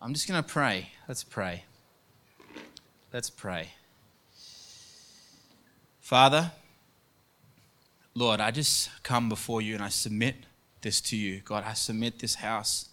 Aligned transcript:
I'm 0.00 0.12
just 0.12 0.28
going 0.28 0.42
to 0.42 0.48
pray. 0.48 0.90
Let's 1.08 1.24
pray. 1.24 1.64
Let's 3.12 3.30
pray. 3.30 3.70
Father, 6.00 6.52
Lord, 8.14 8.40
I 8.40 8.50
just 8.50 8.90
come 9.02 9.28
before 9.28 9.62
you 9.62 9.74
and 9.74 9.82
I 9.82 9.88
submit 9.88 10.36
this 10.82 11.00
to 11.02 11.16
you. 11.16 11.40
God, 11.44 11.64
I 11.66 11.72
submit 11.72 12.18
this 12.18 12.36
house, 12.36 12.90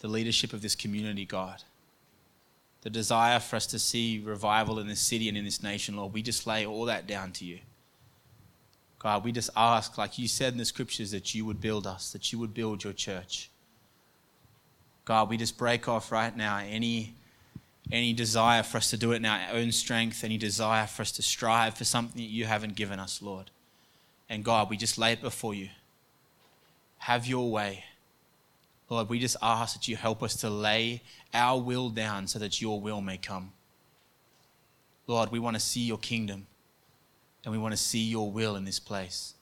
the 0.00 0.08
leadership 0.08 0.52
of 0.52 0.62
this 0.62 0.74
community, 0.74 1.24
God. 1.24 1.62
The 2.82 2.90
desire 2.90 3.40
for 3.40 3.56
us 3.56 3.66
to 3.68 3.78
see 3.78 4.22
revival 4.24 4.78
in 4.78 4.86
this 4.86 5.00
city 5.00 5.28
and 5.28 5.38
in 5.38 5.44
this 5.44 5.62
nation, 5.62 5.96
Lord, 5.96 6.12
we 6.12 6.22
just 6.22 6.46
lay 6.46 6.66
all 6.66 6.84
that 6.86 7.06
down 7.06 7.32
to 7.32 7.44
you. 7.44 7.60
God, 8.98 9.24
we 9.24 9.32
just 9.32 9.50
ask, 9.56 9.96
like 9.96 10.18
you 10.18 10.26
said 10.26 10.52
in 10.52 10.58
the 10.58 10.64
scriptures, 10.64 11.12
that 11.12 11.34
you 11.34 11.44
would 11.44 11.60
build 11.60 11.86
us, 11.86 12.12
that 12.12 12.32
you 12.32 12.38
would 12.38 12.52
build 12.52 12.82
your 12.82 12.92
church. 12.92 13.50
God, 15.06 15.30
we 15.30 15.36
just 15.36 15.56
break 15.56 15.88
off 15.88 16.12
right 16.12 16.36
now 16.36 16.58
any, 16.58 17.14
any 17.90 18.12
desire 18.12 18.62
for 18.64 18.76
us 18.76 18.90
to 18.90 18.96
do 18.96 19.12
it 19.12 19.16
in 19.16 19.24
our 19.24 19.40
own 19.52 19.72
strength, 19.72 20.24
any 20.24 20.36
desire 20.36 20.86
for 20.86 21.02
us 21.02 21.12
to 21.12 21.22
strive 21.22 21.74
for 21.74 21.84
something 21.84 22.20
that 22.20 22.28
you 22.28 22.44
haven't 22.44 22.74
given 22.74 22.98
us, 22.98 23.22
Lord. 23.22 23.50
And 24.28 24.44
God, 24.44 24.68
we 24.68 24.76
just 24.76 24.98
lay 24.98 25.12
it 25.12 25.22
before 25.22 25.54
you. 25.54 25.68
Have 26.98 27.24
your 27.24 27.50
way. 27.50 27.84
Lord, 28.90 29.08
we 29.08 29.20
just 29.20 29.36
ask 29.40 29.74
that 29.76 29.86
you 29.86 29.94
help 29.94 30.24
us 30.24 30.34
to 30.36 30.50
lay 30.50 31.02
our 31.32 31.60
will 31.60 31.88
down 31.88 32.26
so 32.26 32.40
that 32.40 32.60
your 32.60 32.80
will 32.80 33.00
may 33.00 33.16
come. 33.16 33.52
Lord, 35.06 35.30
we 35.30 35.38
want 35.38 35.54
to 35.54 35.60
see 35.60 35.82
your 35.82 35.98
kingdom 35.98 36.48
and 37.44 37.52
we 37.52 37.58
want 37.58 37.72
to 37.72 37.78
see 37.78 38.02
your 38.02 38.28
will 38.28 38.56
in 38.56 38.64
this 38.64 38.80
place. 38.80 39.34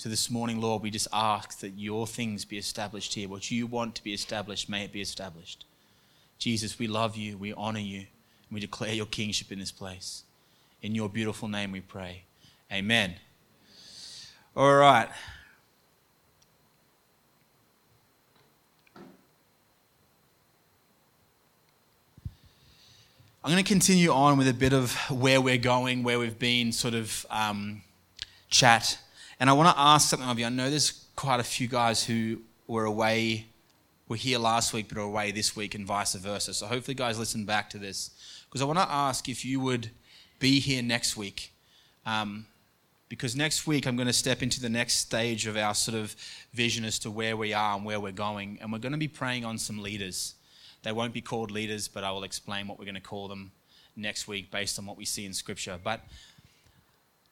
So 0.00 0.08
this 0.08 0.30
morning, 0.30 0.62
Lord, 0.62 0.82
we 0.82 0.90
just 0.90 1.08
ask 1.12 1.60
that 1.60 1.78
your 1.78 2.06
things 2.06 2.46
be 2.46 2.56
established 2.56 3.12
here. 3.12 3.28
What 3.28 3.50
you 3.50 3.66
want 3.66 3.94
to 3.96 4.02
be 4.02 4.14
established, 4.14 4.66
may 4.66 4.84
it 4.84 4.92
be 4.92 5.02
established. 5.02 5.66
Jesus, 6.38 6.78
we 6.78 6.86
love 6.86 7.16
you, 7.16 7.36
we 7.36 7.52
honor 7.52 7.80
you, 7.80 7.98
and 7.98 8.06
we 8.50 8.60
declare 8.60 8.94
your 8.94 9.04
kingship 9.04 9.52
in 9.52 9.58
this 9.58 9.70
place. 9.70 10.22
In 10.80 10.94
your 10.94 11.10
beautiful 11.10 11.48
name 11.48 11.70
we 11.70 11.82
pray. 11.82 12.22
Amen. 12.72 13.16
All 14.56 14.74
right. 14.74 15.10
I'm 23.44 23.50
going 23.50 23.62
to 23.62 23.68
continue 23.68 24.10
on 24.10 24.38
with 24.38 24.48
a 24.48 24.54
bit 24.54 24.72
of 24.72 24.94
where 25.10 25.42
we're 25.42 25.58
going, 25.58 26.04
where 26.04 26.18
we've 26.18 26.38
been, 26.38 26.72
sort 26.72 26.94
of 26.94 27.26
um, 27.28 27.82
chat. 28.48 28.96
And 29.40 29.48
I 29.48 29.54
want 29.54 29.74
to 29.74 29.80
ask 29.80 30.10
something 30.10 30.28
of 30.28 30.38
you. 30.38 30.44
I 30.44 30.50
know 30.50 30.68
there's 30.68 31.06
quite 31.16 31.40
a 31.40 31.44
few 31.44 31.66
guys 31.66 32.04
who 32.04 32.42
were 32.66 32.84
away, 32.84 33.46
were 34.06 34.16
here 34.16 34.38
last 34.38 34.74
week, 34.74 34.90
but 34.90 34.98
are 34.98 35.00
away 35.00 35.30
this 35.30 35.56
week, 35.56 35.74
and 35.74 35.86
vice 35.86 36.14
versa. 36.14 36.52
So 36.52 36.66
hopefully, 36.66 36.94
guys, 36.94 37.18
listen 37.18 37.46
back 37.46 37.70
to 37.70 37.78
this. 37.78 38.10
Because 38.44 38.60
I 38.60 38.66
want 38.66 38.78
to 38.78 38.90
ask 38.90 39.30
if 39.30 39.42
you 39.42 39.58
would 39.60 39.90
be 40.38 40.60
here 40.60 40.82
next 40.82 41.16
week. 41.16 41.54
Um, 42.04 42.46
because 43.08 43.34
next 43.34 43.66
week 43.66 43.86
I'm 43.86 43.96
going 43.96 44.06
to 44.06 44.12
step 44.12 44.42
into 44.42 44.60
the 44.60 44.68
next 44.68 44.96
stage 44.96 45.46
of 45.46 45.56
our 45.56 45.74
sort 45.74 45.96
of 45.96 46.14
vision 46.52 46.84
as 46.84 46.98
to 47.00 47.10
where 47.10 47.36
we 47.36 47.54
are 47.54 47.76
and 47.76 47.84
where 47.84 47.98
we're 47.98 48.12
going. 48.12 48.58
And 48.60 48.70
we're 48.70 48.78
going 48.78 48.92
to 48.92 48.98
be 48.98 49.08
praying 49.08 49.46
on 49.46 49.56
some 49.56 49.78
leaders. 49.78 50.34
They 50.82 50.92
won't 50.92 51.14
be 51.14 51.22
called 51.22 51.50
leaders, 51.50 51.88
but 51.88 52.04
I 52.04 52.12
will 52.12 52.24
explain 52.24 52.68
what 52.68 52.78
we're 52.78 52.84
going 52.84 52.94
to 52.94 53.00
call 53.00 53.26
them 53.26 53.52
next 53.96 54.28
week 54.28 54.50
based 54.50 54.78
on 54.78 54.84
what 54.84 54.98
we 54.98 55.06
see 55.06 55.24
in 55.24 55.32
Scripture. 55.32 55.78
But 55.82 56.02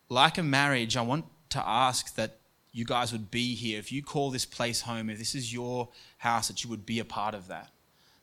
like 0.09 0.39
a 0.39 0.43
marriage, 0.43 0.97
I 0.97 1.03
want 1.03 1.27
to 1.51 1.67
ask 1.67 2.15
that 2.17 2.39
you 2.73 2.85
guys 2.85 3.13
would 3.13 3.31
be 3.31 3.55
here. 3.55 3.79
If 3.79 3.91
you 3.91 4.03
call 4.03 4.31
this 4.31 4.45
place 4.45 4.83
home, 4.83 5.11
if 5.11 5.19
this 5.19 5.35
is 5.35 5.53
your 5.53 5.89
house, 6.19 6.49
that 6.49 6.63
you 6.63 6.71
would 6.71 6.87
be 6.87 6.99
a 6.99 7.05
part 7.05 7.35
of 7.35 7.49
that. 7.49 7.71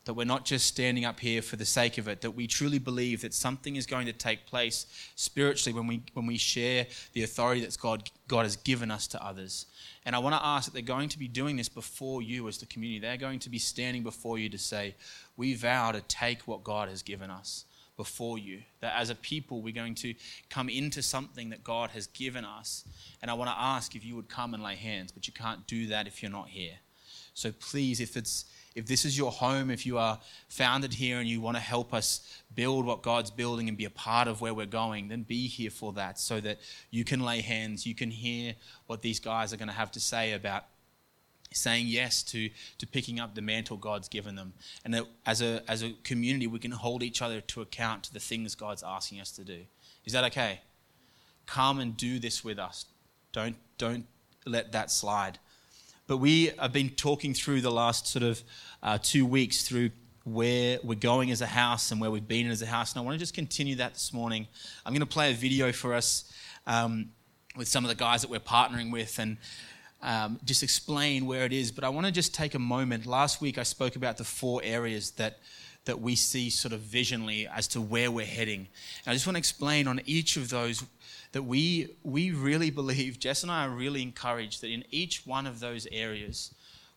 That 0.04 0.14
we're 0.14 0.24
not 0.24 0.44
just 0.44 0.68
standing 0.68 1.04
up 1.04 1.18
here 1.18 1.42
for 1.42 1.56
the 1.56 1.64
sake 1.64 1.98
of 1.98 2.06
it, 2.06 2.20
that 2.20 2.30
we 2.30 2.46
truly 2.46 2.78
believe 2.78 3.22
that 3.22 3.34
something 3.34 3.74
is 3.74 3.86
going 3.86 4.06
to 4.06 4.12
take 4.12 4.46
place 4.46 4.86
spiritually 5.16 5.76
when 5.76 5.88
we, 5.88 6.02
when 6.14 6.26
we 6.26 6.38
share 6.38 6.86
the 7.12 7.24
authority 7.24 7.62
that 7.62 7.76
God, 7.80 8.08
God 8.28 8.44
has 8.44 8.54
given 8.54 8.90
us 8.90 9.08
to 9.08 9.24
others. 9.24 9.66
And 10.04 10.14
I 10.14 10.20
want 10.20 10.36
to 10.36 10.46
ask 10.46 10.66
that 10.66 10.74
they're 10.74 10.82
going 10.82 11.08
to 11.08 11.18
be 11.18 11.26
doing 11.26 11.56
this 11.56 11.68
before 11.68 12.22
you 12.22 12.46
as 12.46 12.58
the 12.58 12.66
community. 12.66 13.00
They're 13.00 13.16
going 13.16 13.40
to 13.40 13.50
be 13.50 13.58
standing 13.58 14.04
before 14.04 14.38
you 14.38 14.48
to 14.48 14.58
say, 14.58 14.94
We 15.36 15.54
vow 15.54 15.90
to 15.90 16.00
take 16.02 16.42
what 16.42 16.62
God 16.62 16.88
has 16.88 17.02
given 17.02 17.28
us 17.28 17.64
before 17.96 18.38
you. 18.38 18.62
That 18.80 18.94
as 18.96 19.10
a 19.10 19.14
people, 19.14 19.62
we're 19.62 19.74
going 19.74 19.94
to 19.96 20.14
come 20.50 20.68
into 20.68 21.02
something 21.02 21.50
that 21.50 21.64
God 21.64 21.90
has 21.90 22.06
given 22.08 22.44
us. 22.44 22.84
And 23.22 23.30
I 23.30 23.34
want 23.34 23.50
to 23.50 23.56
ask 23.58 23.94
if 23.94 24.04
you 24.04 24.16
would 24.16 24.28
come 24.28 24.54
and 24.54 24.62
lay 24.62 24.76
hands, 24.76 25.12
but 25.12 25.26
you 25.26 25.32
can't 25.32 25.66
do 25.66 25.86
that 25.88 26.06
if 26.06 26.22
you're 26.22 26.30
not 26.30 26.48
here. 26.48 26.78
So 27.34 27.52
please, 27.52 28.00
if 28.00 28.16
it's 28.16 28.46
if 28.76 28.84
this 28.84 29.06
is 29.06 29.16
your 29.16 29.32
home, 29.32 29.70
if 29.70 29.86
you 29.86 29.96
are 29.96 30.20
founded 30.48 30.92
here 30.92 31.18
and 31.18 31.26
you 31.26 31.40
want 31.40 31.56
to 31.56 31.62
help 31.62 31.94
us 31.94 32.42
build 32.54 32.84
what 32.84 33.02
God's 33.02 33.30
building 33.30 33.68
and 33.68 33.76
be 33.76 33.86
a 33.86 33.90
part 33.90 34.28
of 34.28 34.42
where 34.42 34.52
we're 34.52 34.66
going, 34.66 35.08
then 35.08 35.22
be 35.22 35.48
here 35.48 35.70
for 35.70 35.94
that 35.94 36.18
so 36.18 36.40
that 36.40 36.58
you 36.90 37.02
can 37.02 37.20
lay 37.20 37.40
hands, 37.40 37.86
you 37.86 37.94
can 37.94 38.10
hear 38.10 38.54
what 38.86 39.00
these 39.00 39.18
guys 39.18 39.54
are 39.54 39.56
going 39.56 39.68
to 39.68 39.74
have 39.74 39.90
to 39.92 40.00
say 40.00 40.34
about 40.34 40.66
saying 41.56 41.86
yes 41.86 42.22
to, 42.24 42.50
to 42.78 42.86
picking 42.86 43.20
up 43.20 43.34
the 43.34 43.42
mantle 43.42 43.76
God's 43.76 44.08
given 44.08 44.36
them. 44.36 44.52
And 44.84 45.06
as 45.24 45.42
a, 45.42 45.62
as 45.68 45.82
a 45.82 45.92
community, 46.04 46.46
we 46.46 46.58
can 46.58 46.70
hold 46.70 47.02
each 47.02 47.22
other 47.22 47.40
to 47.40 47.60
account 47.60 48.04
to 48.04 48.12
the 48.12 48.20
things 48.20 48.54
God's 48.54 48.82
asking 48.82 49.20
us 49.20 49.32
to 49.32 49.44
do. 49.44 49.60
Is 50.04 50.12
that 50.12 50.24
okay? 50.24 50.60
Come 51.46 51.80
and 51.80 51.96
do 51.96 52.18
this 52.18 52.44
with 52.44 52.58
us. 52.58 52.86
Don't, 53.32 53.56
don't 53.78 54.06
let 54.46 54.72
that 54.72 54.90
slide. 54.90 55.38
But 56.06 56.18
we 56.18 56.52
have 56.58 56.72
been 56.72 56.90
talking 56.90 57.34
through 57.34 57.60
the 57.60 57.70
last 57.70 58.06
sort 58.06 58.22
of 58.22 58.42
uh, 58.82 58.98
two 59.02 59.26
weeks 59.26 59.66
through 59.66 59.90
where 60.24 60.78
we're 60.82 60.94
going 60.94 61.30
as 61.30 61.40
a 61.40 61.46
house 61.46 61.90
and 61.90 62.00
where 62.00 62.10
we've 62.10 62.26
been 62.26 62.48
as 62.48 62.62
a 62.62 62.66
house. 62.66 62.92
And 62.92 63.00
I 63.00 63.04
want 63.04 63.14
to 63.14 63.18
just 63.18 63.34
continue 63.34 63.76
that 63.76 63.94
this 63.94 64.12
morning. 64.12 64.46
I'm 64.84 64.92
going 64.92 65.00
to 65.00 65.06
play 65.06 65.30
a 65.30 65.34
video 65.34 65.72
for 65.72 65.94
us 65.94 66.32
um, 66.66 67.10
with 67.56 67.68
some 67.68 67.84
of 67.84 67.88
the 67.88 67.94
guys 67.94 68.22
that 68.22 68.30
we're 68.30 68.40
partnering 68.40 68.92
with 68.92 69.18
and 69.18 69.36
um, 70.02 70.38
just 70.44 70.62
explain 70.62 71.26
where 71.26 71.44
it 71.44 71.52
is. 71.52 71.72
But 71.72 71.84
I 71.84 71.88
want 71.88 72.06
to 72.06 72.12
just 72.12 72.34
take 72.34 72.54
a 72.54 72.58
moment. 72.58 73.06
Last 73.06 73.40
week 73.40 73.58
I 73.58 73.62
spoke 73.62 73.96
about 73.96 74.16
the 74.16 74.24
four 74.24 74.60
areas 74.62 75.12
that 75.12 75.38
that 75.86 76.00
we 76.00 76.14
see 76.14 76.50
sort 76.50 76.74
of 76.74 76.80
visionally 76.80 77.48
as 77.50 77.66
to 77.68 77.80
where 77.80 78.10
we're 78.10 78.26
heading. 78.26 78.66
And 79.04 79.12
I 79.12 79.12
just 79.12 79.26
want 79.26 79.36
to 79.36 79.38
explain 79.38 79.88
on 79.88 80.00
each 80.04 80.36
of 80.36 80.50
those 80.50 80.84
that 81.32 81.42
we, 81.42 81.96
we 82.02 82.32
really 82.32 82.70
believe, 82.70 83.18
Jess 83.20 83.42
and 83.42 83.50
I 83.50 83.66
are 83.66 83.70
really 83.70 84.02
encouraged 84.02 84.60
that 84.60 84.70
in 84.70 84.84
each 84.90 85.26
one 85.26 85.46
of 85.46 85.60
those 85.60 85.86
areas, 85.90 86.54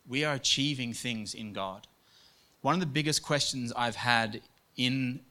we 0.07 0.25
are 0.25 0.33
achieving 0.33 0.93
things 0.93 1.33
in 1.33 1.53
God. 1.53 1.87
One 2.61 2.73
of 2.73 2.79
the 2.79 2.87
biggest 2.87 3.23
questions 3.23 3.71
I've 3.75 3.95
had 3.95 4.41
in 4.75 5.21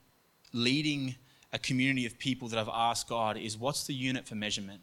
leading 0.52 1.16
a 1.52 1.58
community 1.58 2.06
of 2.06 2.18
people 2.18 2.48
that 2.48 2.58
I've 2.58 2.70
asked 2.72 3.08
God 3.08 3.36
is 3.36 3.58
what's 3.58 3.86
the 3.86 3.94
unit 3.94 4.26
for 4.26 4.34
measurement? 4.34 4.80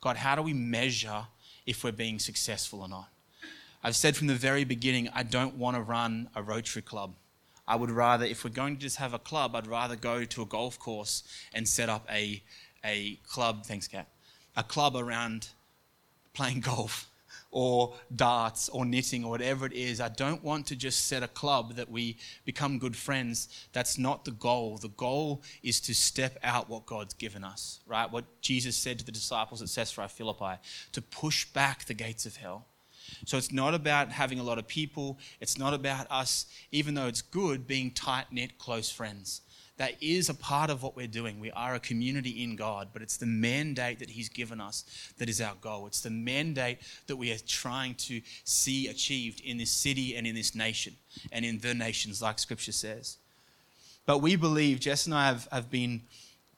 God, 0.00 0.16
how 0.16 0.34
do 0.34 0.42
we 0.42 0.52
measure 0.52 1.26
if 1.66 1.84
we're 1.84 1.92
being 1.92 2.18
successful 2.18 2.82
or 2.82 2.88
not? 2.88 3.08
I've 3.82 3.96
said 3.96 4.16
from 4.16 4.26
the 4.26 4.34
very 4.34 4.64
beginning, 4.64 5.08
I 5.14 5.22
don't 5.22 5.56
want 5.56 5.76
to 5.76 5.82
run 5.82 6.28
a 6.34 6.42
Rotary 6.42 6.82
Club. 6.82 7.14
I 7.66 7.76
would 7.76 7.90
rather, 7.90 8.24
if 8.24 8.44
we're 8.44 8.50
going 8.50 8.76
to 8.76 8.80
just 8.80 8.96
have 8.96 9.14
a 9.14 9.18
club, 9.18 9.54
I'd 9.54 9.66
rather 9.66 9.96
go 9.96 10.24
to 10.24 10.42
a 10.42 10.46
golf 10.46 10.78
course 10.78 11.22
and 11.54 11.68
set 11.68 11.88
up 11.88 12.06
a 12.10 12.42
a 12.84 13.18
club, 13.28 13.66
thanks, 13.66 13.86
Kat, 13.86 14.08
a 14.56 14.62
club 14.62 14.96
around 14.96 15.48
playing 16.32 16.60
golf 16.72 17.09
or 17.50 17.94
darts 18.14 18.68
or 18.68 18.84
knitting 18.84 19.24
or 19.24 19.30
whatever 19.30 19.66
it 19.66 19.72
is. 19.72 20.00
I 20.00 20.08
don't 20.08 20.42
want 20.42 20.66
to 20.66 20.76
just 20.76 21.06
set 21.06 21.22
a 21.22 21.28
club 21.28 21.74
that 21.76 21.90
we 21.90 22.16
become 22.44 22.78
good 22.78 22.96
friends. 22.96 23.48
That's 23.72 23.98
not 23.98 24.24
the 24.24 24.30
goal. 24.30 24.78
The 24.78 24.88
goal 24.88 25.42
is 25.62 25.80
to 25.82 25.94
step 25.94 26.38
out 26.42 26.68
what 26.68 26.86
God's 26.86 27.14
given 27.14 27.44
us, 27.44 27.80
right? 27.86 28.10
What 28.10 28.24
Jesus 28.40 28.76
said 28.76 28.98
to 29.00 29.04
the 29.04 29.12
disciples 29.12 29.62
at 29.62 29.68
Caesarea 29.68 30.08
Philippi, 30.08 30.60
to 30.92 31.02
push 31.02 31.44
back 31.46 31.86
the 31.86 31.94
gates 31.94 32.26
of 32.26 32.36
hell. 32.36 32.66
So 33.26 33.36
it's 33.36 33.52
not 33.52 33.74
about 33.74 34.10
having 34.10 34.38
a 34.38 34.42
lot 34.42 34.58
of 34.58 34.68
people. 34.68 35.18
It's 35.40 35.58
not 35.58 35.74
about 35.74 36.06
us, 36.10 36.46
even 36.70 36.94
though 36.94 37.08
it's 37.08 37.22
good, 37.22 37.66
being 37.66 37.90
tight 37.90 38.26
knit, 38.30 38.58
close 38.58 38.90
friends 38.90 39.42
that 39.80 39.96
is 40.02 40.28
a 40.28 40.34
part 40.34 40.68
of 40.68 40.82
what 40.82 40.94
we're 40.94 41.06
doing. 41.06 41.40
We 41.40 41.50
are 41.52 41.74
a 41.74 41.80
community 41.80 42.44
in 42.44 42.54
God, 42.54 42.88
but 42.92 43.00
it's 43.00 43.16
the 43.16 43.24
mandate 43.24 43.98
that 44.00 44.10
He's 44.10 44.28
given 44.28 44.60
us 44.60 44.84
that 45.16 45.30
is 45.30 45.40
our 45.40 45.54
goal. 45.62 45.86
It's 45.86 46.02
the 46.02 46.10
mandate 46.10 46.80
that 47.06 47.16
we 47.16 47.32
are 47.32 47.38
trying 47.46 47.94
to 47.94 48.20
see 48.44 48.88
achieved 48.88 49.40
in 49.40 49.56
this 49.56 49.70
city 49.70 50.16
and 50.16 50.26
in 50.26 50.34
this 50.34 50.54
nation 50.54 50.96
and 51.32 51.46
in 51.46 51.60
the 51.60 51.72
nations, 51.72 52.20
like 52.20 52.38
Scripture 52.38 52.72
says. 52.72 53.16
But 54.04 54.18
we 54.18 54.36
believe, 54.36 54.80
Jess 54.80 55.06
and 55.06 55.14
I 55.14 55.28
have, 55.28 55.48
have 55.50 55.70
been 55.70 56.02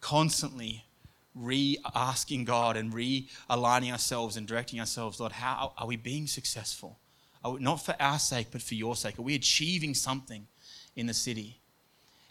constantly 0.01 0.85
re 1.33 1.79
asking 1.95 2.47
God 2.47 2.77
and 2.77 2.93
realigning 2.93 3.93
ourselves 3.93 4.37
and 4.37 4.49
directing 4.49 4.81
ourselves, 4.81 5.21
Lord, 5.21 5.31
how 5.31 5.75
are 5.79 5.87
we 5.87 5.95
being 5.95 6.27
successful? 6.27 6.99
We, 7.45 7.61
not 7.61 7.77
for 7.77 7.95
our 8.01 8.19
sake, 8.19 8.49
but 8.51 8.63
for 8.63 8.75
your 8.75 8.97
sake. 8.97 9.17
Are 9.21 9.23
we 9.23 9.37
achieving 9.37 9.95
something 9.95 10.49
in 10.97 11.07
the 11.07 11.15
city? 11.15 11.61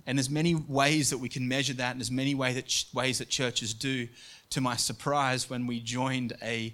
And 0.05 0.17
there's 0.17 0.29
many 0.29 0.55
ways 0.55 1.09
that 1.11 1.17
we 1.17 1.29
can 1.29 1.47
measure 1.47 1.73
that, 1.73 1.91
and 1.91 1.99
there's 1.99 2.11
many 2.11 2.35
way 2.35 2.53
that 2.53 2.85
ways 2.93 3.19
that 3.19 3.29
churches 3.29 3.73
do. 3.73 4.07
To 4.51 4.61
my 4.61 4.75
surprise, 4.75 5.49
when 5.49 5.65
we 5.65 5.79
joined 5.79 6.33
a 6.41 6.73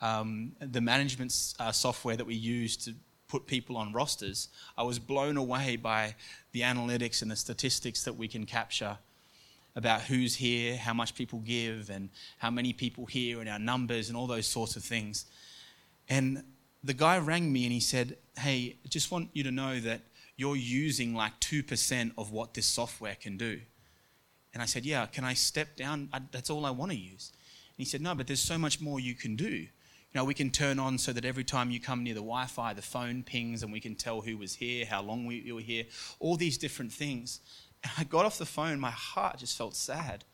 um, 0.00 0.52
the 0.60 0.82
management 0.82 1.34
uh, 1.58 1.72
software 1.72 2.16
that 2.16 2.26
we 2.26 2.34
use 2.34 2.76
to 2.76 2.94
put 3.28 3.46
people 3.46 3.76
on 3.76 3.92
rosters. 3.92 4.48
I 4.76 4.82
was 4.82 4.98
blown 4.98 5.36
away 5.36 5.76
by 5.76 6.14
the 6.52 6.60
analytics 6.60 7.22
and 7.22 7.30
the 7.30 7.36
statistics 7.36 8.04
that 8.04 8.12
we 8.12 8.28
can 8.28 8.44
capture 8.44 8.98
about 9.74 10.02
who's 10.02 10.36
here, 10.36 10.76
how 10.76 10.94
much 10.94 11.14
people 11.14 11.40
give, 11.40 11.90
and 11.90 12.10
how 12.38 12.50
many 12.50 12.72
people 12.72 13.06
here, 13.06 13.40
and 13.40 13.48
our 13.48 13.58
numbers, 13.58 14.08
and 14.08 14.16
all 14.16 14.26
those 14.26 14.46
sorts 14.46 14.76
of 14.76 14.84
things. 14.84 15.24
And 16.08 16.44
the 16.84 16.94
guy 16.94 17.18
rang 17.18 17.52
me 17.52 17.64
and 17.64 17.72
he 17.72 17.80
said, 17.80 18.16
Hey, 18.38 18.76
I 18.84 18.88
just 18.88 19.10
want 19.10 19.30
you 19.32 19.42
to 19.42 19.50
know 19.50 19.80
that 19.80 20.02
you're 20.36 20.56
using 20.56 21.14
like 21.14 21.38
2% 21.40 22.12
of 22.18 22.32
what 22.32 22.54
this 22.54 22.66
software 22.66 23.16
can 23.20 23.36
do. 23.36 23.60
And 24.52 24.62
I 24.62 24.66
said, 24.66 24.84
Yeah, 24.84 25.06
can 25.06 25.24
I 25.24 25.34
step 25.34 25.76
down? 25.76 26.08
That's 26.30 26.50
all 26.50 26.64
I 26.64 26.70
want 26.70 26.92
to 26.92 26.98
use. 26.98 27.32
And 27.76 27.84
he 27.84 27.84
said, 27.84 28.00
No, 28.00 28.14
but 28.14 28.26
there's 28.26 28.40
so 28.40 28.58
much 28.58 28.80
more 28.80 29.00
you 29.00 29.14
can 29.14 29.36
do. 29.36 29.66
You 30.14 30.20
know, 30.20 30.24
we 30.24 30.34
can 30.34 30.50
turn 30.50 30.78
on 30.78 30.98
so 30.98 31.12
that 31.12 31.24
every 31.24 31.42
time 31.42 31.72
you 31.72 31.80
come 31.80 32.04
near 32.04 32.14
the 32.14 32.20
Wi 32.20 32.46
Fi, 32.46 32.72
the 32.72 32.82
phone 32.82 33.24
pings 33.24 33.64
and 33.64 33.72
we 33.72 33.80
can 33.80 33.96
tell 33.96 34.20
who 34.20 34.38
was 34.38 34.54
here, 34.54 34.86
how 34.86 35.02
long 35.02 35.26
we, 35.26 35.40
you 35.40 35.56
were 35.56 35.60
here, 35.60 35.84
all 36.20 36.36
these 36.36 36.56
different 36.56 36.92
things. 36.92 37.40
And 37.82 37.92
I 37.98 38.04
got 38.04 38.24
off 38.24 38.38
the 38.38 38.46
phone, 38.46 38.78
my 38.78 38.92
heart 38.92 39.38
just 39.38 39.58
felt 39.58 39.74
sad. 39.74 40.24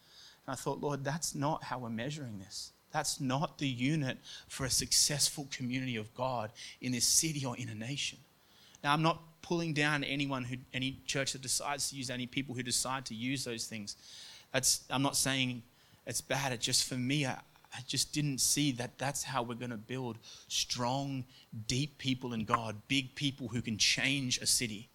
And 0.47 0.53
I 0.53 0.55
thought, 0.55 0.81
Lord, 0.81 1.03
that's 1.03 1.35
not 1.35 1.65
how 1.65 1.79
we're 1.79 1.89
measuring 1.89 2.39
this. 2.39 2.73
That's 2.93 3.21
not 3.21 3.59
the 3.59 3.69
unit 3.69 4.19
for 4.49 4.67
a 4.67 4.71
successful 4.71 5.49
community 5.51 5.97
of 5.97 6.15
God 6.15 6.53
in 6.81 6.93
this 6.93 7.05
city 7.05 7.47
or 7.47 7.57
in 7.57 7.69
a 7.69 7.75
nation. 7.75 8.19
Now, 8.85 8.93
I'm 8.93 9.03
not 9.03 9.23
pulling 9.51 9.75
down 9.75 10.05
anyone 10.05 10.45
who, 10.45 10.55
any 10.73 11.01
church 11.07 11.33
that 11.33 11.43
decides 11.43 11.91
to 11.91 11.97
use 11.97 12.09
any 12.09 12.25
people 12.25 12.55
who 12.55 12.63
decide 12.63 13.05
to 13.05 13.17
use 13.17 13.43
those 13.43 13.67
things. 13.67 13.97
That's, 14.53 14.85
I'm 14.89 15.03
not 15.03 15.17
saying 15.17 15.65
it's 16.07 16.21
bad. 16.21 16.53
It 16.53 16.61
just 16.61 16.89
for 16.89 16.95
me, 16.95 17.27
I, 17.27 17.33
I 17.75 17.81
just 17.85 18.13
didn't 18.13 18.39
see 18.39 18.71
that 18.73 18.97
that's 18.97 19.25
how 19.25 19.43
we're 19.43 19.57
going 19.57 19.73
to 19.73 19.77
build 19.77 20.19
strong, 20.47 21.25
deep 21.67 21.99
people 21.99 22.33
in 22.33 22.45
God, 22.45 22.77
big 22.87 23.17
people 23.17 23.49
who 23.49 23.61
can 23.61 23.77
change 23.77 24.39
a 24.39 24.47
city. 24.47 24.89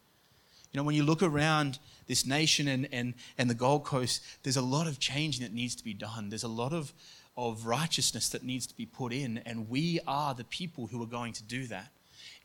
You 0.72 0.78
know, 0.78 0.86
when 0.86 0.96
you 0.96 1.04
look 1.04 1.22
around 1.22 1.78
this 2.08 2.25
nation 2.25 2.69
and, 2.69 2.88
and, 2.94 3.13
and 3.38 3.50
the 3.50 3.56
Gold 3.56 3.84
Coast, 3.84 4.24
there's 4.44 4.56
a 4.56 4.62
lot 4.62 4.88
of 4.88 5.00
changing 5.00 5.44
that 5.44 5.54
needs 5.54 5.75
to 5.75 5.84
be 5.84 5.94
done. 5.94 6.30
There's 6.30 6.44
a 6.44 6.48
lot 6.48 6.72
of, 6.72 6.94
of 7.36 7.66
righteousness 7.66 8.30
that 8.30 8.46
needs 8.46 8.66
to 8.68 8.78
be 8.78 8.86
put 8.86 9.12
in, 9.12 9.40
and 9.40 9.69
we 9.69 10.00
are 10.08 10.34
the 10.34 10.46
people 10.46 10.88
who 10.88 11.04
are 11.04 11.08
going 11.08 11.34
to 11.34 11.44
do 11.44 11.68
that. 11.68 11.92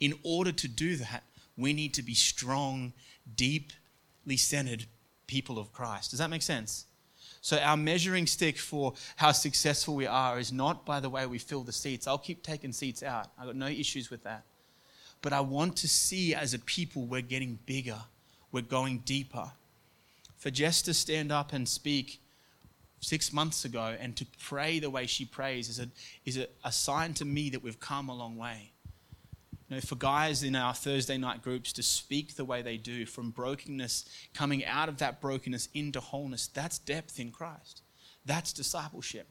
In 0.01 0.15
order 0.25 0.51
to 0.51 0.67
do 0.67 0.97
that, 0.97 1.23
we 1.61 1.73
need 1.73 1.95
to 1.95 2.03
be 2.03 2.15
strong, 2.15 2.93
deeply 3.37 4.37
centered 4.37 4.87
people 5.27 5.59
of 5.59 5.73
Christ. 5.73 6.11
Does 6.11 6.19
that 6.19 6.31
make 6.31 6.43
sense? 6.43 6.87
So, 7.43 7.57
our 7.59 7.77
measuring 7.77 8.27
stick 8.27 8.59
for 8.59 8.93
how 9.17 9.33
successful 9.33 9.95
we 9.95 10.07
are 10.07 10.39
is 10.39 10.53
not 10.53 10.85
by 10.85 11.01
the 11.01 11.09
way 11.09 11.25
we 11.25 11.39
fill 11.39 11.63
the 11.63 11.73
seats. 11.73 12.07
I'll 12.07 12.19
keep 12.19 12.43
taking 12.43 12.73
seats 12.73 13.03
out, 13.03 13.29
I've 13.39 13.47
got 13.47 13.57
no 13.57 13.69
issues 13.69 14.11
with 14.11 14.25
that. 14.25 14.45
But 15.23 15.33
I 15.33 15.41
want 15.41 15.77
to 15.77 15.89
see 15.89 16.35
as 16.35 16.55
a 16.55 16.59
people 16.59 17.07
we're 17.07 17.21
getting 17.23 17.59
bigger, 17.67 17.99
we're 18.53 18.63
going 18.63 18.99
deeper. 19.01 19.51
For 20.37 20.51
Jess 20.51 20.83
to 20.83 20.95
stand 20.95 21.31
up 21.31 21.53
and 21.53 21.69
speak 21.69 22.21
six 23.01 23.33
months 23.33 23.65
ago 23.65 23.95
and 23.99 24.17
to 24.17 24.27
pray 24.39 24.79
the 24.79 24.91
way 24.91 25.07
she 25.07 25.25
prays 25.25 25.69
is 25.69 25.79
a, 25.79 25.89
is 26.25 26.37
a, 26.37 26.47
a 26.65 26.73
sign 26.73 27.15
to 27.15 27.25
me 27.25 27.51
that 27.51 27.63
we've 27.63 27.81
come 27.81 28.09
a 28.09 28.15
long 28.15 28.37
way. 28.37 28.73
You 29.71 29.77
know, 29.77 29.81
for 29.83 29.95
guys 29.95 30.43
in 30.43 30.57
our 30.57 30.75
Thursday 30.75 31.17
night 31.17 31.43
groups 31.43 31.73
to 31.75 31.83
speak 31.85 32.35
the 32.35 32.45
way 32.45 32.61
they 32.61 32.77
do, 32.77 33.07
from 33.07 33.31
brokenness, 33.31 34.05
coming 34.35 34.65
out 34.65 34.89
of 34.89 34.99
that 34.99 35.21
brokenness 35.21 35.69
into 35.73 36.01
wholeness, 36.01 36.49
that's 36.49 36.79
depth 36.81 37.21
in 37.21 37.31
Christ. 37.31 37.83
That's 38.27 38.53
discipleship. 38.53 39.29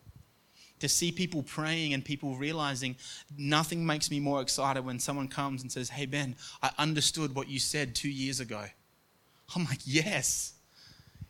To 0.79 0.87
see 0.87 1.11
people 1.11 1.43
praying 1.43 1.93
and 1.93 2.05
people 2.05 2.37
realizing 2.37 2.95
nothing 3.37 3.85
makes 3.85 4.09
me 4.09 4.21
more 4.21 4.41
excited 4.41 4.85
when 4.85 4.97
someone 4.97 5.27
comes 5.27 5.61
and 5.61 5.69
says, 5.69 5.89
Hey, 5.89 6.05
Ben, 6.05 6.37
I 6.63 6.71
understood 6.77 7.35
what 7.35 7.49
you 7.49 7.59
said 7.59 7.93
two 7.93 8.09
years 8.09 8.39
ago. 8.39 8.63
I'm 9.53 9.65
like, 9.65 9.81
Yes. 9.83 10.53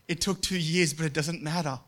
It 0.07 0.21
took 0.21 0.41
two 0.41 0.59
years, 0.59 0.93
but 0.93 1.07
it 1.07 1.13
doesn't 1.13 1.41
matter. 1.41 1.79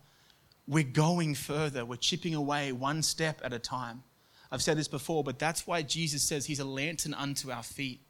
We're 0.68 0.84
going 0.84 1.36
further, 1.36 1.86
we're 1.86 1.98
chipping 1.98 2.34
away 2.34 2.72
one 2.72 3.04
step 3.04 3.42
at 3.44 3.54
a 3.54 3.60
time. 3.60 4.04
I've 4.52 4.62
said 4.62 4.78
this 4.78 4.88
before, 4.88 5.24
but 5.24 5.40
that's 5.40 5.66
why 5.66 5.82
Jesus 5.82 6.24
says 6.24 6.46
he's 6.46 6.60
a 6.60 6.66
lantern 6.66 7.14
unto 7.14 7.52
our 7.52 7.64
feet. 7.64 8.02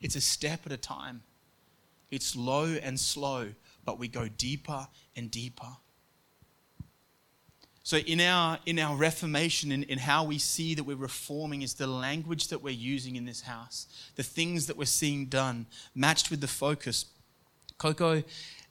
It's 0.00 0.16
a 0.16 0.20
step 0.20 0.60
at 0.64 0.72
a 0.72 0.76
time. 0.76 1.22
It's 2.10 2.34
low 2.34 2.64
and 2.64 2.98
slow, 2.98 3.48
but 3.84 3.98
we 3.98 4.08
go 4.08 4.28
deeper 4.28 4.88
and 5.16 5.30
deeper. 5.30 5.76
So, 7.84 7.96
in 7.96 8.20
our, 8.20 8.58
in 8.64 8.78
our 8.78 8.96
reformation, 8.96 9.72
in, 9.72 9.82
in 9.84 9.98
how 9.98 10.24
we 10.24 10.38
see 10.38 10.74
that 10.76 10.84
we're 10.84 10.96
reforming, 10.96 11.62
is 11.62 11.74
the 11.74 11.88
language 11.88 12.48
that 12.48 12.62
we're 12.62 12.70
using 12.70 13.16
in 13.16 13.24
this 13.24 13.40
house, 13.40 13.88
the 14.14 14.22
things 14.22 14.68
that 14.68 14.76
we're 14.76 14.84
seeing 14.84 15.26
done, 15.26 15.66
matched 15.94 16.30
with 16.30 16.40
the 16.40 16.46
focus. 16.46 17.06
Coco 17.78 18.22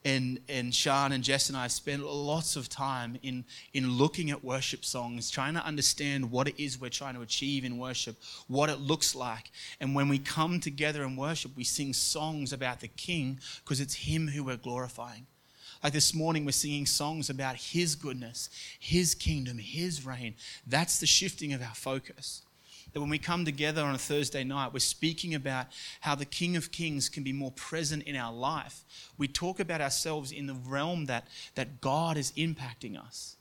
and, 0.04 0.40
and 0.50 0.74
Sean 0.74 1.12
and 1.12 1.24
Jess 1.24 1.50
and 1.50 1.58
I 1.58 1.68
spend 1.68 2.04
lots 2.04 2.56
of 2.56 2.70
time 2.70 3.18
in, 3.22 3.46
in 3.74 3.92
looking 3.92 4.32
at 4.32 4.44
worship 4.44 4.84
songs, 4.84 5.30
trying 5.30 5.54
to 5.54 5.66
understand 5.66 6.32
what 6.32 6.48
it 6.48 6.62
is 6.62 6.80
we're 6.80 6.90
trying 6.90 7.16
to 7.16 7.22
achieve 7.22 7.64
in 7.64 7.78
worship, 7.78 8.16
what 8.48 8.70
it 8.70 8.80
looks 8.80 9.14
like. 9.14 9.52
And 9.80 9.94
when 9.94 10.10
we 10.10 10.18
come 10.18 10.60
together 10.60 11.04
and 11.04 11.18
worship, 11.18 11.56
we 11.56 11.64
sing 11.64 11.94
songs 11.94 12.52
about 12.52 12.80
the 12.80 12.88
King 12.88 13.40
because 13.64 13.80
it's 13.80 13.94
Him 13.94 14.28
who 14.28 14.44
we're 14.44 14.58
glorifying. 14.58 15.28
Like 15.84 15.94
this 15.94 16.14
morning, 16.14 16.46
we're 16.46 16.52
singing 16.52 16.86
songs 16.86 17.30
about 17.30 17.56
His 17.56 17.96
goodness, 17.96 18.50
His 18.80 19.14
kingdom, 19.14 19.60
His 19.60 20.06
reign. 20.06 20.36
That's 20.66 21.00
the 21.00 21.08
shifting 21.08 21.54
of 21.54 21.62
our 21.62 21.76
focus 21.76 22.44
that 22.94 23.00
when 23.00 23.10
we 23.10 23.18
come 23.18 23.46
together 23.46 23.84
on 23.84 23.96
a 23.96 24.00
Thursday 24.00 24.44
night, 24.44 24.74
we're 24.74 24.80
speaking 24.80 25.36
about 25.36 25.68
how 26.02 26.16
the 26.16 26.26
King 26.26 26.58
of 26.58 26.72
Kings 26.72 27.10
can 27.10 27.24
be 27.24 27.34
more 27.34 27.52
present 27.52 28.04
in 28.04 28.16
our 28.16 28.34
life. 28.34 28.84
We 29.18 29.28
talk 29.28 29.60
about 29.60 29.82
ourselves 29.82 30.32
in 30.32 30.48
the 30.48 30.56
realm 30.56 31.06
that, 31.06 31.28
that 31.56 31.82
God 31.82 32.18
is 32.18 32.32
impacting 32.34 33.00
us. 33.00 33.38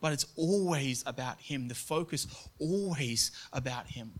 But 0.00 0.12
it's 0.12 0.26
always 0.36 1.02
about 1.06 1.40
Him, 1.40 1.68
the 1.68 1.74
focus 1.74 2.26
always 2.58 3.30
about 3.52 3.86
Him. 3.88 4.12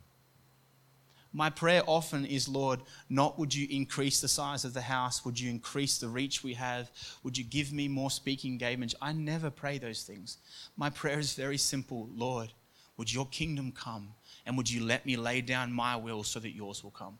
My 1.32 1.48
prayer 1.48 1.82
often 1.86 2.26
is, 2.26 2.46
Lord, 2.46 2.80
not 3.08 3.38
would 3.38 3.54
you 3.54 3.66
increase 3.70 4.20
the 4.20 4.28
size 4.28 4.64
of 4.64 4.74
the 4.74 4.82
house? 4.82 5.24
Would 5.24 5.40
you 5.40 5.50
increase 5.50 5.96
the 5.96 6.08
reach 6.08 6.44
we 6.44 6.54
have? 6.54 6.90
Would 7.22 7.38
you 7.38 7.44
give 7.44 7.72
me 7.72 7.88
more 7.88 8.10
speaking 8.10 8.52
engagements? 8.52 8.94
I 9.00 9.12
never 9.12 9.48
pray 9.48 9.78
those 9.78 10.02
things. 10.02 10.38
My 10.76 10.90
prayer 10.90 11.18
is 11.18 11.34
very 11.34 11.56
simple 11.56 12.10
Lord, 12.14 12.52
would 12.98 13.12
your 13.12 13.26
kingdom 13.26 13.72
come? 13.72 14.14
And 14.46 14.56
would 14.56 14.70
you 14.70 14.84
let 14.84 15.06
me 15.06 15.16
lay 15.16 15.40
down 15.40 15.72
my 15.72 15.96
will 15.96 16.22
so 16.22 16.40
that 16.40 16.54
yours 16.54 16.82
will 16.82 16.90
come? 16.90 17.18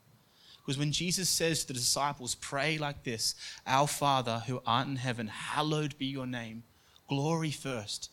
Because 0.58 0.78
when 0.78 0.92
Jesus 0.92 1.28
says 1.28 1.62
to 1.62 1.68
the 1.68 1.74
disciples, 1.74 2.34
pray 2.36 2.78
like 2.78 3.02
this 3.02 3.34
Our 3.66 3.88
Father 3.88 4.42
who 4.46 4.62
art 4.66 4.86
in 4.86 4.96
heaven, 4.96 5.26
hallowed 5.28 5.98
be 5.98 6.06
your 6.06 6.26
name. 6.26 6.62
Glory 7.08 7.50
first. 7.50 8.10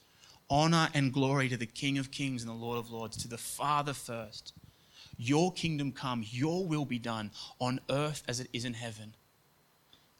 Honor 0.49 0.89
and 0.95 1.13
glory 1.13 1.47
to 1.49 1.57
the 1.57 1.67
King 1.67 1.99
of 1.99 2.09
kings 2.09 2.41
and 2.41 2.49
the 2.49 2.55
Lord 2.55 2.79
of 2.79 2.91
lords, 2.91 3.17
to 3.17 3.27
the 3.27 3.37
Father 3.37 3.93
first. 3.93 4.53
Your 5.15 5.51
kingdom 5.51 5.91
come, 5.91 6.23
your 6.27 6.65
will 6.65 6.85
be 6.85 6.97
done 6.97 7.29
on 7.59 7.81
earth 7.89 8.23
as 8.27 8.39
it 8.39 8.49
is 8.51 8.65
in 8.65 8.73
heaven. 8.73 9.15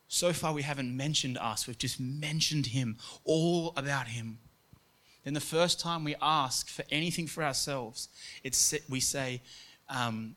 So 0.08 0.34
far, 0.34 0.54
we 0.54 0.62
haven't 0.62 0.96
mentioned 0.96 1.38
us, 1.38 1.66
we've 1.66 1.78
just 1.78 2.00
mentioned 2.00 2.68
Him, 2.68 2.98
all 3.24 3.74
about 3.76 4.08
Him 4.08 4.40
then 5.30 5.36
the 5.36 5.40
first 5.40 5.80
time 5.80 6.04
we 6.04 6.16
ask 6.24 6.70
for 6.70 6.84
anything 6.90 7.28
for 7.28 7.44
ourselves, 7.44 8.10
it's, 8.44 8.74
we 8.90 9.00
say, 9.00 9.44
um, 9.88 10.36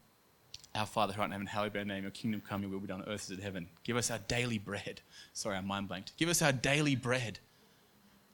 Our 0.75 0.85
Father 0.85 1.15
who 1.15 1.23
art 1.23 1.29
in 1.29 1.33
heaven, 1.33 1.47
hallowed 1.47 1.73
be 1.73 1.79
thy 1.79 1.85
name, 1.87 2.03
your 2.03 2.11
kingdom 2.11 2.43
come, 2.47 2.61
your 2.61 2.71
will 2.71 2.79
be 2.79 2.89
done 2.89 3.01
on 3.01 3.09
earth 3.09 3.31
as 3.31 3.39
in 3.39 3.43
heaven. 3.43 3.69
Give 3.85 3.97
us 3.97 4.11
our 4.11 4.19
daily 4.29 4.59
bread. 4.59 5.01
Sorry, 5.33 5.57
I'm 5.57 5.67
mind 5.67 5.89
blanked. 5.89 6.15
Give 6.19 6.29
us 6.29 6.43
our 6.43 6.53
daily 6.53 6.95
bread. 6.95 7.39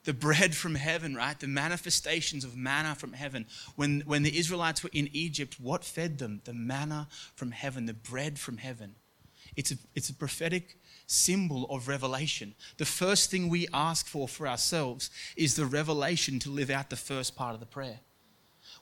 The 0.02 0.12
bread 0.12 0.52
from 0.52 0.74
heaven, 0.74 1.14
right? 1.14 1.38
The 1.38 1.46
manifestations 1.46 2.42
of 2.42 2.56
manna 2.56 2.96
from 2.96 3.12
heaven. 3.12 3.46
When, 3.76 4.00
when 4.04 4.24
the 4.24 4.36
Israelites 4.36 4.82
were 4.82 4.90
in 4.92 5.08
Egypt, 5.12 5.60
what 5.60 5.84
fed 5.84 6.18
them? 6.18 6.40
The 6.42 6.54
manna 6.54 7.06
from 7.36 7.52
heaven, 7.52 7.86
the 7.86 7.94
bread 7.94 8.36
from 8.36 8.56
heaven. 8.56 8.96
It's 9.54 9.70
a, 9.70 9.76
it's 9.94 10.10
a 10.10 10.14
prophetic 10.14 10.76
symbol 11.08 11.64
of 11.70 11.88
revelation. 11.88 12.54
The 12.76 12.84
first 12.84 13.30
thing 13.30 13.48
we 13.48 13.66
ask 13.72 14.06
for 14.06 14.28
for 14.28 14.46
ourselves 14.46 15.10
is 15.36 15.56
the 15.56 15.66
revelation 15.66 16.38
to 16.40 16.50
live 16.50 16.70
out 16.70 16.90
the 16.90 16.96
first 16.96 17.34
part 17.34 17.54
of 17.54 17.60
the 17.60 17.66
prayer. 17.66 18.00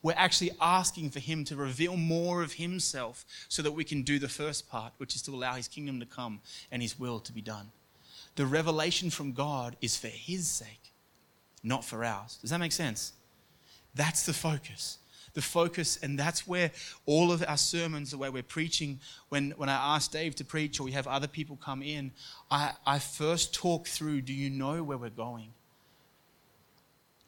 We're 0.03 0.15
actually 0.17 0.51
asking 0.61 1.11
for 1.11 1.21
Him 1.21 1.45
to 1.45 1.57
reveal 1.57 1.97
more 1.97 2.43
of 2.43 2.55
Himself 2.55 3.25
so 3.49 3.63
that 3.63 3.73
we 3.73 3.85
can 3.85 4.03
do 4.03 4.19
the 4.19 4.29
first 4.29 4.69
part, 4.69 4.93
which 4.99 5.15
is 5.15 5.23
to 5.23 5.31
allow 5.35 5.55
His 5.55 5.69
kingdom 5.69 6.01
to 6.01 6.07
come 6.07 6.41
and 6.71 6.83
His 6.83 6.99
will 6.99 7.21
to 7.21 7.33
be 7.33 7.41
done. 7.41 7.71
The 8.35 8.45
revelation 8.45 9.09
from 9.09 9.33
God 9.33 9.77
is 9.81 9.97
for 9.97 10.09
His 10.09 10.49
sake, 10.49 10.93
not 11.63 11.85
for 11.85 12.05
ours. 12.05 12.39
Does 12.41 12.51
that 12.51 12.61
make 12.61 12.73
sense? 12.73 13.13
That's 13.95 14.27
the 14.27 14.35
focus 14.35 14.99
the 15.37 15.43
focus, 15.43 15.99
and 16.03 16.19
that's 16.19 16.49
where 16.49 16.71
all 17.05 17.31
of 17.31 17.45
our 17.47 17.59
sermons, 17.59 18.11
the 18.11 18.17
way 18.17 18.31
we're 18.31 18.43
preaching, 18.43 18.99
when, 19.29 19.51
when 19.59 19.69
I 19.69 19.95
ask 19.95 20.11
Dave 20.11 20.35
to 20.37 20.47
preach 20.47 20.81
or 20.81 20.85
we 20.85 20.93
have 20.93 21.07
other 21.07 21.29
people 21.29 21.57
come 21.63 21.83
in, 21.83 22.11
I, 22.51 22.73
I 22.87 22.99
first 22.99 23.53
talk 23.53 23.87
through 23.87 24.23
do 24.23 24.33
you 24.33 24.49
know 24.49 24.83
where 24.83 24.97
we're 24.97 25.11
going? 25.11 25.53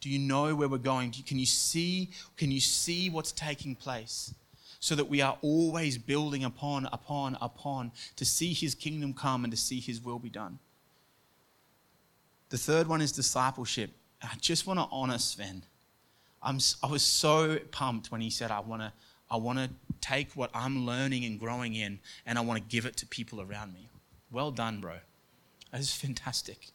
Do 0.01 0.09
you 0.09 0.19
know 0.19 0.55
where 0.55 0.69
we're 0.69 0.79
going? 0.79 1.13
Can 1.27 1.39
you 1.39 1.45
see, 1.45 2.09
can 2.39 2.51
you 2.51 2.61
see 2.61 3.11
what's 3.11 3.31
taking 3.31 3.77
place? 3.77 4.35
so 4.81 4.95
that 4.95 5.09
we 5.09 5.21
are 5.21 5.37
always 5.43 5.99
building 5.99 6.45
upon, 6.45 6.89
upon, 6.93 7.37
upon 7.41 7.91
to 8.15 8.25
see 8.25 8.55
his 8.55 8.77
kingdom 8.77 9.13
come 9.13 9.43
and 9.43 9.51
to 9.51 9.57
see 9.57 9.81
his 9.81 10.01
will 10.01 10.21
be 10.21 10.31
done. 10.31 10.57
The 12.51 12.59
third 12.59 12.87
one 12.87 13.01
is 13.01 13.11
discipleship. 13.11 13.91
I 14.23 14.37
just 14.41 14.69
want 14.69 14.79
to 14.79 14.87
honor 14.93 15.19
Sven. 15.19 15.65
I'm, 16.43 16.59
I 16.83 16.87
was 16.87 17.03
so 17.03 17.59
pumped 17.71 18.11
when 18.11 18.21
he 18.21 18.31
said, 18.31 18.51
I 18.51 18.61
want 18.61 18.83
to 18.83 18.93
I 19.31 19.37
want 19.37 19.59
to 19.59 19.71
take 20.01 20.33
what 20.33 20.51
I'm 20.55 20.87
learning 20.87 21.25
and 21.25 21.39
growing 21.39 21.75
in 21.75 21.99
and 22.25 22.39
I 22.39 22.41
want 22.41 22.63
to 22.63 22.69
give 22.69 22.87
it 22.87 22.97
to 22.99 23.07
people 23.07 23.41
around 23.41 23.75
me. 23.75 23.89
Well 24.31 24.51
done, 24.51 24.81
bro. 24.81 24.97
That 25.71 25.81
is 25.81 25.95
fantastic. 25.95 26.71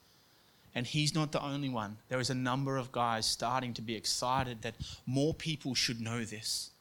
And 0.76 0.86
he's 0.86 1.14
not 1.14 1.32
the 1.32 1.42
only 1.42 1.70
one. 1.70 1.98
There 2.10 2.20
is 2.20 2.30
a 2.30 2.36
number 2.36 2.78
of 2.78 2.92
guys 2.92 3.26
starting 3.26 3.74
to 3.76 3.82
be 3.82 3.96
excited 3.96 4.62
that 4.62 4.76
more 5.06 5.34
people 5.34 5.76
should 5.76 6.00
know 6.00 6.24
this. 6.24 6.72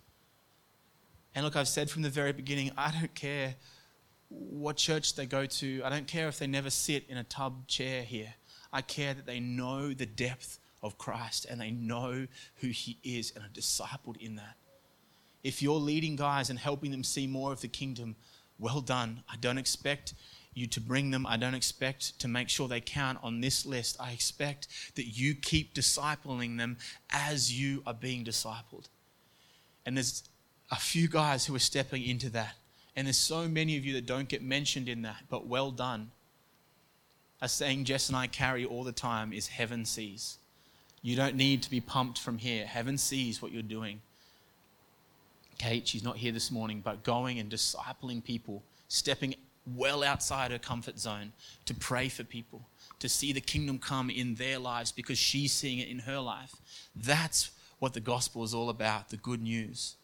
And 1.34 1.44
look, 1.44 1.56
I've 1.56 1.68
said 1.68 1.90
from 1.90 2.02
the 2.02 2.10
very 2.10 2.32
beginning, 2.32 2.70
I 2.76 2.90
don't 2.90 3.14
care 3.14 3.54
what 4.28 4.76
church 4.76 5.14
they 5.14 5.26
go 5.26 5.46
to. 5.46 5.82
I 5.84 5.90
don't 5.90 6.06
care 6.06 6.28
if 6.28 6.38
they 6.38 6.46
never 6.46 6.70
sit 6.70 7.04
in 7.08 7.16
a 7.16 7.24
tub 7.24 7.66
chair 7.66 8.02
here. 8.02 8.34
I 8.72 8.80
care 8.80 9.12
that 9.12 9.26
they 9.26 9.40
know 9.40 9.92
the 9.92 10.06
depth 10.06 10.58
of 10.82 10.98
Christ 10.98 11.46
and 11.48 11.60
they 11.60 11.70
know 11.70 12.26
who 12.56 12.68
he 12.68 12.98
is 13.02 13.32
and 13.34 13.44
are 13.44 13.48
discipled 13.48 14.16
in 14.16 14.36
that. 14.36 14.56
If 15.42 15.62
you're 15.62 15.74
leading 15.74 16.16
guys 16.16 16.50
and 16.50 16.58
helping 16.58 16.90
them 16.90 17.04
see 17.04 17.26
more 17.26 17.52
of 17.52 17.60
the 17.60 17.68
kingdom, 17.68 18.16
well 18.58 18.80
done. 18.80 19.22
I 19.30 19.36
don't 19.36 19.58
expect 19.58 20.14
you 20.54 20.66
to 20.68 20.80
bring 20.80 21.10
them. 21.10 21.26
I 21.26 21.36
don't 21.36 21.54
expect 21.54 22.18
to 22.20 22.28
make 22.28 22.48
sure 22.48 22.68
they 22.68 22.80
count 22.80 23.18
on 23.22 23.40
this 23.40 23.64
list. 23.64 23.96
I 23.98 24.12
expect 24.12 24.68
that 24.94 25.06
you 25.06 25.34
keep 25.34 25.74
discipling 25.74 26.58
them 26.58 26.76
as 27.10 27.58
you 27.58 27.82
are 27.86 27.94
being 27.94 28.24
discipled. 28.24 28.88
And 29.84 29.96
there's 29.96 30.22
a 30.70 30.76
few 30.76 31.08
guys 31.08 31.46
who 31.46 31.54
are 31.54 31.60
stepping 31.60 32.04
into 32.04 32.30
that. 32.30 32.54
And 32.94 33.06
there's 33.06 33.16
so 33.16 33.48
many 33.48 33.76
of 33.76 33.84
you 33.84 33.94
that 33.94 34.06
don't 34.06 34.28
get 34.28 34.42
mentioned 34.42 34.88
in 34.88 35.02
that, 35.02 35.24
but 35.30 35.46
well 35.46 35.70
done. 35.70 36.10
A 37.40 37.48
saying 37.48 37.84
Jess 37.84 38.08
and 38.08 38.16
I 38.16 38.26
carry 38.26 38.64
all 38.64 38.84
the 38.84 38.92
time 38.92 39.32
is 39.32 39.48
heaven 39.48 39.84
sees. 39.84 40.38
You 41.02 41.16
don't 41.16 41.34
need 41.34 41.62
to 41.62 41.70
be 41.70 41.80
pumped 41.80 42.18
from 42.18 42.38
here. 42.38 42.64
Heaven 42.64 42.96
sees 42.96 43.42
what 43.42 43.52
you're 43.52 43.62
doing. 43.62 44.00
Kate, 45.58 45.86
she's 45.86 46.04
not 46.04 46.16
here 46.16 46.32
this 46.32 46.50
morning, 46.50 46.80
but 46.80 47.02
going 47.02 47.38
and 47.38 47.50
discipling 47.50 48.22
people, 48.22 48.62
stepping 48.88 49.34
well 49.66 50.02
outside 50.02 50.50
her 50.50 50.58
comfort 50.58 50.98
zone 50.98 51.32
to 51.66 51.74
pray 51.74 52.08
for 52.08 52.24
people, 52.24 52.62
to 53.00 53.08
see 53.08 53.32
the 53.32 53.40
kingdom 53.40 53.78
come 53.78 54.10
in 54.10 54.36
their 54.36 54.58
lives 54.58 54.92
because 54.92 55.18
she's 55.18 55.52
seeing 55.52 55.78
it 55.78 55.88
in 55.88 56.00
her 56.00 56.18
life. 56.18 56.54
That's 56.94 57.50
what 57.78 57.94
the 57.94 58.00
gospel 58.00 58.44
is 58.44 58.54
all 58.54 58.70
about 58.70 59.10
the 59.10 59.16
good 59.16 59.42
news. 59.42 59.96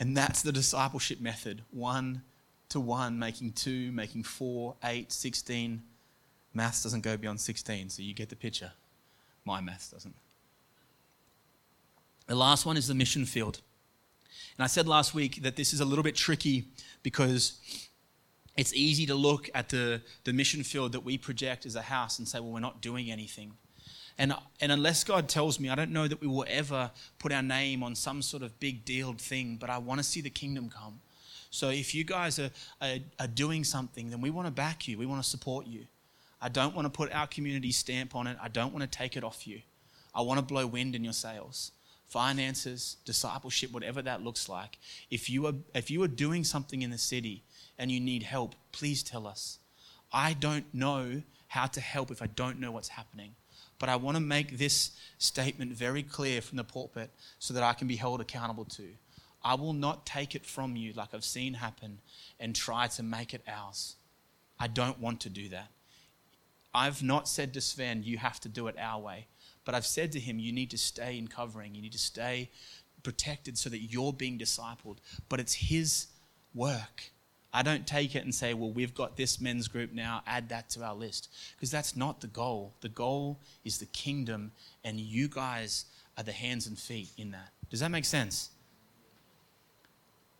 And 0.00 0.16
that's 0.16 0.42
the 0.42 0.52
discipleship 0.52 1.20
method 1.20 1.62
one 1.70 2.22
to 2.68 2.80
one, 2.80 3.18
making 3.18 3.52
two, 3.52 3.90
making 3.92 4.24
four, 4.24 4.76
eight, 4.84 5.10
16. 5.10 5.82
Maths 6.52 6.82
doesn't 6.82 7.00
go 7.00 7.16
beyond 7.16 7.40
16, 7.40 7.88
so 7.90 8.02
you 8.02 8.14
get 8.14 8.28
the 8.28 8.36
picture. 8.36 8.72
My 9.48 9.62
maths 9.62 9.88
doesn't. 9.88 10.14
The 12.26 12.34
last 12.34 12.66
one 12.66 12.76
is 12.76 12.86
the 12.86 12.94
mission 12.94 13.24
field. 13.24 13.62
And 14.58 14.62
I 14.64 14.66
said 14.66 14.86
last 14.86 15.14
week 15.14 15.42
that 15.42 15.56
this 15.56 15.72
is 15.72 15.80
a 15.80 15.86
little 15.86 16.04
bit 16.04 16.14
tricky 16.14 16.66
because 17.02 17.58
it's 18.58 18.74
easy 18.74 19.06
to 19.06 19.14
look 19.14 19.48
at 19.54 19.70
the, 19.70 20.02
the 20.24 20.34
mission 20.34 20.62
field 20.62 20.92
that 20.92 21.00
we 21.00 21.16
project 21.16 21.64
as 21.64 21.76
a 21.76 21.80
house 21.80 22.18
and 22.18 22.28
say, 22.28 22.40
well, 22.40 22.52
we're 22.52 22.60
not 22.60 22.82
doing 22.82 23.10
anything. 23.10 23.54
And, 24.18 24.34
and 24.60 24.70
unless 24.70 25.02
God 25.02 25.30
tells 25.30 25.58
me, 25.58 25.70
I 25.70 25.74
don't 25.74 25.92
know 25.92 26.06
that 26.06 26.20
we 26.20 26.26
will 26.26 26.44
ever 26.46 26.90
put 27.18 27.32
our 27.32 27.42
name 27.42 27.82
on 27.82 27.94
some 27.94 28.20
sort 28.20 28.42
of 28.42 28.60
big 28.60 28.84
deal 28.84 29.14
thing, 29.14 29.56
but 29.58 29.70
I 29.70 29.78
want 29.78 29.98
to 29.98 30.04
see 30.04 30.20
the 30.20 30.28
kingdom 30.28 30.68
come. 30.68 31.00
So 31.48 31.70
if 31.70 31.94
you 31.94 32.04
guys 32.04 32.38
are, 32.38 32.50
are, 32.82 32.96
are 33.18 33.26
doing 33.28 33.64
something, 33.64 34.10
then 34.10 34.20
we 34.20 34.28
want 34.28 34.46
to 34.46 34.52
back 34.52 34.86
you. 34.86 34.98
We 34.98 35.06
want 35.06 35.22
to 35.22 35.28
support 35.28 35.66
you. 35.66 35.86
I 36.40 36.48
don't 36.48 36.74
want 36.74 36.86
to 36.86 36.90
put 36.90 37.12
our 37.12 37.26
community 37.26 37.72
stamp 37.72 38.14
on 38.14 38.26
it. 38.26 38.36
I 38.40 38.48
don't 38.48 38.72
want 38.72 38.90
to 38.90 38.98
take 38.98 39.16
it 39.16 39.24
off 39.24 39.46
you. 39.46 39.60
I 40.14 40.22
want 40.22 40.38
to 40.38 40.44
blow 40.44 40.66
wind 40.66 40.94
in 40.94 41.04
your 41.04 41.12
sails. 41.12 41.72
Finances, 42.06 42.96
discipleship, 43.04 43.72
whatever 43.72 44.00
that 44.02 44.22
looks 44.22 44.48
like. 44.48 44.78
If 45.10 45.28
you 45.28 45.46
are 45.46 45.54
if 45.74 45.90
you 45.90 46.02
are 46.02 46.08
doing 46.08 46.44
something 46.44 46.82
in 46.82 46.90
the 46.90 46.98
city 46.98 47.42
and 47.78 47.90
you 47.90 48.00
need 48.00 48.22
help, 48.22 48.54
please 48.72 49.02
tell 49.02 49.26
us. 49.26 49.58
I 50.12 50.32
don't 50.32 50.72
know 50.72 51.22
how 51.48 51.66
to 51.66 51.80
help 51.80 52.10
if 52.10 52.22
I 52.22 52.26
don't 52.26 52.60
know 52.60 52.72
what's 52.72 52.88
happening. 52.88 53.34
But 53.78 53.88
I 53.88 53.96
want 53.96 54.16
to 54.16 54.22
make 54.22 54.58
this 54.58 54.92
statement 55.18 55.72
very 55.72 56.02
clear 56.02 56.40
from 56.40 56.56
the 56.56 56.64
pulpit 56.64 57.10
so 57.38 57.54
that 57.54 57.62
I 57.62 57.74
can 57.74 57.86
be 57.86 57.96
held 57.96 58.20
accountable 58.20 58.64
to. 58.64 58.88
I 59.42 59.54
will 59.54 59.72
not 59.72 60.04
take 60.04 60.34
it 60.34 60.44
from 60.44 60.76
you 60.76 60.92
like 60.94 61.14
I've 61.14 61.24
seen 61.24 61.54
happen 61.54 62.00
and 62.40 62.54
try 62.54 62.88
to 62.88 63.02
make 63.02 63.34
it 63.34 63.42
ours. 63.46 63.96
I 64.58 64.66
don't 64.66 64.98
want 64.98 65.20
to 65.20 65.30
do 65.30 65.48
that. 65.50 65.68
I've 66.78 67.02
not 67.02 67.28
said 67.28 67.54
to 67.54 67.60
Sven, 67.60 68.04
you 68.04 68.18
have 68.18 68.38
to 68.40 68.48
do 68.48 68.68
it 68.68 68.76
our 68.78 69.00
way. 69.00 69.26
But 69.64 69.74
I've 69.74 69.84
said 69.84 70.12
to 70.12 70.20
him, 70.20 70.38
you 70.38 70.52
need 70.52 70.70
to 70.70 70.78
stay 70.78 71.18
in 71.18 71.26
covering. 71.26 71.74
You 71.74 71.82
need 71.82 71.92
to 71.92 71.98
stay 71.98 72.50
protected 73.02 73.58
so 73.58 73.68
that 73.68 73.80
you're 73.80 74.12
being 74.12 74.38
discipled. 74.38 74.98
But 75.28 75.40
it's 75.40 75.54
his 75.54 76.06
work. 76.54 77.10
I 77.52 77.62
don't 77.62 77.84
take 77.84 78.14
it 78.14 78.22
and 78.22 78.32
say, 78.32 78.54
well, 78.54 78.70
we've 78.70 78.94
got 78.94 79.16
this 79.16 79.40
men's 79.40 79.66
group 79.66 79.92
now, 79.92 80.22
add 80.24 80.50
that 80.50 80.70
to 80.70 80.84
our 80.84 80.94
list. 80.94 81.30
Because 81.56 81.72
that's 81.72 81.96
not 81.96 82.20
the 82.20 82.28
goal. 82.28 82.74
The 82.80 82.90
goal 82.90 83.40
is 83.64 83.78
the 83.78 83.86
kingdom, 83.86 84.52
and 84.84 85.00
you 85.00 85.28
guys 85.28 85.86
are 86.16 86.22
the 86.22 86.32
hands 86.32 86.68
and 86.68 86.78
feet 86.78 87.08
in 87.16 87.32
that. 87.32 87.50
Does 87.70 87.80
that 87.80 87.90
make 87.90 88.04
sense? 88.04 88.50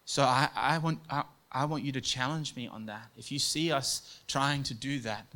So 0.04 0.22
I, 0.22 0.48
I, 0.54 0.78
want, 0.78 1.00
I, 1.10 1.24
I 1.50 1.64
want 1.64 1.82
you 1.82 1.92
to 1.92 2.00
challenge 2.00 2.54
me 2.54 2.68
on 2.68 2.86
that. 2.86 3.10
If 3.16 3.32
you 3.32 3.40
see 3.40 3.72
us 3.72 4.22
trying 4.28 4.62
to 4.64 4.74
do 4.74 5.00
that, 5.00 5.26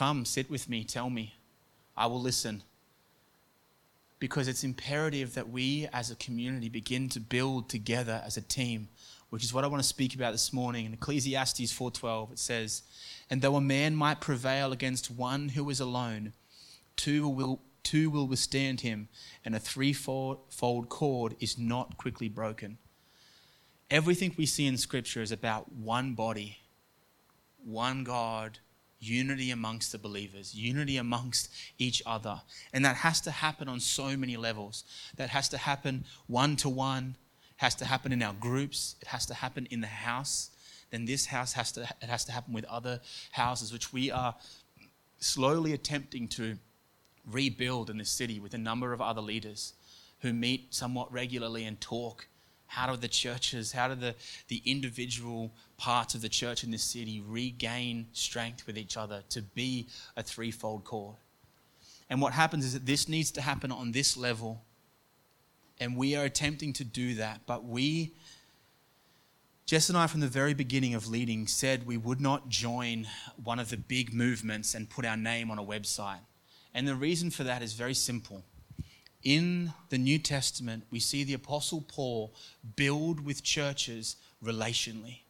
come 0.00 0.24
sit 0.24 0.48
with 0.48 0.66
me, 0.66 0.82
tell 0.82 1.10
me. 1.10 1.34
I 1.94 2.06
will 2.06 2.22
listen. 2.22 2.62
Because 4.18 4.48
it's 4.48 4.64
imperative 4.64 5.34
that 5.34 5.50
we 5.50 5.88
as 5.92 6.10
a 6.10 6.16
community 6.16 6.70
begin 6.70 7.10
to 7.10 7.20
build 7.20 7.68
together 7.68 8.22
as 8.24 8.38
a 8.38 8.40
team 8.40 8.88
which 9.28 9.44
is 9.44 9.52
what 9.52 9.62
I 9.62 9.66
want 9.66 9.82
to 9.82 9.88
speak 9.88 10.14
about 10.14 10.32
this 10.32 10.54
morning. 10.54 10.86
In 10.86 10.94
Ecclesiastes 10.94 11.70
4:12 11.70 12.32
it 12.32 12.38
says, 12.38 12.82
"And 13.28 13.42
though 13.42 13.56
a 13.56 13.60
man 13.60 13.94
might 13.94 14.22
prevail 14.22 14.72
against 14.72 15.10
one 15.10 15.50
who 15.50 15.68
is 15.68 15.80
alone, 15.80 16.32
two 16.96 17.28
will 17.28 17.60
two 17.82 18.08
will 18.08 18.26
withstand 18.26 18.80
him, 18.80 19.10
and 19.44 19.54
a 19.54 19.60
threefold 19.60 20.88
cord 20.88 21.36
is 21.40 21.58
not 21.58 21.98
quickly 21.98 22.30
broken." 22.30 22.78
Everything 23.90 24.34
we 24.38 24.46
see 24.46 24.66
in 24.66 24.78
scripture 24.78 25.20
is 25.20 25.30
about 25.30 25.70
one 25.70 26.14
body, 26.14 26.60
one 27.62 28.02
God, 28.02 28.60
unity 29.00 29.50
amongst 29.50 29.92
the 29.92 29.98
believers, 29.98 30.54
unity 30.54 30.98
amongst 30.98 31.50
each 31.78 32.02
other. 32.06 32.42
And 32.72 32.84
that 32.84 32.96
has 32.96 33.20
to 33.22 33.30
happen 33.30 33.68
on 33.68 33.80
so 33.80 34.16
many 34.16 34.36
levels. 34.36 34.84
That 35.16 35.30
has 35.30 35.48
to 35.48 35.58
happen 35.58 36.04
one 36.26 36.56
to 36.56 36.68
one, 36.68 37.16
has 37.56 37.74
to 37.76 37.84
happen 37.84 38.12
in 38.12 38.22
our 38.22 38.34
groups, 38.34 38.96
it 39.00 39.08
has 39.08 39.26
to 39.26 39.34
happen 39.34 39.66
in 39.70 39.80
the 39.80 39.86
house, 39.86 40.50
then 40.90 41.04
this 41.04 41.26
house 41.26 41.52
has 41.54 41.72
to 41.72 41.82
it 41.82 42.08
has 42.08 42.24
to 42.24 42.32
happen 42.32 42.52
with 42.52 42.64
other 42.64 43.00
houses, 43.32 43.72
which 43.72 43.92
we 43.92 44.10
are 44.10 44.34
slowly 45.18 45.72
attempting 45.72 46.28
to 46.28 46.58
rebuild 47.26 47.90
in 47.90 47.98
this 47.98 48.10
city 48.10 48.40
with 48.40 48.54
a 48.54 48.58
number 48.58 48.92
of 48.92 49.00
other 49.00 49.20
leaders 49.20 49.74
who 50.20 50.32
meet 50.32 50.74
somewhat 50.74 51.12
regularly 51.12 51.64
and 51.64 51.80
talk. 51.80 52.26
How 52.70 52.88
do 52.88 52.96
the 52.96 53.08
churches, 53.08 53.72
how 53.72 53.88
do 53.88 53.96
the, 53.96 54.14
the 54.46 54.62
individual 54.64 55.50
parts 55.76 56.14
of 56.14 56.22
the 56.22 56.28
church 56.28 56.62
in 56.62 56.70
this 56.70 56.84
city 56.84 57.20
regain 57.20 58.06
strength 58.12 58.64
with 58.64 58.78
each 58.78 58.96
other 58.96 59.24
to 59.30 59.42
be 59.42 59.88
a 60.16 60.22
threefold 60.22 60.84
cord? 60.84 61.16
And 62.08 62.20
what 62.20 62.32
happens 62.32 62.64
is 62.64 62.72
that 62.74 62.86
this 62.86 63.08
needs 63.08 63.32
to 63.32 63.40
happen 63.40 63.72
on 63.72 63.90
this 63.90 64.16
level 64.16 64.62
and 65.80 65.96
we 65.96 66.14
are 66.14 66.24
attempting 66.24 66.72
to 66.74 66.84
do 66.84 67.14
that. 67.14 67.40
But 67.44 67.64
we, 67.64 68.12
Jess 69.66 69.88
and 69.88 69.98
I, 69.98 70.06
from 70.06 70.20
the 70.20 70.28
very 70.28 70.54
beginning 70.54 70.94
of 70.94 71.08
leading, 71.08 71.48
said 71.48 71.86
we 71.86 71.96
would 71.96 72.20
not 72.20 72.48
join 72.48 73.08
one 73.42 73.58
of 73.58 73.70
the 73.70 73.78
big 73.78 74.14
movements 74.14 74.74
and 74.74 74.88
put 74.88 75.04
our 75.04 75.16
name 75.16 75.50
on 75.50 75.58
a 75.58 75.64
website. 75.64 76.20
And 76.72 76.86
the 76.86 76.94
reason 76.94 77.30
for 77.30 77.42
that 77.42 77.62
is 77.62 77.72
very 77.72 77.94
simple. 77.94 78.44
In 79.22 79.72
the 79.90 79.98
New 79.98 80.18
Testament, 80.18 80.84
we 80.90 80.98
see 80.98 81.24
the 81.24 81.34
Apostle 81.34 81.84
Paul 81.86 82.32
build 82.76 83.20
with 83.20 83.42
churches 83.42 84.16
relationally. 84.42 85.20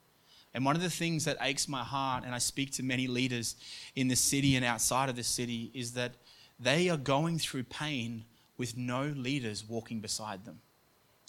And 0.55 0.65
one 0.65 0.77
of 0.77 0.83
the 0.83 0.91
things 0.91 1.25
that 1.25 1.37
aches 1.41 1.69
my 1.69 1.83
heart, 1.83 2.25
and 2.25 2.35
I 2.35 2.39
speak 2.39 2.73
to 2.73 2.83
many 2.83 3.07
leaders 3.07 3.57
in 3.95 4.09
the 4.09 4.17
city 4.17 4.57
and 4.57 4.65
outside 4.65 5.09
of 5.09 5.17
the 5.17 5.25
city, 5.25 5.71
is 5.75 5.93
that 5.93 6.13
they 6.59 6.89
are 6.89 6.97
going 6.97 7.39
through 7.39 7.65
pain 7.65 8.25
with 8.57 8.77
no 8.77 9.05
leaders 9.17 9.65
walking 9.69 10.01
beside 10.01 10.45
them. 10.45 10.61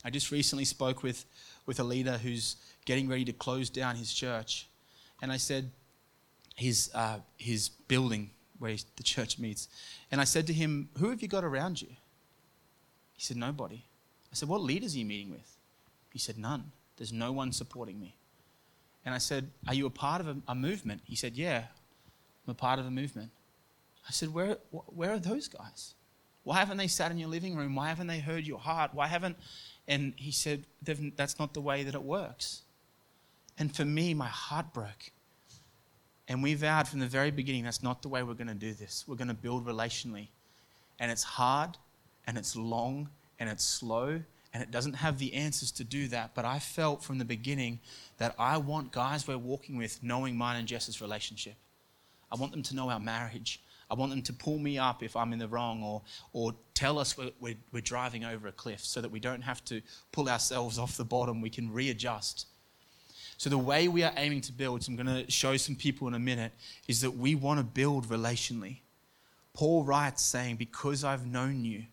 I 0.03 0.10
just 0.10 0.32
recently 0.32 0.65
spoke 0.65 1.03
with, 1.03 1.25
with 1.65 1.80
a 1.80 1.84
leader 1.84 2.18
who's 2.18 2.58
getting 2.86 3.08
ready 3.08 3.25
to 3.25 3.34
close 3.34 3.70
down 3.70 3.96
his 3.96 4.12
church. 4.12 4.68
And 5.22 5.32
I 5.32 5.38
said, 5.38 5.72
his, 6.56 6.91
uh, 6.94 7.20
his 7.38 7.70
building 7.70 8.32
where 8.60 8.75
the 8.96 9.03
church 9.03 9.39
meets. 9.39 9.68
And 10.12 10.20
I 10.20 10.24
said 10.24 10.48
to 10.48 10.53
him, 10.53 10.89
Who 11.00 11.10
have 11.10 11.22
you 11.22 11.27
got 11.27 11.44
around 11.44 11.82
you? 11.82 11.89
He 13.22 13.25
said, 13.25 13.38
Nobody. 13.38 13.84
I 14.32 14.36
said, 14.36 14.50
What 14.50 14.62
leaders 14.62 14.96
are 14.96 14.98
you 14.98 15.06
meeting 15.06 15.30
with? 15.30 15.58
He 16.12 16.18
said, 16.18 16.40
None. 16.40 16.72
There's 16.98 17.13
no 17.13 17.32
one 17.32 17.51
supporting 17.51 18.00
me. 18.00 18.16
And 19.06 19.13
I 19.13 19.20
said, 19.20 19.51
Are 19.68 19.75
you 19.75 19.86
a 19.86 19.92
part 19.92 20.22
of 20.22 20.28
a, 20.28 20.38
a 20.48 20.56
movement? 20.56 21.01
He 21.04 21.16
said, 21.16 21.38
Yeah, 21.38 21.66
I'm 22.48 22.51
a 22.51 22.56
part 22.56 22.80
of 22.80 22.88
a 22.88 22.90
movement. 22.90 23.30
I 24.10 24.12
said, 24.12 24.34
where, 24.34 24.58
where 24.72 25.12
are 25.12 25.20
those 25.20 25.48
guys? 25.48 25.94
Why 26.46 26.58
haven't 26.58 26.78
they 26.78 26.88
sat 26.88 27.12
in 27.12 27.20
your 27.20 27.30
living 27.30 27.56
room? 27.56 27.75
Why 27.75 27.90
haven't 27.90 28.08
they 28.08 28.18
heard 28.18 28.48
your 28.48 28.58
heart? 28.58 28.90
Why 28.96 29.06
haven't. 29.06 29.38
And 29.88 30.13
he 30.16 30.32
said, 30.32 30.63
That's 30.82 31.38
not 31.38 31.54
the 31.54 31.62
way 31.62 31.84
that 31.84 31.94
it 31.94 32.01
works. 32.01 32.63
And 33.60 33.75
for 33.75 33.86
me, 33.86 34.16
my 34.16 34.30
heart 34.30 34.74
broke. 34.74 35.12
And 36.28 36.42
we 36.42 36.56
vowed 36.56 36.88
from 36.88 37.01
the 37.01 37.06
very 37.06 37.30
beginning 37.30 37.66
that's 37.66 37.84
not 37.84 38.01
the 38.01 38.10
way 38.10 38.24
we're 38.24 38.34
going 38.34 38.48
to 38.48 38.56
do 38.56 38.74
this. 38.74 39.06
We're 39.08 39.16
going 39.16 39.28
to 39.28 39.36
build 39.36 39.68
relationally. 39.68 40.30
And 41.00 41.12
it's 41.12 41.24
hard, 41.24 41.78
and 42.28 42.38
it's 42.38 42.56
long, 42.56 43.10
and 43.40 43.50
it's 43.50 43.63
slow, 43.63 44.22
and 44.54 44.62
it 44.62 44.72
doesn't 44.72 44.94
have 44.94 45.18
the 45.18 45.34
answers 45.34 45.72
to 45.72 45.84
do 45.84 46.08
that. 46.10 46.32
But 46.36 46.46
I 46.46 46.60
felt 46.60 47.04
from 47.04 47.18
the 47.18 47.25
beginning 47.25 47.80
that 48.18 48.36
I 48.38 48.58
want 48.58 48.92
guys 48.92 49.28
we're 49.28 49.38
walking 49.38 49.78
with 49.78 50.01
knowing 50.04 50.38
mine 50.38 50.58
and 50.58 50.68
Jess's 50.68 51.01
relationship. 51.01 51.56
I 52.32 52.36
want 52.36 52.51
them 52.51 52.63
to 52.63 52.75
know 52.75 52.90
our 52.90 53.00
marriage. 53.00 53.62
I 53.90 53.94
want 53.94 54.12
them 54.12 54.22
to 54.22 54.34
pull 54.34 54.58
me 54.58 54.78
up 54.78 55.04
if 55.04 55.18
I'm 55.18 55.34
in 55.34 55.40
the 55.40 55.50
wrong 55.50 55.84
or, 55.84 56.01
or 56.32 56.56
tell 56.74 56.98
us 56.98 57.18
we're, 57.18 57.32
we're, 57.42 57.58
we're 57.74 57.82
driving 57.82 58.24
over 58.24 58.48
a 58.48 58.51
cliff 58.54 58.80
so 58.80 59.01
that 59.01 59.12
we 59.12 59.20
don't 59.20 59.42
have 59.42 59.63
to 59.66 59.82
pull 60.13 60.30
ourselves 60.30 60.80
off 60.80 60.96
the 60.96 61.04
bottom. 61.04 61.42
We 61.42 61.50
can 61.50 61.72
readjust. 61.72 62.48
So, 63.38 63.50
the 63.50 63.58
way 63.58 63.88
we 63.88 64.04
are 64.04 64.13
aiming 64.18 64.42
to 64.42 64.54
build, 64.54 64.88
I'm 64.88 64.96
going 64.96 65.25
to 65.25 65.30
show 65.30 65.58
some 65.58 65.75
people 65.75 66.08
in 66.08 66.13
a 66.13 66.20
minute, 66.20 66.54
is 66.88 67.01
that 67.01 67.12
we 67.12 67.34
want 67.36 67.60
to 67.60 67.63
build 67.63 68.08
relationally. 68.08 68.78
Paul 69.54 69.84
writes 69.84 70.22
saying, 70.22 70.58
Because 70.58 71.04
I've 71.04 71.25
known 71.25 71.66
you, 71.66 71.86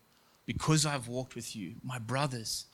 because 0.48 0.86
I've 0.86 1.08
walked 1.08 1.34
with 1.34 1.54
you, 1.54 1.74
my 1.84 1.98
brothers. 1.98 2.64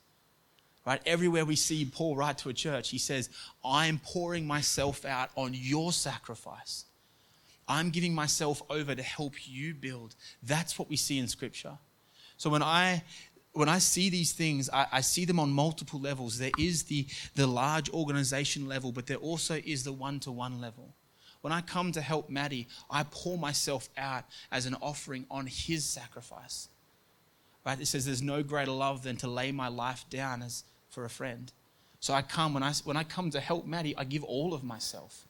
Right? 0.87 1.01
Everywhere 1.05 1.43
we 1.43 1.57
see 1.57 1.83
Paul 1.83 2.15
write 2.15 2.37
to 2.37 2.49
a 2.49 2.53
church, 2.53 2.89
he 2.89 2.97
says, 2.97 3.29
I'm 3.65 3.99
pouring 3.99 4.47
myself 4.47 5.03
out 5.03 5.29
on 5.35 5.51
your 5.53 5.91
sacrifice. 5.91 6.85
I'm 7.67 7.89
giving 7.89 8.15
myself 8.15 8.61
over 8.69 8.95
to 8.95 9.03
help 9.03 9.33
you 9.45 9.73
build. 9.73 10.15
That's 10.41 10.79
what 10.79 10.89
we 10.89 10.95
see 10.95 11.19
in 11.19 11.27
Scripture. 11.27 11.77
So 12.37 12.49
when 12.49 12.63
I 12.63 13.03
when 13.51 13.67
I 13.67 13.79
see 13.79 14.09
these 14.09 14.31
things, 14.31 14.69
I, 14.71 14.87
I, 14.91 15.01
see 15.01 15.23
them 15.23 15.39
on 15.39 15.49
multiple 15.49 15.99
levels. 15.99 16.37
There 16.37 16.51
is 16.59 16.83
the, 16.83 17.07
the 17.35 17.47
large 17.47 17.89
organization 17.89 18.67
level, 18.67 18.91
but 18.91 19.07
there 19.07 19.15
also 19.15 19.61
is 19.65 19.85
the 19.85 19.93
one 19.93 20.19
to 20.21 20.31
one 20.31 20.59
level. 20.59 20.93
When 21.39 21.53
I 21.53 21.61
come 21.61 21.93
to 21.93 22.01
help 22.01 22.29
Maddie, 22.29 22.67
I 22.89 23.05
pour 23.09 23.37
myself 23.37 23.87
out 23.97 24.25
as 24.51 24.65
an 24.65 24.75
offering 24.81 25.25
on 25.31 25.47
his 25.47 25.85
sacrifice. 25.85 26.67
Right? 27.65 27.79
It 27.79 27.87
says 27.87 28.05
there's 28.05 28.21
no 28.21 28.43
greater 28.43 28.71
love 28.71 29.03
than 29.03 29.17
to 29.17 29.27
lay 29.27 29.51
my 29.51 29.67
life 29.67 30.05
down 30.09 30.41
as 30.41 30.63
for 30.89 31.03
a 31.05 31.09
friend. 31.09 31.51
So 31.99 32.13
I 32.13 32.21
come, 32.21 32.53
when 32.53 32.63
I, 32.63 32.73
when 32.83 32.97
I 32.97 33.03
come 33.03 33.31
to 33.31 33.39
help 33.39 33.65
Maddie, 33.65 33.97
I 33.97 34.03
give 34.03 34.23
all 34.23 34.53
of 34.53 34.63
myself. 34.63 35.25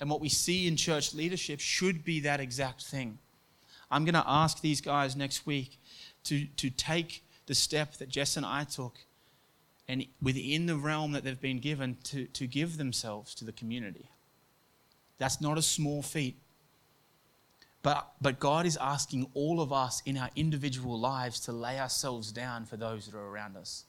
And 0.00 0.08
what 0.08 0.20
we 0.20 0.28
see 0.28 0.66
in 0.66 0.76
church 0.76 1.14
leadership 1.14 1.60
should 1.60 2.04
be 2.04 2.20
that 2.20 2.40
exact 2.40 2.82
thing. 2.84 3.18
I'm 3.90 4.04
going 4.04 4.14
to 4.14 4.24
ask 4.26 4.60
these 4.60 4.80
guys 4.80 5.16
next 5.16 5.46
week 5.46 5.78
to, 6.24 6.46
to 6.56 6.70
take 6.70 7.24
the 7.46 7.54
step 7.54 7.96
that 7.96 8.08
Jess 8.08 8.36
and 8.36 8.46
I 8.46 8.64
took 8.64 8.98
and 9.88 10.06
within 10.22 10.66
the 10.66 10.76
realm 10.76 11.12
that 11.12 11.24
they've 11.24 11.40
been 11.40 11.58
given 11.58 11.98
to, 12.04 12.26
to 12.26 12.46
give 12.46 12.78
themselves 12.78 13.34
to 13.34 13.44
the 13.44 13.52
community. 13.52 14.08
That's 15.18 15.40
not 15.40 15.58
a 15.58 15.62
small 15.62 16.02
feat. 16.02 16.36
But, 17.82 18.12
but 18.20 18.38
God 18.38 18.64
is 18.64 18.76
asking 18.80 19.26
all 19.34 19.60
of 19.60 19.72
us 19.72 20.02
in 20.06 20.16
our 20.16 20.30
individual 20.36 20.98
lives 20.98 21.40
to 21.40 21.52
lay 21.52 21.80
ourselves 21.80 22.30
down 22.30 22.64
for 22.64 22.76
those 22.76 23.06
that 23.06 23.16
are 23.16 23.26
around 23.26 23.56
us. 23.56 23.84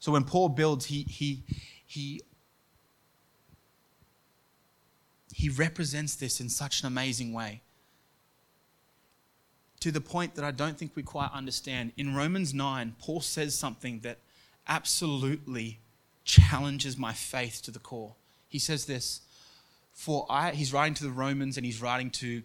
So 0.00 0.12
when 0.12 0.24
Paul 0.24 0.48
builds, 0.48 0.86
he, 0.86 1.02
he, 1.02 1.44
he, 1.86 2.22
he 5.32 5.48
represents 5.48 6.16
this 6.16 6.40
in 6.40 6.48
such 6.48 6.80
an 6.80 6.86
amazing 6.86 7.32
way 7.32 7.62
to 9.80 9.90
the 9.90 10.00
point 10.00 10.34
that 10.34 10.44
I 10.44 10.50
don't 10.50 10.78
think 10.78 10.94
we 10.94 11.02
quite 11.02 11.30
understand. 11.32 11.92
In 11.96 12.14
Romans 12.14 12.52
9, 12.52 12.96
Paul 12.98 13.20
says 13.20 13.54
something 13.54 14.00
that 14.00 14.18
absolutely 14.68 15.80
challenges 16.24 16.98
my 16.98 17.12
faith 17.12 17.62
to 17.62 17.70
the 17.70 17.78
core. 17.78 18.14
He 18.48 18.58
says 18.58 18.84
this, 18.84 19.22
for 19.92 20.26
I, 20.28 20.50
he's 20.52 20.72
writing 20.72 20.94
to 20.94 21.04
the 21.04 21.10
Romans 21.10 21.56
and 21.56 21.64
he's 21.64 21.80
writing 21.80 22.10
to, 22.10 22.42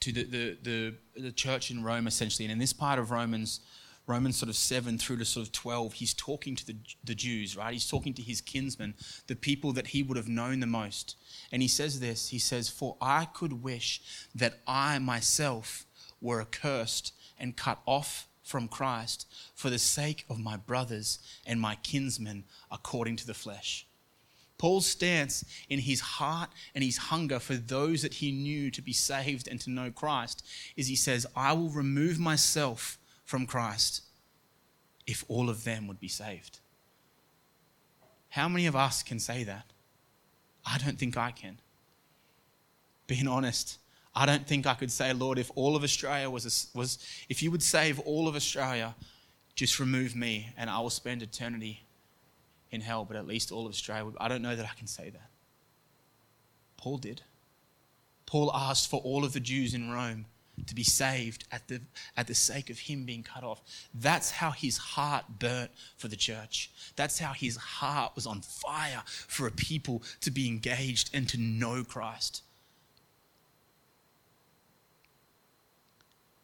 to 0.00 0.12
the, 0.12 0.24
the, 0.24 0.58
the, 0.62 0.94
the 1.20 1.32
church 1.32 1.70
in 1.70 1.82
Rome 1.82 2.06
essentially. 2.06 2.44
And 2.44 2.52
in 2.52 2.58
this 2.58 2.72
part 2.72 2.98
of 2.98 3.10
Romans, 3.10 3.60
Romans 4.06 4.36
sort 4.36 4.48
of 4.48 4.56
7 4.56 4.98
through 4.98 5.16
to 5.16 5.24
sort 5.24 5.46
of 5.46 5.52
12, 5.52 5.94
he's 5.94 6.14
talking 6.14 6.54
to 6.54 6.66
the, 6.66 6.76
the 7.02 7.14
Jews, 7.14 7.56
right? 7.56 7.72
He's 7.72 7.88
talking 7.88 8.14
to 8.14 8.22
his 8.22 8.40
kinsmen, 8.40 8.94
the 9.26 9.34
people 9.34 9.72
that 9.72 9.88
he 9.88 10.02
would 10.02 10.16
have 10.16 10.28
known 10.28 10.60
the 10.60 10.66
most. 10.66 11.16
And 11.50 11.60
he 11.60 11.68
says 11.68 11.98
this 11.98 12.28
He 12.28 12.38
says, 12.38 12.68
For 12.68 12.96
I 13.00 13.24
could 13.24 13.64
wish 13.64 14.00
that 14.34 14.60
I 14.66 14.98
myself 14.98 15.86
were 16.20 16.40
accursed 16.40 17.12
and 17.38 17.56
cut 17.56 17.80
off 17.84 18.28
from 18.42 18.68
Christ 18.68 19.26
for 19.54 19.70
the 19.70 19.78
sake 19.78 20.24
of 20.30 20.38
my 20.38 20.56
brothers 20.56 21.18
and 21.44 21.60
my 21.60 21.74
kinsmen 21.76 22.44
according 22.70 23.16
to 23.16 23.26
the 23.26 23.34
flesh. 23.34 23.85
Paul's 24.58 24.86
stance 24.86 25.44
in 25.68 25.80
his 25.80 26.00
heart 26.00 26.50
and 26.74 26.82
his 26.82 26.96
hunger 26.96 27.38
for 27.38 27.54
those 27.54 28.02
that 28.02 28.14
he 28.14 28.32
knew 28.32 28.70
to 28.70 28.80
be 28.80 28.92
saved 28.92 29.48
and 29.48 29.60
to 29.60 29.70
know 29.70 29.90
Christ 29.90 30.44
is 30.76 30.88
he 30.88 30.96
says, 30.96 31.26
I 31.36 31.52
will 31.52 31.68
remove 31.68 32.18
myself 32.18 32.98
from 33.24 33.46
Christ 33.46 34.02
if 35.06 35.24
all 35.28 35.50
of 35.50 35.64
them 35.64 35.86
would 35.88 36.00
be 36.00 36.08
saved. 36.08 36.60
How 38.30 38.48
many 38.48 38.66
of 38.66 38.76
us 38.76 39.02
can 39.02 39.18
say 39.18 39.44
that? 39.44 39.72
I 40.64 40.78
don't 40.78 40.98
think 40.98 41.16
I 41.16 41.30
can. 41.30 41.60
Being 43.06 43.28
honest, 43.28 43.78
I 44.14 44.26
don't 44.26 44.46
think 44.46 44.66
I 44.66 44.74
could 44.74 44.90
say, 44.90 45.12
Lord, 45.12 45.38
if 45.38 45.50
all 45.54 45.76
of 45.76 45.84
Australia 45.84 46.28
was, 46.28 46.44
a, 46.44 46.76
was 46.78 46.98
if 47.28 47.42
you 47.42 47.50
would 47.50 47.62
save 47.62 48.00
all 48.00 48.26
of 48.26 48.34
Australia, 48.34 48.94
just 49.54 49.78
remove 49.78 50.16
me 50.16 50.50
and 50.56 50.68
I 50.68 50.80
will 50.80 50.90
spend 50.90 51.22
eternity 51.22 51.85
in 52.70 52.80
hell, 52.80 53.04
but 53.04 53.16
at 53.16 53.26
least 53.26 53.52
all 53.52 53.66
of 53.66 53.72
Australia. 53.72 54.12
I 54.18 54.28
don't 54.28 54.42
know 54.42 54.56
that 54.56 54.66
I 54.66 54.74
can 54.76 54.86
say 54.86 55.10
that. 55.10 55.30
Paul 56.76 56.98
did. 56.98 57.22
Paul 58.26 58.50
asked 58.54 58.90
for 58.90 59.00
all 59.00 59.24
of 59.24 59.32
the 59.32 59.40
Jews 59.40 59.72
in 59.72 59.90
Rome 59.90 60.26
to 60.66 60.74
be 60.74 60.82
saved 60.82 61.44
at 61.52 61.68
the, 61.68 61.80
at 62.16 62.26
the 62.26 62.34
sake 62.34 62.70
of 62.70 62.78
him 62.78 63.04
being 63.04 63.22
cut 63.22 63.44
off. 63.44 63.60
That's 63.94 64.30
how 64.30 64.50
his 64.50 64.78
heart 64.78 65.24
burnt 65.38 65.70
for 65.96 66.08
the 66.08 66.16
church. 66.16 66.70
That's 66.96 67.18
how 67.18 67.32
his 67.32 67.56
heart 67.56 68.12
was 68.14 68.26
on 68.26 68.40
fire 68.40 69.02
for 69.06 69.46
a 69.46 69.50
people 69.50 70.02
to 70.22 70.30
be 70.30 70.48
engaged 70.48 71.10
and 71.12 71.28
to 71.28 71.38
know 71.38 71.84
Christ. 71.84 72.42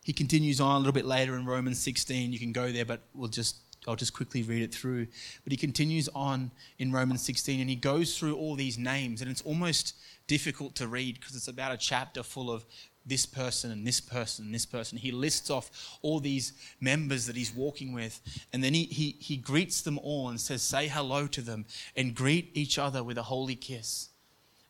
He 0.04 0.12
continues 0.12 0.60
on 0.60 0.76
a 0.76 0.78
little 0.78 0.92
bit 0.92 1.06
later 1.06 1.36
in 1.36 1.46
Romans 1.46 1.78
16. 1.78 2.32
You 2.32 2.38
can 2.38 2.52
go 2.52 2.70
there, 2.70 2.84
but 2.84 3.00
we'll 3.14 3.28
just 3.28 3.56
I'll 3.86 3.96
just 3.96 4.14
quickly 4.14 4.42
read 4.42 4.62
it 4.62 4.74
through. 4.74 5.06
But 5.44 5.52
he 5.52 5.56
continues 5.56 6.08
on 6.14 6.50
in 6.78 6.92
Romans 6.92 7.22
16 7.22 7.60
and 7.60 7.68
he 7.68 7.76
goes 7.76 8.16
through 8.16 8.36
all 8.36 8.54
these 8.54 8.78
names, 8.78 9.20
and 9.20 9.30
it's 9.30 9.42
almost 9.42 9.94
difficult 10.26 10.74
to 10.76 10.86
read 10.86 11.18
because 11.18 11.34
it's 11.34 11.48
about 11.48 11.72
a 11.72 11.76
chapter 11.76 12.22
full 12.22 12.50
of 12.50 12.64
this 13.04 13.26
person 13.26 13.72
and 13.72 13.84
this 13.84 14.00
person 14.00 14.44
and 14.44 14.54
this 14.54 14.66
person. 14.66 14.96
He 14.96 15.10
lists 15.10 15.50
off 15.50 15.98
all 16.02 16.20
these 16.20 16.52
members 16.80 17.26
that 17.26 17.34
he's 17.34 17.52
walking 17.52 17.92
with, 17.92 18.20
and 18.52 18.62
then 18.62 18.74
he, 18.74 18.84
he, 18.84 19.16
he 19.18 19.36
greets 19.36 19.82
them 19.82 19.98
all 19.98 20.28
and 20.28 20.40
says, 20.40 20.62
Say 20.62 20.86
hello 20.86 21.26
to 21.26 21.40
them 21.40 21.66
and 21.96 22.14
greet 22.14 22.50
each 22.54 22.78
other 22.78 23.02
with 23.02 23.18
a 23.18 23.24
holy 23.24 23.56
kiss. 23.56 24.10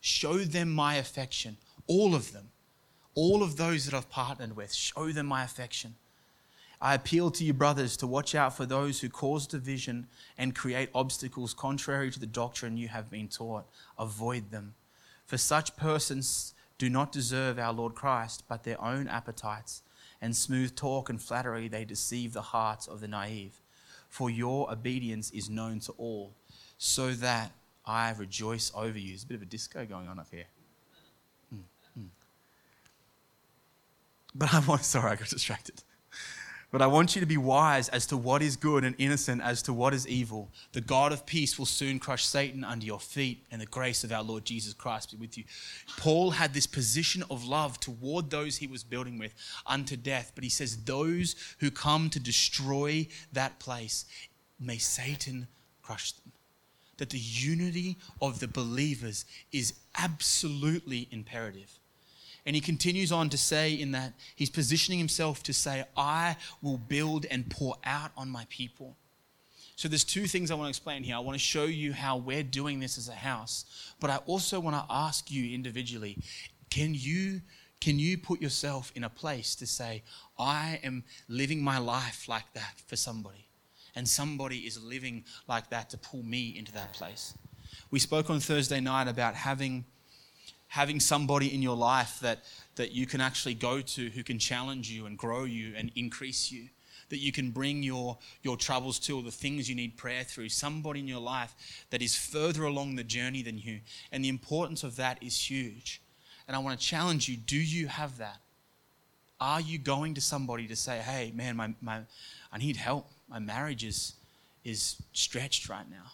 Show 0.01 0.39
them 0.39 0.71
my 0.73 0.95
affection, 0.95 1.59
all 1.87 2.15
of 2.15 2.33
them 2.33 2.49
all 3.15 3.43
of 3.43 3.57
those 3.57 3.85
that 3.85 3.95
I've 3.95 4.11
partnered 4.11 4.57
with, 4.57 4.73
show 4.73 5.13
them 5.13 5.27
my 5.27 5.45
affection. 5.45 5.95
I 6.83 6.95
appeal 6.95 7.31
to 7.31 7.45
you, 7.45 7.55
brothers, 7.55 7.97
to 7.99 8.09
watch 8.09 8.35
out 8.35 8.57
for 8.57 8.67
those 8.67 9.01
who 9.01 9.09
cause 9.09 9.47
division 9.47 10.09
and 10.37 10.53
create 10.53 10.91
obstacles 10.93 11.55
contrary 11.55 12.11
to 12.11 12.19
the 12.19 12.27
doctrine 12.27 12.77
you 12.77 12.89
have 12.89 13.09
been 13.09 13.29
taught. 13.29 13.67
Avoid 13.97 14.51
them. 14.51 14.75
For 15.25 15.39
such 15.39 15.77
persons 15.77 16.55
do 16.79 16.91
not 16.91 17.13
deserve 17.13 17.57
our 17.57 17.73
Lord 17.73 17.95
Christ, 17.95 18.43
but 18.49 18.65
their 18.65 18.83
own 18.83 19.07
appetites. 19.07 19.83
And 20.21 20.35
smooth 20.35 20.75
talk 20.75 21.09
and 21.09 21.23
flattery, 21.23 21.69
they 21.69 21.85
deceive 21.85 22.33
the 22.33 22.43
hearts 22.43 22.89
of 22.89 23.01
the 23.01 23.07
naive. 23.07 23.61
For 24.09 24.29
your 24.29 24.69
obedience 24.69 25.31
is 25.31 25.49
known 25.49 25.79
to 25.81 25.93
all, 25.93 26.35
so 26.79 27.13
that 27.13 27.53
I 27.87 28.11
rejoice 28.11 28.73
over 28.75 28.99
you. 28.99 29.11
There's 29.11 29.23
a 29.23 29.27
bit 29.29 29.37
of 29.37 29.43
a 29.43 29.47
disco 29.47 29.87
going 29.87 30.09
on 30.09 30.19
up 30.19 30.29
here. 30.33 30.47
Hmm, 31.49 31.61
hmm. 31.95 32.07
But 34.35 34.53
I 34.53 34.59
want, 34.59 34.83
sorry, 34.85 35.13
I 35.13 35.15
got 35.15 35.29
distracted. 35.29 35.85
But 36.73 36.81
I 36.81 36.87
want 36.87 37.15
you 37.15 37.21
to 37.21 37.27
be 37.27 37.37
wise 37.37 37.91
as 37.91 38.07
to 38.07 38.17
what 38.17 38.41
is 38.41 38.57
good 38.57 38.83
and 38.83 38.97
innocent 38.99 39.43
as 39.43 39.61
to 39.65 39.75
what 39.75 39.93
is 39.93 40.09
evil. 40.09 40.51
The 40.73 40.81
God 40.81 41.13
of 41.13 41.27
peace 41.27 41.59
will 41.59 41.67
soon 41.67 41.99
crush 41.99 42.25
Satan 42.25 42.65
under 42.65 42.87
your 42.87 42.99
feet, 42.99 43.45
and 43.51 43.61
the 43.61 43.67
grace 43.67 44.05
of 44.05 44.11
our 44.11 44.23
Lord 44.23 44.47
Jesus 44.47 44.73
Christ 44.73 45.11
be 45.11 45.19
with 45.19 45.37
you. 45.37 45.45
Paul 45.99 46.31
had 46.31 46.55
this 46.55 46.67
position 46.67 47.25
of 47.31 47.45
love 47.45 47.79
toward 47.79 48.31
those 48.31 48.57
he 48.57 48.67
was 48.67 48.85
building 48.85 49.19
with 49.19 49.35
unto 49.67 49.99
death, 49.99 50.33
but 50.35 50.45
he 50.45 50.51
says, 50.51 50.85
Those 50.85 51.37
who 51.61 51.71
come 51.71 52.09
to 52.09 52.19
destroy 52.19 53.07
that 53.35 53.59
place, 53.59 54.07
may 54.59 54.79
Satan 54.79 55.49
crush 55.83 56.13
them. 56.13 56.33
that 56.99 57.11
the 57.11 57.19
unity 57.19 57.99
of 58.21 58.39
the 58.39 58.47
believers 58.47 59.25
is 59.51 59.75
absolutely 59.97 61.09
imperative. 61.11 61.81
And 62.45 62.57
he 62.57 62.61
continues 62.61 63.13
on 63.13 63.29
to 63.31 63.39
say, 63.39 63.73
in 63.73 63.93
that 63.93 64.15
he's 64.35 64.51
positioning 64.51 64.99
himself 64.99 65.43
to 65.45 65.53
say, 65.53 65.85
I 65.97 66.37
will 66.61 66.79
build 66.79 67.25
and 67.27 67.49
pour 67.49 67.77
out 67.85 68.11
on 68.17 68.29
my 68.29 68.47
people. 68.51 68.97
So 69.77 69.89
there's 69.89 70.05
two 70.05 70.27
things 70.27 70.51
I 70.51 70.55
want 70.55 70.67
to 70.67 70.71
explain 70.71 71.03
here. 71.03 71.17
I 71.17 71.21
want 71.21 71.35
to 71.35 71.45
show 71.45 71.65
you 71.65 71.93
how 71.93 72.17
we're 72.17 72.43
doing 72.43 72.81
this 72.81 72.99
as 72.99 73.09
a 73.09 73.15
house, 73.15 73.65
but 74.01 74.11
I 74.11 74.17
also 74.27 74.61
want 74.61 74.77
to 74.77 74.85
ask 74.91 75.31
you 75.31 75.55
individually, 75.55 76.19
can 76.71 76.95
you 76.95 77.41
can 77.81 77.99
you 77.99 78.17
put 78.17 78.41
yourself 78.41 78.93
in 78.95 79.03
a 79.03 79.11
place 79.11 79.57
to 79.57 79.67
say, 79.67 80.05
I 80.39 80.79
am 80.85 81.03
living 81.27 81.65
my 81.65 81.79
life 81.79 82.29
like 82.29 82.45
that 82.55 82.75
for 82.87 82.95
somebody? 82.95 83.49
And 83.97 84.07
somebody 84.07 84.59
is 84.59 84.81
living 84.81 85.25
like 85.49 85.69
that 85.71 85.91
to 85.91 85.99
pull 85.99 86.23
me 86.23 86.57
into 86.57 86.71
that 86.75 86.93
place. 86.93 87.35
We 87.91 87.99
spoke 87.99 88.31
on 88.31 88.39
Thursday 88.39 88.79
night 88.79 89.09
about 89.09 89.35
having 89.35 89.85
having 90.73 90.99
somebody 90.99 91.55
in 91.55 91.61
your 91.61 91.77
life 91.77 92.19
that, 92.21 92.39
that 92.77 92.93
you 92.93 93.05
can 93.05 93.21
actually 93.21 93.53
go 93.53 93.83
to 93.83 94.09
who 94.09 94.23
can 94.23 94.39
challenge 94.39 94.91
you 94.91 95.05
and 95.05 95.19
grow 95.19 95.45
you 95.45 95.75
and 95.77 95.93
increase 95.97 96.51
you. 96.51 96.67
That 97.11 97.19
you 97.19 97.31
can 97.31 97.51
bring 97.51 97.83
your, 97.83 98.17
your 98.43 98.57
troubles 98.57 98.99
to 99.01 99.19
or 99.19 99.23
the 99.23 99.31
things 99.31 99.69
you 99.69 99.75
need 99.75 99.99
prayer 99.99 100.25
through. 100.25 100.49
Somebody 100.49 101.01
in 101.01 101.07
your 101.07 101.21
life 101.21 101.85
that 101.91 102.01
is 102.01 102.17
further 102.17 102.65
along 102.65 102.97
the 102.97 103.05
journey 103.05 103.43
than 103.43 103.59
you. 103.59 103.81
And 104.11 104.25
the 104.25 104.31
importance 104.31 104.83
of 104.83 104.97
that 104.97 105.23
is 105.23 105.39
huge. 105.39 106.01
And 106.49 106.57
I 106.57 106.59
want 106.61 106.81
to 106.81 106.87
challenge 106.87 107.29
you 107.29 107.37
do 107.37 107.59
you 107.59 107.89
have 107.89 108.17
that? 108.17 108.39
Are 109.43 109.61
you 109.61 109.77
going 109.77 110.15
to 110.15 110.23
somebody 110.23 110.67
to 110.69 110.77
say, 110.77 111.01
hey, 111.01 111.33
man, 111.35 111.55
my, 111.55 111.75
my, 111.83 112.01
I 112.51 112.57
need 112.57 112.79
help? 112.79 113.11
My 113.29 113.41
marriage 113.41 113.85
is, 113.85 114.15
is 114.65 114.97
stretched 115.13 115.69
right 115.69 115.91
now 115.91 116.13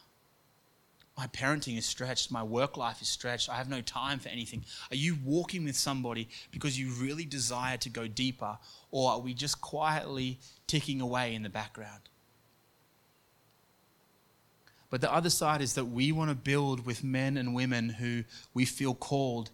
my 1.18 1.26
parenting 1.26 1.76
is 1.76 1.84
stretched, 1.84 2.30
my 2.30 2.44
work 2.44 2.76
life 2.76 3.02
is 3.02 3.08
stretched, 3.08 3.50
I 3.50 3.56
have 3.56 3.68
no 3.68 3.80
time 3.80 4.20
for 4.20 4.28
anything. 4.28 4.64
Are 4.92 4.96
you 4.96 5.16
walking 5.24 5.64
with 5.64 5.76
somebody 5.76 6.28
because 6.52 6.78
you 6.78 6.90
really 6.92 7.24
desire 7.24 7.76
to 7.78 7.90
go 7.90 8.06
deeper, 8.06 8.56
or 8.92 9.10
are 9.10 9.18
we 9.18 9.34
just 9.34 9.60
quietly 9.60 10.38
ticking 10.68 11.00
away 11.00 11.34
in 11.34 11.42
the 11.42 11.48
background? 11.48 12.02
But 14.90 15.00
the 15.00 15.12
other 15.12 15.28
side 15.28 15.60
is 15.60 15.74
that 15.74 15.86
we 15.86 16.12
want 16.12 16.30
to 16.30 16.36
build 16.36 16.86
with 16.86 17.02
men 17.02 17.36
and 17.36 17.52
women 17.52 17.88
who 17.88 18.22
we 18.54 18.64
feel 18.64 18.94
called 18.94 19.50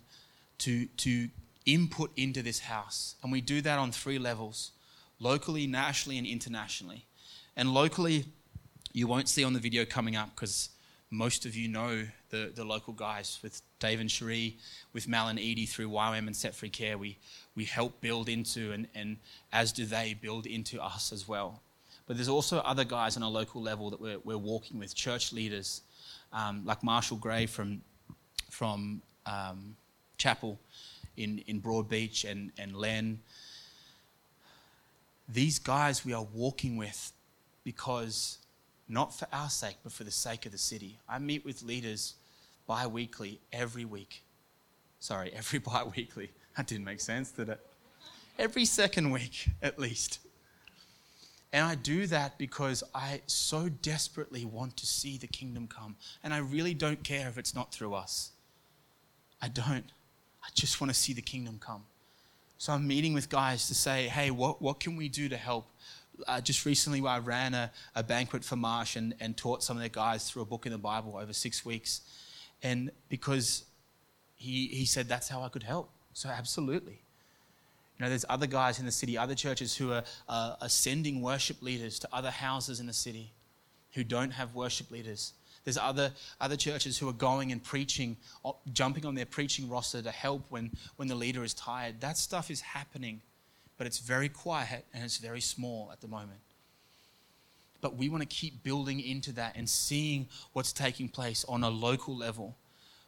to, 0.59 0.85
to 0.99 1.31
input 1.65 2.11
into 2.15 2.43
this 2.43 2.61
house. 2.61 3.17
And 3.23 3.33
we 3.33 3.41
do 3.41 3.63
that 3.63 3.79
on 3.79 3.91
three 3.91 4.19
levels 4.19 4.73
locally, 5.19 5.67
nationally, 5.67 6.19
and 6.19 6.27
internationally. 6.27 7.07
And 7.57 7.73
locally, 7.73 8.27
you 8.93 9.07
won't 9.07 9.31
see 9.31 9.43
on 9.43 9.55
the 9.55 9.61
video 9.61 9.87
coming 9.87 10.15
up 10.15 10.31
because 10.35 10.69
most 11.15 11.47
of 11.47 11.55
you 11.55 11.69
know 11.69 12.05
the, 12.31 12.51
the 12.55 12.65
local 12.65 12.93
guys 12.93 13.39
with 13.43 13.63
Dave 13.79 14.01
and 14.01 14.11
Cherie, 14.11 14.59
with 14.93 15.07
Mal 15.07 15.29
and 15.29 15.39
Edie 15.39 15.67
through 15.67 15.89
YWAM 15.89 16.27
and 16.27 16.35
Set 16.35 16.55
Free 16.55 16.69
Care. 16.69 16.99
We, 16.99 17.19
we 17.55 17.65
help 17.65 18.01
build 18.01 18.29
into, 18.29 18.73
and, 18.73 18.89
and 18.95 19.19
as 19.53 19.73
do 19.73 19.87
they, 19.87 20.15
build 20.21 20.47
into 20.47 20.83
us 20.83 21.13
as 21.13 21.29
well. 21.29 21.63
But 22.07 22.17
there's 22.17 22.29
also 22.29 22.59
other 22.59 22.85
guys 22.85 23.17
on 23.17 23.23
a 23.23 23.29
local 23.29 23.63
level 23.63 23.91
that 23.91 24.01
we're, 24.01 24.19
we're 24.25 24.39
walking 24.39 24.79
with, 24.79 24.95
church 24.95 25.33
leaders 25.33 25.83
um, 26.33 26.63
like 26.65 26.83
Marshall 26.83 27.17
Gray 27.17 27.47
from, 27.47 27.81
from 28.51 29.01
um, 29.25 29.77
Chapel 30.19 30.59
in, 31.17 31.43
in 31.47 31.61
Broadbeach 31.61 32.29
and, 32.29 32.51
and 32.59 32.77
Len. 32.77 33.21
These 35.29 35.61
guys 35.61 36.05
we 36.05 36.13
are 36.13 36.27
walking 36.35 36.77
with 36.77 37.13
because 37.63 38.39
not 38.95 39.13
for 39.15 39.27
our 39.33 39.51
sake, 39.51 39.77
but 39.83 39.93
for 39.93 40.05
the 40.05 40.11
sake 40.11 40.47
of 40.47 40.53
the 40.53 40.59
city. 40.59 40.99
I 41.09 41.19
meet 41.19 41.45
with 41.45 41.63
leaders 41.63 42.15
bi 42.67 42.87
weekly 42.87 43.41
every 43.53 43.85
week. 43.85 44.23
Sorry, 45.01 45.33
every 45.37 45.59
bi 45.59 45.85
weekly. 45.97 46.31
That 46.57 46.67
didn't 46.67 46.85
make 46.85 47.01
sense, 47.01 47.31
did 47.33 47.49
it? 47.51 47.61
Every 48.39 48.65
second 48.65 49.11
week, 49.11 49.49
at 49.61 49.79
least. 49.79 50.21
And 51.53 51.65
I 51.65 51.75
do 51.77 52.07
that 52.09 52.39
because 52.39 52.83
I 52.95 53.21
so 53.27 53.69
desperately 53.69 54.45
want 54.45 54.77
to 54.79 54.87
see 54.87 55.19
the 55.19 55.29
kingdom 55.29 55.69
come. 55.69 55.97
And 56.25 56.35
I 56.35 56.39
really 56.39 56.75
don't 56.75 57.05
care 57.05 57.29
if 57.29 57.39
it's 57.39 57.55
not 57.55 57.73
through 57.73 57.95
us. 57.95 58.33
I 59.41 59.49
don't. 59.49 59.85
I 60.43 60.49
just 60.55 60.81
want 60.81 60.93
to 60.93 60.99
see 60.99 61.13
the 61.13 61.23
kingdom 61.23 61.59
come. 61.61 61.85
So 62.59 62.73
I'm 62.73 62.87
meeting 62.87 63.15
with 63.15 63.29
guys 63.29 63.69
to 63.69 63.75
say, 63.75 64.09
hey, 64.09 64.31
what, 64.31 64.61
what 64.63 64.81
can 64.81 64.97
we 64.97 65.09
do 65.09 65.29
to 65.29 65.37
help? 65.37 65.69
Uh, 66.27 66.41
just 66.41 66.65
recently 66.65 67.05
I 67.07 67.19
ran 67.19 67.55
a, 67.55 67.71
a 67.95 68.03
banquet 68.03 68.45
for 68.45 68.57
Marsh 68.57 68.97
and, 68.97 69.15
and 69.21 69.37
taught 69.37 69.63
some 69.63 69.77
of 69.77 69.81
their 69.81 69.89
guys 69.89 70.31
through 70.31 70.43
a 70.43 70.47
book 70.47 70.67
in 70.67 70.73
the 70.73 70.79
Bible 70.79 71.17
over 71.17 71.33
six 71.33 71.65
weeks. 71.65 72.01
And 72.63 72.91
because 73.09 73.65
he, 74.37 74.69
he 74.69 74.85
said 74.85 75.09
that's 75.09 75.29
how 75.29 75.43
I 75.43 75.49
could 75.49 75.63
help. 75.63 75.91
So, 76.13 76.29
absolutely. 76.29 77.01
You 77.99 78.05
know, 78.05 78.09
there's 78.09 78.25
other 78.29 78.47
guys 78.47 78.79
in 78.79 78.87
the 78.87 78.93
city, 78.93 79.17
other 79.17 79.35
churches 79.35 79.77
who 79.77 79.93
are, 79.93 80.05
uh, 80.29 80.57
are 80.61 80.69
sending 80.69 81.23
worship 81.23 81.63
leaders 81.63 81.99
to 82.01 82.09
other 82.13 82.31
houses 82.31 82.81
in 82.81 82.87
the 82.87 82.93
city 82.93 83.33
who 83.93 84.03
don't 84.03 84.33
have 84.33 84.55
worship 84.55 84.91
leaders. 84.91 85.33
There's 85.63 85.79
other, 85.79 86.11
other 86.41 86.57
churches 86.57 86.99
who 86.99 87.09
are 87.09 87.15
going 87.15 87.53
and 87.53 87.63
preaching, 87.63 88.17
jumping 88.73 89.07
on 89.07 89.15
their 89.15 89.27
preaching 89.27 89.69
roster 89.69 90.03
to 90.03 90.11
help 90.11 90.45
when, 90.51 90.73
when 90.97 91.09
the 91.09 91.15
leader 91.15 91.43
is 91.43 91.55
tired. 91.55 92.01
That 92.01 92.19
stuff 92.19 92.51
is 92.51 92.61
happening 92.61 93.23
but 93.77 93.87
it's 93.87 93.99
very 93.99 94.29
quiet 94.29 94.85
and 94.93 95.05
it's 95.05 95.19
very 95.19 95.41
small 95.41 95.91
at 95.93 96.01
the 96.01 96.09
moment. 96.09 96.41
But 97.81 97.97
we 97.97 98.09
want 98.09 98.23
to 98.23 98.29
keep 98.29 98.63
building 98.63 99.01
into 99.01 99.33
that 99.33 99.57
and 99.57 99.69
seeing 99.69 100.29
what's 100.53 100.73
taking 100.73 101.09
place 101.09 101.45
on 101.49 101.63
a 101.63 101.69
local 101.69 102.17
level. 102.17 102.57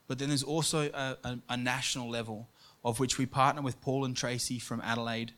But 0.06 0.18
then 0.18 0.28
there's 0.28 0.42
also 0.42 0.90
a, 0.92 1.16
a, 1.24 1.38
a 1.50 1.56
national 1.56 2.10
level, 2.10 2.48
of 2.84 3.00
which 3.00 3.18
we 3.18 3.26
partner 3.26 3.62
with 3.62 3.80
Paul 3.80 4.04
and 4.04 4.16
Tracy 4.16 4.58
from 4.58 4.80
Adelaide, 4.82 5.32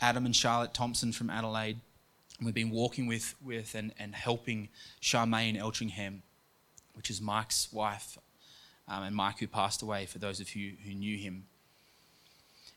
Adam 0.00 0.26
and 0.26 0.36
Charlotte 0.36 0.74
Thompson 0.74 1.12
from 1.12 1.30
Adelaide. 1.30 1.80
We've 2.42 2.54
been 2.54 2.70
walking 2.70 3.06
with, 3.06 3.34
with 3.42 3.74
and, 3.74 3.92
and 3.98 4.14
helping 4.14 4.68
Charmaine 5.00 5.58
Eltringham, 5.58 6.20
which 6.92 7.08
is 7.08 7.20
Mike's 7.20 7.72
wife, 7.72 8.18
um, 8.88 9.04
and 9.04 9.16
Mike 9.16 9.38
who 9.38 9.46
passed 9.46 9.80
away, 9.80 10.06
for 10.06 10.18
those 10.18 10.38
of 10.38 10.54
you 10.54 10.74
who 10.84 10.92
knew 10.92 11.16
him. 11.16 11.44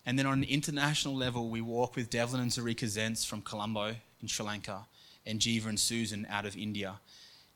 And 0.09 0.17
then 0.17 0.25
on 0.25 0.39
an 0.39 0.43
international 0.49 1.15
level, 1.15 1.51
we 1.51 1.61
walk 1.61 1.95
with 1.95 2.09
Devlin 2.09 2.41
and 2.41 2.49
Zarika 2.49 2.85
Zentz 2.85 3.23
from 3.23 3.43
Colombo 3.43 3.93
in 4.19 4.27
Sri 4.27 4.43
Lanka 4.43 4.87
and 5.23 5.39
Jiva 5.39 5.67
and 5.67 5.79
Susan 5.79 6.25
out 6.31 6.47
of 6.47 6.57
India. 6.57 6.99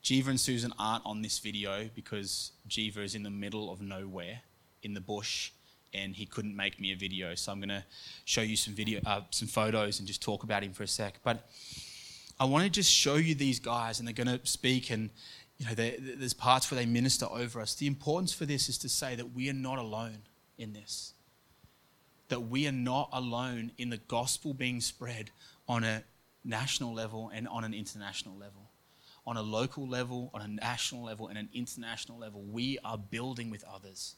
Jiva 0.04 0.28
and 0.28 0.38
Susan 0.38 0.72
aren't 0.78 1.04
on 1.04 1.20
this 1.20 1.40
video 1.40 1.90
because 1.96 2.52
Jiva 2.68 2.98
is 2.98 3.16
in 3.16 3.24
the 3.24 3.30
middle 3.30 3.72
of 3.72 3.80
nowhere 3.80 4.42
in 4.84 4.94
the 4.94 5.00
bush 5.00 5.50
and 5.92 6.14
he 6.14 6.26
couldn't 6.26 6.54
make 6.54 6.78
me 6.78 6.92
a 6.92 6.96
video. 6.96 7.34
So 7.34 7.50
I'm 7.50 7.58
going 7.58 7.70
to 7.70 7.84
show 8.24 8.42
you 8.42 8.54
some 8.54 8.72
video, 8.72 9.00
uh, 9.04 9.22
some 9.30 9.48
photos 9.48 9.98
and 9.98 10.06
just 10.06 10.22
talk 10.22 10.44
about 10.44 10.62
him 10.62 10.74
for 10.74 10.84
a 10.84 10.86
sec. 10.86 11.14
But 11.24 11.50
I 12.38 12.44
want 12.44 12.62
to 12.62 12.70
just 12.70 12.92
show 12.92 13.16
you 13.16 13.34
these 13.34 13.58
guys 13.58 13.98
and 13.98 14.06
they're 14.06 14.24
going 14.24 14.38
to 14.38 14.46
speak 14.46 14.92
and 14.92 15.10
you 15.58 15.66
know, 15.66 15.74
there's 15.74 16.34
parts 16.34 16.70
where 16.70 16.78
they 16.78 16.86
minister 16.86 17.26
over 17.26 17.60
us. 17.60 17.74
The 17.74 17.88
importance 17.88 18.32
for 18.32 18.46
this 18.46 18.68
is 18.68 18.78
to 18.78 18.88
say 18.88 19.16
that 19.16 19.34
we 19.34 19.50
are 19.50 19.54
not 19.54 19.78
alone 19.78 20.18
in 20.56 20.72
this 20.72 21.13
that 22.28 22.40
we 22.40 22.66
are 22.66 22.72
not 22.72 23.08
alone 23.12 23.72
in 23.78 23.90
the 23.90 23.98
gospel 23.98 24.54
being 24.54 24.80
spread 24.80 25.30
on 25.68 25.84
a 25.84 26.04
national 26.44 26.94
level 26.94 27.30
and 27.34 27.48
on 27.48 27.64
an 27.64 27.74
international 27.74 28.36
level. 28.36 28.70
On 29.26 29.36
a 29.36 29.42
local 29.42 29.88
level, 29.88 30.30
on 30.34 30.42
a 30.42 30.48
national 30.48 31.02
level, 31.02 31.28
and 31.28 31.38
an 31.38 31.48
international 31.54 32.18
level, 32.18 32.42
we 32.42 32.78
are 32.84 32.98
building 32.98 33.50
with 33.50 33.64
others. 33.64 34.16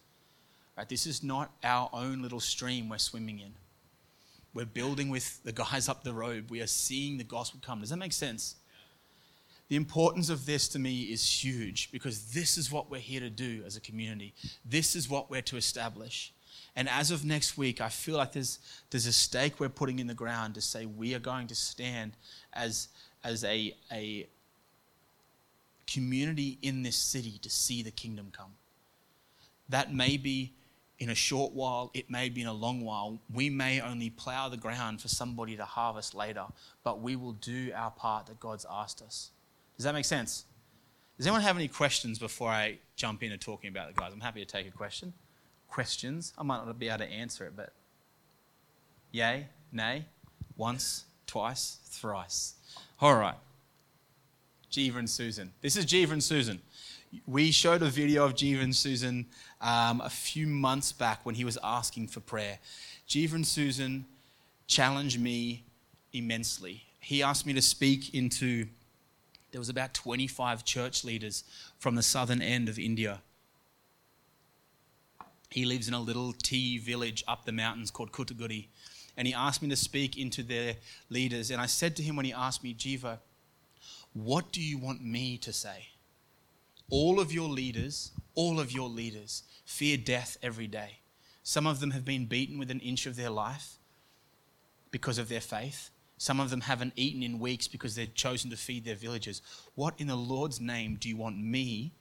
Right? 0.76 0.88
This 0.88 1.06
is 1.06 1.22
not 1.22 1.52
our 1.62 1.88
own 1.92 2.22
little 2.22 2.40
stream 2.40 2.88
we're 2.88 2.98
swimming 2.98 3.38
in. 3.38 3.54
We're 4.52 4.66
building 4.66 5.10
with 5.10 5.42
the 5.44 5.52
guys 5.52 5.88
up 5.88 6.02
the 6.02 6.12
road. 6.12 6.50
We 6.50 6.60
are 6.60 6.66
seeing 6.66 7.18
the 7.18 7.24
gospel 7.24 7.60
come. 7.64 7.80
Does 7.80 7.90
that 7.90 7.98
make 7.98 8.12
sense? 8.12 8.56
The 9.68 9.76
importance 9.76 10.30
of 10.30 10.46
this 10.46 10.68
to 10.68 10.78
me 10.78 11.02
is 11.02 11.44
huge 11.44 11.90
because 11.90 12.32
this 12.32 12.56
is 12.56 12.70
what 12.70 12.90
we're 12.90 13.00
here 13.00 13.20
to 13.20 13.30
do 13.30 13.62
as 13.66 13.76
a 13.76 13.80
community. 13.80 14.32
This 14.64 14.94
is 14.94 15.08
what 15.08 15.30
we're 15.30 15.42
to 15.42 15.56
establish. 15.56 16.32
And 16.76 16.90
as 16.90 17.10
of 17.10 17.24
next 17.24 17.56
week, 17.56 17.80
I 17.80 17.88
feel 17.88 18.18
like 18.18 18.32
there's, 18.32 18.58
there's 18.90 19.06
a 19.06 19.12
stake 19.12 19.58
we're 19.58 19.70
putting 19.70 19.98
in 19.98 20.06
the 20.06 20.14
ground 20.14 20.54
to 20.56 20.60
say 20.60 20.84
we 20.84 21.14
are 21.14 21.18
going 21.18 21.46
to 21.46 21.54
stand 21.54 22.12
as, 22.52 22.88
as 23.24 23.42
a, 23.44 23.74
a 23.90 24.28
community 25.86 26.58
in 26.60 26.82
this 26.82 26.96
city 26.96 27.38
to 27.40 27.48
see 27.48 27.82
the 27.82 27.90
kingdom 27.90 28.28
come. 28.30 28.52
That 29.70 29.92
may 29.92 30.18
be 30.18 30.52
in 30.98 31.08
a 31.08 31.14
short 31.14 31.52
while, 31.52 31.90
it 31.94 32.10
may 32.10 32.28
be 32.28 32.42
in 32.42 32.46
a 32.46 32.52
long 32.52 32.82
while. 32.82 33.18
We 33.32 33.48
may 33.48 33.80
only 33.80 34.10
plow 34.10 34.50
the 34.50 34.56
ground 34.58 35.00
for 35.00 35.08
somebody 35.08 35.56
to 35.56 35.64
harvest 35.64 36.14
later, 36.14 36.44
but 36.84 37.00
we 37.00 37.16
will 37.16 37.32
do 37.32 37.72
our 37.74 37.90
part 37.90 38.26
that 38.26 38.38
God's 38.38 38.66
asked 38.70 39.00
us. 39.02 39.30
Does 39.76 39.84
that 39.84 39.94
make 39.94 40.04
sense? 40.04 40.44
Does 41.16 41.26
anyone 41.26 41.42
have 41.42 41.56
any 41.56 41.68
questions 41.68 42.18
before 42.18 42.50
I 42.50 42.78
jump 42.96 43.22
into 43.22 43.38
talking 43.38 43.68
about 43.68 43.94
the 43.94 43.98
guys? 43.98 44.12
I'm 44.12 44.20
happy 44.20 44.40
to 44.40 44.46
take 44.46 44.66
a 44.68 44.70
question 44.70 45.14
questions. 45.68 46.32
I 46.38 46.42
might 46.42 46.64
not 46.64 46.78
be 46.78 46.88
able 46.88 46.98
to 46.98 47.10
answer 47.10 47.44
it, 47.44 47.54
but 47.56 47.72
yay, 49.12 49.46
nay, 49.72 50.06
once, 50.56 51.04
twice, 51.26 51.78
thrice. 51.84 52.54
All 53.00 53.14
right. 53.14 53.36
Jiva 54.70 54.96
and 54.96 55.08
Susan. 55.08 55.52
This 55.60 55.76
is 55.76 55.86
Jiva 55.86 56.12
and 56.12 56.22
Susan. 56.22 56.60
We 57.26 57.50
showed 57.50 57.82
a 57.82 57.88
video 57.88 58.24
of 58.24 58.34
Jiva 58.34 58.62
and 58.62 58.74
Susan 58.74 59.26
um, 59.60 60.00
a 60.00 60.10
few 60.10 60.46
months 60.46 60.92
back 60.92 61.24
when 61.24 61.34
he 61.34 61.44
was 61.44 61.56
asking 61.62 62.08
for 62.08 62.20
prayer. 62.20 62.58
Jiva 63.08 63.34
and 63.34 63.46
Susan 63.46 64.04
challenged 64.66 65.20
me 65.20 65.64
immensely. 66.12 66.82
He 67.00 67.22
asked 67.22 67.46
me 67.46 67.52
to 67.54 67.62
speak 67.62 68.14
into, 68.14 68.66
there 69.52 69.60
was 69.60 69.68
about 69.68 69.94
25 69.94 70.64
church 70.64 71.04
leaders 71.04 71.44
from 71.78 71.94
the 71.94 72.02
southern 72.02 72.42
end 72.42 72.68
of 72.68 72.78
India. 72.78 73.22
He 75.50 75.64
lives 75.64 75.88
in 75.88 75.94
a 75.94 76.00
little 76.00 76.32
tea 76.32 76.78
village 76.78 77.24
up 77.26 77.44
the 77.44 77.52
mountains 77.52 77.90
called 77.90 78.12
Kutagudi. 78.12 78.68
And 79.16 79.26
he 79.26 79.34
asked 79.34 79.62
me 79.62 79.68
to 79.70 79.76
speak 79.76 80.18
into 80.18 80.42
their 80.42 80.76
leaders. 81.08 81.50
And 81.50 81.60
I 81.60 81.66
said 81.66 81.96
to 81.96 82.02
him 82.02 82.16
when 82.16 82.26
he 82.26 82.32
asked 82.32 82.62
me, 82.62 82.74
Jiva, 82.74 83.18
what 84.12 84.52
do 84.52 84.60
you 84.60 84.78
want 84.78 85.04
me 85.04 85.38
to 85.38 85.52
say? 85.52 85.88
All 86.90 87.20
of 87.20 87.32
your 87.32 87.48
leaders, 87.48 88.12
all 88.34 88.60
of 88.60 88.72
your 88.72 88.88
leaders 88.88 89.42
fear 89.64 89.96
death 89.96 90.36
every 90.42 90.66
day. 90.66 91.00
Some 91.42 91.66
of 91.66 91.80
them 91.80 91.92
have 91.92 92.04
been 92.04 92.26
beaten 92.26 92.58
with 92.58 92.70
an 92.70 92.80
inch 92.80 93.06
of 93.06 93.16
their 93.16 93.30
life 93.30 93.76
because 94.90 95.18
of 95.18 95.28
their 95.28 95.40
faith. 95.40 95.90
Some 96.18 96.40
of 96.40 96.50
them 96.50 96.62
haven't 96.62 96.94
eaten 96.96 97.22
in 97.22 97.38
weeks 97.38 97.68
because 97.68 97.94
they've 97.94 98.14
chosen 98.14 98.50
to 98.50 98.56
feed 98.56 98.84
their 98.84 98.94
villagers. 98.94 99.42
What 99.74 99.94
in 99.98 100.06
the 100.06 100.16
Lord's 100.16 100.60
name 100.60 100.96
do 100.98 101.08
you 101.08 101.16
want 101.16 101.38
me, 101.38 101.92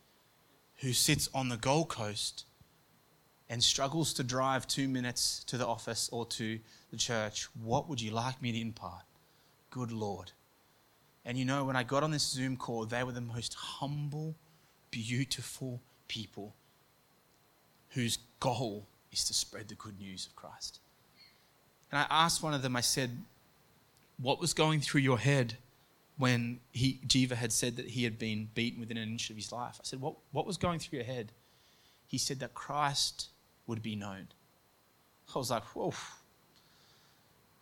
who 0.78 0.94
sits 0.94 1.30
on 1.34 1.50
the 1.50 1.58
Gold 1.58 1.90
Coast 1.90 2.46
and 3.50 3.64
struggles 3.64 4.14
to 4.14 4.24
drive 4.24 4.68
two 4.68 4.88
minutes 4.88 5.44
to 5.46 5.58
the 5.58 5.68
office 5.68 6.10
or 6.12 6.26
to 6.26 6.60
the 6.92 6.98
church, 6.98 7.48
what 7.64 7.88
would 7.88 8.02
you 8.02 8.12
like 8.12 8.42
me 8.42 8.52
to 8.52 8.60
impart? 8.60 9.04
Good 9.70 9.92
Lord. 9.92 10.32
And 11.26 11.38
you 11.38 11.46
know, 11.46 11.64
when 11.66 11.76
I 11.76 11.84
got 11.84 12.04
on 12.04 12.12
this 12.12 12.28
Zoom 12.28 12.56
call, 12.56 12.86
they 12.86 13.04
were 13.04 13.12
the 13.12 13.22
most 13.22 13.54
humble, 13.56 14.36
beautiful 14.92 15.82
people 16.08 16.56
whose 17.90 18.20
goal 18.40 18.88
is 19.12 19.26
to 19.26 19.34
spread 19.34 19.68
the 19.68 19.76
good 19.76 20.00
news 20.00 20.28
of 20.28 20.36
Christ. 20.36 20.80
And 21.92 22.00
I 22.00 22.06
asked 22.10 22.44
one 22.44 22.54
of 22.54 22.62
them, 22.62 22.76
I 22.76 22.82
said, 22.82 23.12
What 24.18 24.40
was 24.40 24.54
going 24.54 24.82
through 24.82 25.02
your 25.02 25.18
head 25.18 25.56
when 26.18 26.60
he, 26.72 27.00
Jiva 27.08 27.34
had 27.34 27.52
said 27.52 27.78
that 27.78 27.90
he 27.90 28.04
had 28.04 28.20
been 28.20 28.50
beaten 28.54 28.80
within 28.80 28.98
an 28.98 29.10
inch 29.10 29.30
of 29.30 29.36
his 29.36 29.52
life? 29.52 29.78
I 29.80 29.84
said, 29.84 30.02
What, 30.02 30.16
what 30.32 30.46
was 30.46 30.58
going 30.58 30.80
through 30.80 31.00
your 31.00 31.06
head? 31.06 31.32
He 32.08 32.18
said 32.18 32.40
that 32.40 32.54
Christ 32.54 33.30
would 33.68 33.82
be 33.82 33.96
known. 33.96 34.28
I 35.34 35.38
was 35.40 35.52
like, 35.52 35.64
Whoa, 35.76 35.94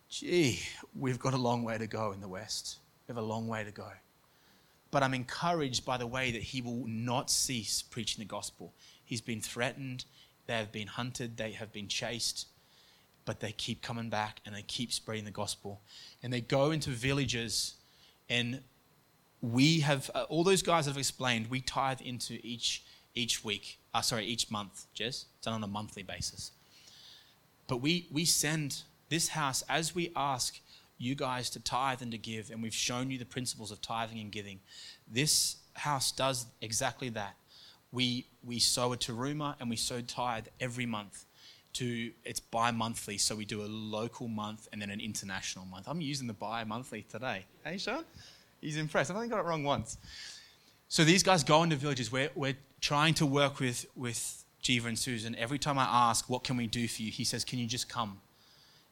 gee, 0.08 0.60
we've 0.94 1.18
got 1.18 1.34
a 1.34 1.38
long 1.38 1.64
way 1.64 1.78
to 1.78 1.86
go 1.86 2.12
in 2.12 2.20
the 2.20 2.28
West. 2.28 2.78
We 3.06 3.12
have 3.12 3.22
a 3.22 3.26
long 3.26 3.48
way 3.48 3.64
to 3.64 3.70
go. 3.70 3.88
But 4.90 5.02
I'm 5.02 5.14
encouraged 5.14 5.84
by 5.84 5.96
the 5.96 6.06
way 6.06 6.30
that 6.30 6.42
he 6.42 6.60
will 6.60 6.84
not 6.86 7.30
cease 7.30 7.82
preaching 7.82 8.22
the 8.22 8.28
gospel. 8.28 8.72
He's 9.04 9.20
been 9.20 9.40
threatened, 9.40 10.04
they 10.46 10.54
have 10.54 10.70
been 10.70 10.86
hunted, 10.86 11.36
they 11.36 11.52
have 11.52 11.72
been 11.72 11.88
chased, 11.88 12.46
but 13.24 13.40
they 13.40 13.52
keep 13.52 13.82
coming 13.82 14.08
back 14.08 14.40
and 14.46 14.54
they 14.54 14.62
keep 14.62 14.92
spreading 14.92 15.24
the 15.24 15.30
gospel. 15.30 15.80
And 16.22 16.32
they 16.32 16.40
go 16.40 16.70
into 16.70 16.90
villages, 16.90 17.74
and 18.28 18.60
we 19.40 19.80
have, 19.80 20.10
uh, 20.14 20.24
all 20.28 20.44
those 20.44 20.62
guys 20.62 20.86
have 20.86 20.96
explained, 20.96 21.48
we 21.48 21.60
tithe 21.60 22.00
into 22.00 22.38
each, 22.42 22.84
each 23.14 23.44
week, 23.44 23.78
uh, 23.92 24.00
sorry, 24.00 24.24
each 24.24 24.50
month, 24.50 24.86
Jess. 24.94 25.26
It's 25.36 25.44
done 25.44 25.54
on 25.54 25.64
a 25.64 25.68
monthly 25.68 26.02
basis. 26.02 26.52
But 27.66 27.78
we, 27.78 28.06
we 28.10 28.24
send 28.24 28.82
this 29.08 29.28
house, 29.28 29.62
as 29.68 29.94
we 29.94 30.12
ask 30.16 30.60
you 30.98 31.14
guys 31.14 31.50
to 31.50 31.60
tithe 31.60 32.02
and 32.02 32.12
to 32.12 32.18
give, 32.18 32.50
and 32.50 32.62
we've 32.62 32.74
shown 32.74 33.10
you 33.10 33.18
the 33.18 33.24
principles 33.24 33.70
of 33.70 33.80
tithing 33.80 34.20
and 34.20 34.30
giving. 34.30 34.60
This 35.10 35.56
house 35.74 36.12
does 36.12 36.46
exactly 36.60 37.08
that. 37.10 37.36
We, 37.92 38.26
we 38.44 38.58
sow 38.58 38.92
a 38.92 38.96
teruma 38.96 39.54
and 39.60 39.70
we 39.70 39.76
sow 39.76 40.00
tithe 40.00 40.46
every 40.60 40.86
month. 40.86 41.24
To 41.74 42.12
it's 42.24 42.38
bi-monthly, 42.38 43.18
so 43.18 43.34
we 43.34 43.44
do 43.44 43.62
a 43.62 43.66
local 43.66 44.28
month 44.28 44.68
and 44.72 44.80
then 44.80 44.90
an 44.90 45.00
international 45.00 45.64
month. 45.64 45.86
I'm 45.88 46.00
using 46.00 46.28
the 46.28 46.32
bi-monthly 46.32 47.02
today. 47.02 47.46
Hey, 47.64 47.78
Sean? 47.78 48.04
He's 48.60 48.76
impressed. 48.76 49.10
I've 49.10 49.16
only 49.16 49.28
got 49.28 49.40
it 49.40 49.44
wrong 49.44 49.64
once. 49.64 49.98
So 50.86 51.02
these 51.02 51.24
guys 51.24 51.42
go 51.42 51.64
into 51.64 51.74
villages. 51.74 52.12
We're, 52.12 52.30
we're 52.36 52.54
trying 52.84 53.14
to 53.14 53.24
work 53.24 53.60
with, 53.60 53.86
with 53.96 54.44
Jiva 54.62 54.84
and 54.84 54.98
Susan. 54.98 55.34
Every 55.36 55.58
time 55.58 55.78
I 55.78 55.86
ask, 55.90 56.28
what 56.28 56.44
can 56.44 56.58
we 56.58 56.66
do 56.66 56.86
for 56.86 57.00
you? 57.00 57.10
He 57.10 57.24
says, 57.24 57.42
can 57.42 57.58
you 57.58 57.66
just 57.66 57.88
come? 57.88 58.20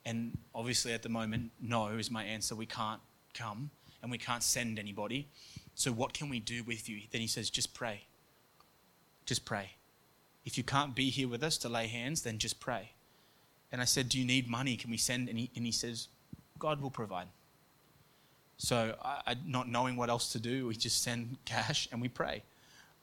And 0.06 0.38
obviously, 0.54 0.94
at 0.94 1.02
the 1.02 1.10
moment, 1.10 1.50
no 1.60 1.88
is 1.88 2.10
my 2.10 2.24
answer. 2.24 2.54
We 2.54 2.64
can't 2.64 3.02
come 3.34 3.70
and 4.00 4.10
we 4.10 4.16
can't 4.16 4.42
send 4.42 4.78
anybody. 4.78 5.28
So, 5.74 5.92
what 5.92 6.14
can 6.14 6.30
we 6.30 6.40
do 6.40 6.64
with 6.64 6.88
you? 6.88 7.02
Then 7.10 7.20
he 7.20 7.26
says, 7.26 7.50
just 7.50 7.74
pray. 7.74 8.04
Just 9.26 9.44
pray. 9.44 9.72
If 10.46 10.56
you 10.56 10.64
can't 10.64 10.94
be 10.94 11.10
here 11.10 11.28
with 11.28 11.42
us 11.42 11.58
to 11.58 11.68
lay 11.68 11.86
hands, 11.86 12.22
then 12.22 12.38
just 12.38 12.60
pray. 12.60 12.92
And 13.70 13.82
I 13.82 13.84
said, 13.84 14.08
Do 14.08 14.18
you 14.18 14.24
need 14.24 14.48
money? 14.48 14.76
Can 14.76 14.90
we 14.90 14.96
send? 14.96 15.28
And 15.28 15.38
he, 15.38 15.50
and 15.54 15.66
he 15.66 15.70
says, 15.70 16.08
God 16.58 16.80
will 16.80 16.90
provide. 16.90 17.28
So, 18.56 18.96
I, 19.04 19.36
not 19.46 19.68
knowing 19.68 19.96
what 19.96 20.08
else 20.08 20.32
to 20.32 20.40
do, 20.40 20.66
we 20.66 20.76
just 20.76 21.02
send 21.02 21.36
cash 21.44 21.88
and 21.92 22.00
we 22.00 22.08
pray. 22.08 22.42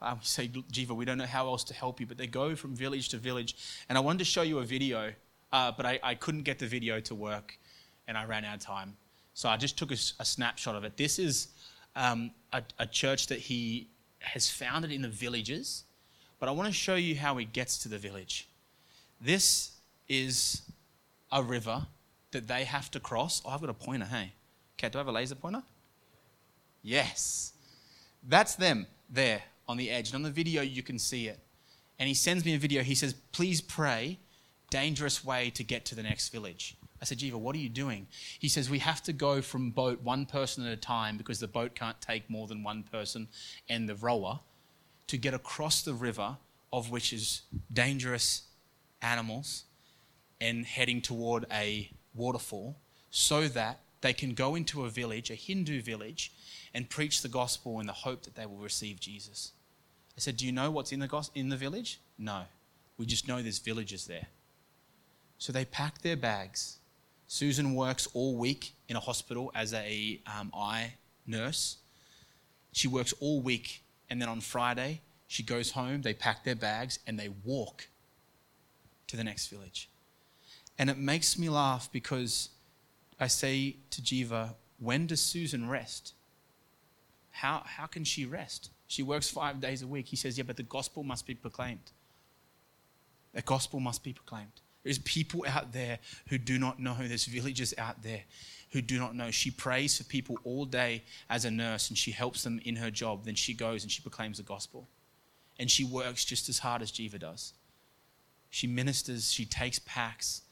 Um, 0.02 0.18
we 0.18 0.24
say, 0.24 0.48
Jiva, 0.48 0.90
we 0.90 1.04
don't 1.04 1.18
know 1.18 1.26
how 1.26 1.46
else 1.46 1.64
to 1.64 1.74
help 1.74 2.00
you, 2.00 2.06
but 2.06 2.16
they 2.16 2.26
go 2.26 2.56
from 2.56 2.74
village 2.74 3.10
to 3.10 3.18
village. 3.18 3.56
And 3.88 3.98
I 3.98 4.00
wanted 4.00 4.20
to 4.20 4.24
show 4.24 4.42
you 4.42 4.58
a 4.58 4.64
video 4.64 5.12
uh, 5.52 5.72
but 5.72 5.86
I, 5.86 5.98
I, 6.02 6.14
couldn't 6.14 6.42
get 6.42 6.58
the 6.58 6.66
video 6.66 7.00
to 7.00 7.14
work 7.14 7.58
and 8.06 8.16
I 8.16 8.24
ran 8.24 8.44
out 8.44 8.56
of 8.56 8.60
time. 8.60 8.96
So 9.34 9.48
I 9.48 9.56
just 9.56 9.76
took 9.76 9.90
a, 9.90 9.96
a 10.18 10.24
snapshot 10.24 10.74
of 10.74 10.84
it. 10.84 10.96
This 10.96 11.18
is 11.18 11.48
um, 11.96 12.30
a, 12.52 12.62
a 12.78 12.86
church 12.86 13.26
that 13.28 13.38
he 13.38 13.88
has 14.20 14.50
founded 14.50 14.92
in 14.92 15.02
the 15.02 15.08
villages, 15.08 15.84
but 16.38 16.48
I 16.48 16.52
want 16.52 16.68
to 16.68 16.74
show 16.74 16.94
you 16.94 17.16
how 17.16 17.36
he 17.36 17.44
gets 17.44 17.78
to 17.78 17.88
the 17.88 17.98
village. 17.98 18.48
This 19.20 19.72
is 20.08 20.62
a 21.32 21.42
river 21.42 21.86
that 22.32 22.46
they 22.46 22.64
have 22.64 22.90
to 22.92 23.00
cross. 23.00 23.42
Oh, 23.44 23.50
I've 23.50 23.60
got 23.60 23.70
a 23.70 23.74
pointer, 23.74 24.06
hey. 24.06 24.32
Okay, 24.78 24.88
do 24.88 24.98
I 24.98 25.00
have 25.00 25.08
a 25.08 25.12
laser 25.12 25.34
pointer? 25.34 25.62
Yes. 26.82 27.52
That's 28.26 28.54
them 28.54 28.86
there 29.08 29.42
on 29.70 29.76
the 29.76 29.90
edge. 29.90 30.08
And 30.08 30.16
on 30.16 30.22
the 30.22 30.30
video, 30.30 30.62
you 30.62 30.82
can 30.82 30.98
see 30.98 31.28
it. 31.28 31.38
And 31.98 32.08
he 32.08 32.14
sends 32.14 32.44
me 32.44 32.54
a 32.54 32.58
video. 32.58 32.82
He 32.82 32.94
says, 32.94 33.14
Please 33.32 33.60
pray 33.60 34.18
dangerous 34.70 35.24
way 35.24 35.50
to 35.50 35.64
get 35.64 35.84
to 35.86 35.94
the 35.94 36.02
next 36.02 36.28
village. 36.28 36.76
I 37.00 37.04
said, 37.04 37.18
Jiva, 37.18 37.34
what 37.34 37.54
are 37.56 37.60
you 37.60 37.68
doing? 37.68 38.06
He 38.38 38.48
says, 38.48 38.68
We 38.68 38.80
have 38.80 39.02
to 39.04 39.12
go 39.12 39.40
from 39.40 39.70
boat 39.70 40.02
one 40.02 40.26
person 40.26 40.66
at 40.66 40.72
a 40.72 40.76
time 40.76 41.16
because 41.16 41.40
the 41.40 41.48
boat 41.48 41.74
can't 41.74 42.00
take 42.00 42.28
more 42.28 42.46
than 42.46 42.62
one 42.62 42.82
person 42.82 43.28
and 43.68 43.88
the 43.88 43.94
rower 43.94 44.40
to 45.06 45.16
get 45.16 45.34
across 45.34 45.82
the 45.82 45.94
river, 45.94 46.36
of 46.72 46.90
which 46.90 47.12
is 47.12 47.42
dangerous 47.72 48.42
animals, 49.02 49.64
and 50.40 50.64
heading 50.64 51.00
toward 51.00 51.46
a 51.52 51.90
waterfall 52.14 52.76
so 53.10 53.48
that 53.48 53.80
they 54.02 54.12
can 54.12 54.34
go 54.34 54.54
into 54.54 54.84
a 54.84 54.88
village, 54.88 55.30
a 55.30 55.34
Hindu 55.34 55.82
village, 55.82 56.32
and 56.72 56.88
preach 56.88 57.22
the 57.22 57.28
gospel 57.28 57.80
in 57.80 57.86
the 57.86 57.92
hope 57.92 58.22
that 58.22 58.34
they 58.34 58.46
will 58.46 58.56
receive 58.56 59.00
Jesus. 59.00 59.52
I 60.16 60.20
said, 60.20 60.36
Do 60.36 60.46
you 60.46 60.52
know 60.52 60.70
what's 60.70 60.92
in 60.92 61.00
the, 61.00 61.28
in 61.34 61.48
the 61.48 61.56
village? 61.56 62.00
No. 62.18 62.42
We 62.98 63.06
just 63.06 63.26
know 63.26 63.40
there's 63.40 63.58
villages 63.58 64.06
there. 64.06 64.26
So 65.38 65.52
they 65.52 65.64
pack 65.64 66.02
their 66.02 66.16
bags. 66.16 66.76
Susan 67.26 67.74
works 67.74 68.08
all 68.12 68.36
week 68.36 68.74
in 68.88 68.96
a 68.96 69.00
hospital 69.00 69.50
as 69.54 69.72
a 69.72 70.20
um, 70.26 70.52
eye 70.54 70.94
nurse. 71.26 71.78
She 72.72 72.88
works 72.88 73.14
all 73.20 73.40
week, 73.40 73.82
and 74.10 74.20
then 74.20 74.28
on 74.28 74.40
Friday, 74.40 75.00
she 75.26 75.42
goes 75.42 75.70
home, 75.70 76.02
they 76.02 76.12
pack 76.12 76.44
their 76.44 76.56
bags, 76.56 76.98
and 77.06 77.18
they 77.18 77.30
walk 77.44 77.88
to 79.06 79.16
the 79.16 79.24
next 79.24 79.46
village. 79.46 79.88
And 80.78 80.90
it 80.90 80.98
makes 80.98 81.38
me 81.38 81.48
laugh 81.48 81.88
because 81.92 82.50
I 83.18 83.28
say 83.28 83.76
to 83.90 84.02
Jiva, 84.02 84.54
when 84.78 85.06
does 85.06 85.20
Susan 85.20 85.68
rest? 85.68 86.14
How, 87.30 87.62
how 87.64 87.86
can 87.86 88.04
she 88.04 88.24
rest? 88.24 88.70
She 88.90 89.04
works 89.04 89.30
five 89.30 89.60
days 89.60 89.82
a 89.82 89.86
week. 89.86 90.08
He 90.08 90.16
says, 90.16 90.36
Yeah, 90.36 90.42
but 90.44 90.56
the 90.56 90.64
gospel 90.64 91.04
must 91.04 91.24
be 91.24 91.36
proclaimed. 91.36 91.92
The 93.32 93.40
gospel 93.40 93.78
must 93.78 94.02
be 94.02 94.12
proclaimed. 94.12 94.50
There's 94.82 94.98
people 94.98 95.44
out 95.46 95.72
there 95.72 96.00
who 96.28 96.38
do 96.38 96.58
not 96.58 96.80
know. 96.80 96.96
There's 96.98 97.26
villagers 97.26 97.72
out 97.78 98.02
there 98.02 98.22
who 98.72 98.82
do 98.82 98.98
not 98.98 99.14
know. 99.14 99.30
She 99.30 99.52
prays 99.52 99.96
for 99.96 100.02
people 100.02 100.38
all 100.42 100.64
day 100.64 101.04
as 101.28 101.44
a 101.44 101.52
nurse 101.52 101.88
and 101.88 101.96
she 101.96 102.10
helps 102.10 102.42
them 102.42 102.60
in 102.64 102.74
her 102.76 102.90
job. 102.90 103.24
Then 103.24 103.36
she 103.36 103.54
goes 103.54 103.84
and 103.84 103.92
she 103.92 104.02
proclaims 104.02 104.38
the 104.38 104.42
gospel. 104.42 104.88
And 105.60 105.70
she 105.70 105.84
works 105.84 106.24
just 106.24 106.48
as 106.48 106.58
hard 106.58 106.82
as 106.82 106.90
Jiva 106.90 107.20
does. 107.20 107.52
She 108.48 108.66
ministers, 108.66 109.30
she 109.30 109.44
takes 109.44 109.78
packs. 109.78 110.42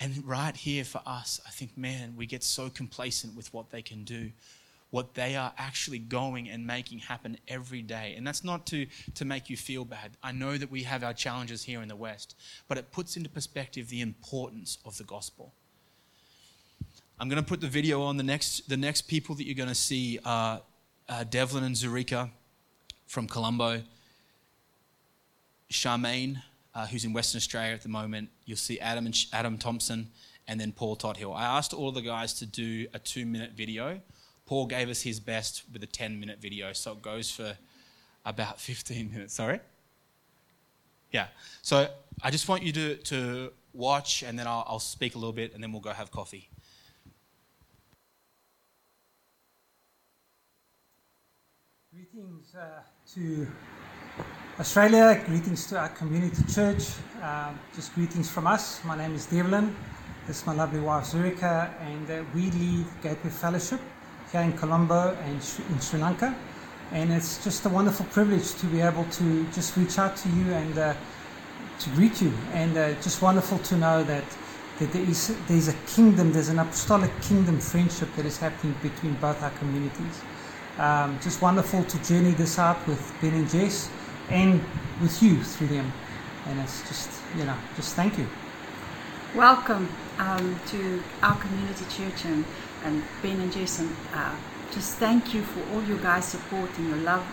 And 0.00 0.26
right 0.26 0.56
here 0.56 0.84
for 0.84 1.02
us, 1.04 1.38
I 1.46 1.50
think, 1.50 1.76
man, 1.76 2.14
we 2.16 2.24
get 2.24 2.42
so 2.42 2.70
complacent 2.70 3.36
with 3.36 3.52
what 3.52 3.68
they 3.68 3.82
can 3.82 4.04
do 4.04 4.30
what 4.90 5.14
they 5.14 5.36
are 5.36 5.52
actually 5.58 5.98
going 5.98 6.48
and 6.48 6.66
making 6.66 7.00
happen 7.00 7.36
every 7.48 7.82
day. 7.82 8.14
And 8.16 8.26
that's 8.26 8.44
not 8.44 8.66
to, 8.66 8.86
to 9.14 9.24
make 9.24 9.50
you 9.50 9.56
feel 9.56 9.84
bad. 9.84 10.16
I 10.22 10.32
know 10.32 10.56
that 10.56 10.70
we 10.70 10.84
have 10.84 11.02
our 11.02 11.12
challenges 11.12 11.64
here 11.64 11.82
in 11.82 11.88
the 11.88 11.96
West, 11.96 12.36
but 12.68 12.78
it 12.78 12.92
puts 12.92 13.16
into 13.16 13.28
perspective 13.28 13.88
the 13.88 14.00
importance 14.00 14.78
of 14.84 14.96
the 14.96 15.04
gospel. 15.04 15.52
I'm 17.18 17.28
going 17.28 17.42
to 17.42 17.48
put 17.48 17.60
the 17.60 17.68
video 17.68 18.02
on. 18.02 18.16
The 18.16 18.22
next, 18.22 18.68
the 18.68 18.76
next 18.76 19.02
people 19.02 19.34
that 19.36 19.44
you're 19.44 19.54
going 19.54 19.68
to 19.68 19.74
see 19.74 20.18
are 20.24 20.62
uh, 21.08 21.24
Devlin 21.24 21.64
and 21.64 21.74
Zurika. 21.74 22.30
from 23.06 23.26
Colombo. 23.26 23.82
Charmaine, 25.70 26.42
uh, 26.74 26.86
who's 26.86 27.04
in 27.04 27.12
Western 27.12 27.38
Australia 27.38 27.74
at 27.74 27.82
the 27.82 27.88
moment. 27.88 28.28
You'll 28.44 28.56
see 28.56 28.78
Adam 28.78 29.06
and 29.06 29.16
Adam 29.32 29.58
Thompson, 29.58 30.10
and 30.46 30.60
then 30.60 30.72
Paul 30.72 30.96
Todd 30.96 31.16
Hill. 31.16 31.32
I 31.32 31.44
asked 31.44 31.74
all 31.74 31.90
the 31.90 32.02
guys 32.02 32.34
to 32.34 32.46
do 32.46 32.86
a 32.94 32.98
two-minute 32.98 33.52
video. 33.56 34.00
Paul 34.46 34.66
gave 34.66 34.88
us 34.88 35.02
his 35.02 35.18
best 35.18 35.64
with 35.72 35.82
a 35.82 35.88
10-minute 35.88 36.40
video, 36.40 36.72
so 36.72 36.92
it 36.92 37.02
goes 37.02 37.30
for 37.30 37.56
about 38.24 38.60
15 38.60 39.12
minutes. 39.12 39.34
Sorry. 39.34 39.60
Yeah. 41.10 41.26
So 41.62 41.88
I 42.22 42.30
just 42.30 42.48
want 42.48 42.62
you 42.62 42.72
to, 42.72 42.96
to 42.96 43.52
watch, 43.74 44.22
and 44.22 44.38
then 44.38 44.46
I'll, 44.46 44.64
I'll 44.66 44.78
speak 44.78 45.16
a 45.16 45.18
little 45.18 45.32
bit, 45.32 45.52
and 45.52 45.62
then 45.62 45.72
we'll 45.72 45.80
go 45.80 45.90
have 45.90 46.10
coffee. 46.10 46.48
Greetings 51.92 52.54
uh, 52.54 52.82
to 53.14 53.48
Australia, 54.60 55.22
greetings 55.26 55.66
to 55.66 55.78
our 55.78 55.88
community 55.88 56.42
church, 56.52 56.84
um, 57.22 57.58
just 57.74 57.94
greetings 57.94 58.30
from 58.30 58.46
us. 58.46 58.84
My 58.84 58.96
name 58.96 59.14
is 59.14 59.26
Devlin, 59.26 59.74
this 60.26 60.40
is 60.40 60.46
my 60.46 60.54
lovely 60.54 60.80
wife 60.80 61.04
Zurika, 61.04 61.72
and 61.80 62.10
uh, 62.10 62.22
we 62.34 62.50
lead 62.50 62.86
Gateway 63.02 63.30
Fellowship 63.30 63.80
here 64.32 64.40
in 64.40 64.52
Colombo 64.52 65.16
and 65.24 65.34
in 65.70 65.80
Sri 65.80 66.00
Lanka. 66.00 66.34
And 66.92 67.12
it's 67.12 67.42
just 67.42 67.66
a 67.66 67.68
wonderful 67.68 68.06
privilege 68.06 68.54
to 68.54 68.66
be 68.66 68.80
able 68.80 69.04
to 69.04 69.46
just 69.52 69.76
reach 69.76 69.98
out 69.98 70.16
to 70.18 70.28
you 70.30 70.52
and 70.52 70.78
uh, 70.78 70.94
to 71.80 71.90
greet 71.90 72.20
you. 72.22 72.32
And 72.52 72.76
uh, 72.76 72.92
just 73.02 73.22
wonderful 73.22 73.58
to 73.58 73.76
know 73.76 74.04
that, 74.04 74.24
that 74.78 74.92
there 74.92 75.02
is 75.02 75.36
there's 75.48 75.68
a 75.68 75.74
kingdom, 75.86 76.32
there's 76.32 76.48
an 76.48 76.58
apostolic 76.58 77.10
kingdom 77.22 77.58
friendship 77.58 78.08
that 78.16 78.26
is 78.26 78.38
happening 78.38 78.74
between 78.82 79.14
both 79.14 79.42
our 79.42 79.50
communities. 79.50 80.20
Um, 80.78 81.18
just 81.22 81.40
wonderful 81.42 81.84
to 81.84 82.04
journey 82.04 82.32
this 82.32 82.58
out 82.58 82.86
with 82.86 83.12
Ben 83.20 83.34
and 83.34 83.48
Jess 83.48 83.90
and 84.28 84.60
with 85.00 85.22
you 85.22 85.42
through 85.42 85.68
them. 85.68 85.92
And 86.46 86.60
it's 86.60 86.86
just, 86.86 87.10
you 87.36 87.44
know, 87.44 87.56
just 87.74 87.96
thank 87.96 88.18
you. 88.18 88.26
Welcome 89.34 89.88
um, 90.18 90.60
to 90.68 91.02
our 91.22 91.36
community 91.36 91.84
church 91.90 92.24
and, 92.24 92.44
and 92.84 93.02
Ben 93.22 93.40
and 93.40 93.52
Jason. 93.52 93.94
Uh, 94.12 94.34
just 94.72 94.96
thank 94.96 95.32
you 95.32 95.42
for 95.42 95.62
all 95.72 95.82
your 95.84 95.98
guys' 95.98 96.26
support 96.26 96.70
and 96.78 96.88
your 96.88 96.98
love 96.98 97.24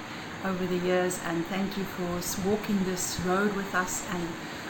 over 0.46 0.66
the 0.66 0.78
years, 0.78 1.20
and 1.26 1.46
thank 1.48 1.78
you 1.78 1.84
for 1.84 2.50
walking 2.50 2.84
this 2.84 3.20
road 3.22 3.54
with 3.56 3.74
us 3.74 4.06
and 4.12 4.28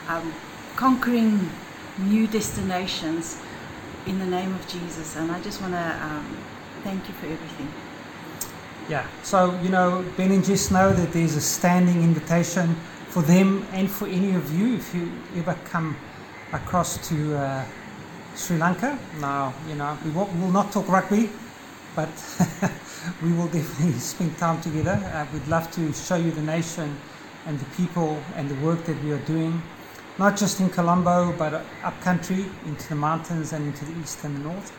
um, 0.07 0.33
conquering 0.75 1.49
new 1.97 2.27
destinations 2.27 3.39
in 4.05 4.19
the 4.19 4.25
name 4.25 4.53
of 4.53 4.67
Jesus. 4.67 5.15
And 5.15 5.31
I 5.31 5.41
just 5.41 5.61
want 5.61 5.73
to 5.73 5.99
um, 6.01 6.37
thank 6.83 7.07
you 7.07 7.13
for 7.15 7.25
everything. 7.25 7.71
Yeah, 8.89 9.07
so 9.23 9.57
you 9.61 9.69
know, 9.69 10.05
Ben 10.17 10.31
and 10.31 10.43
Jess 10.43 10.69
know 10.69 10.91
that 10.91 11.13
there's 11.13 11.35
a 11.35 11.41
standing 11.41 12.03
invitation 12.03 12.75
for 13.07 13.21
them 13.21 13.65
and 13.71 13.89
for 13.89 14.07
any 14.07 14.35
of 14.35 14.59
you 14.59 14.75
if 14.75 14.93
you 14.93 15.09
ever 15.37 15.55
come 15.65 15.95
across 16.51 17.07
to 17.07 17.35
uh, 17.37 17.65
Sri 18.35 18.57
Lanka. 18.57 18.97
Now, 19.19 19.53
you 19.67 19.75
know, 19.75 19.97
we 20.03 20.11
will, 20.11 20.25
will 20.25 20.51
not 20.51 20.71
talk 20.71 20.87
rugby, 20.89 21.29
but 21.95 22.09
we 23.21 23.31
will 23.31 23.47
definitely 23.47 23.99
spend 23.99 24.37
time 24.37 24.59
together. 24.61 24.99
Uh, 25.13 25.25
we'd 25.31 25.47
love 25.47 25.69
to 25.71 25.93
show 25.93 26.15
you 26.15 26.31
the 26.31 26.41
nation 26.41 26.97
and 27.45 27.59
the 27.59 27.65
people 27.75 28.17
and 28.35 28.49
the 28.49 28.55
work 28.65 28.83
that 28.85 29.01
we 29.03 29.11
are 29.11 29.19
doing, 29.19 29.61
not 30.17 30.35
just 30.35 30.59
in 30.59 30.69
Colombo, 30.69 31.33
but 31.37 31.53
up 31.83 32.01
country, 32.01 32.45
into 32.65 32.89
the 32.89 32.95
mountains 32.95 33.53
and 33.53 33.67
into 33.67 33.85
the 33.85 33.99
east 34.01 34.23
and 34.23 34.35
the 34.37 34.49
north. 34.49 34.71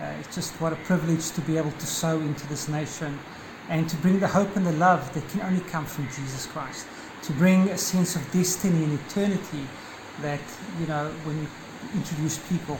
Uh, 0.00 0.04
it's 0.20 0.34
just 0.34 0.52
what 0.60 0.72
a 0.72 0.76
privilege 0.76 1.30
to 1.32 1.40
be 1.42 1.56
able 1.56 1.72
to 1.72 1.86
sow 1.86 2.18
into 2.20 2.46
this 2.48 2.68
nation 2.68 3.18
and 3.68 3.88
to 3.88 3.96
bring 3.96 4.20
the 4.20 4.28
hope 4.28 4.54
and 4.56 4.66
the 4.66 4.72
love 4.72 5.12
that 5.14 5.28
can 5.28 5.40
only 5.42 5.60
come 5.62 5.84
from 5.84 6.04
Jesus 6.06 6.46
Christ. 6.46 6.86
To 7.22 7.32
bring 7.32 7.68
a 7.68 7.78
sense 7.78 8.16
of 8.16 8.32
destiny 8.32 8.84
and 8.84 8.98
eternity 9.00 9.66
that, 10.20 10.40
you 10.80 10.86
know, 10.86 11.08
when 11.24 11.38
you 11.40 11.48
introduce 11.94 12.38
people 12.48 12.78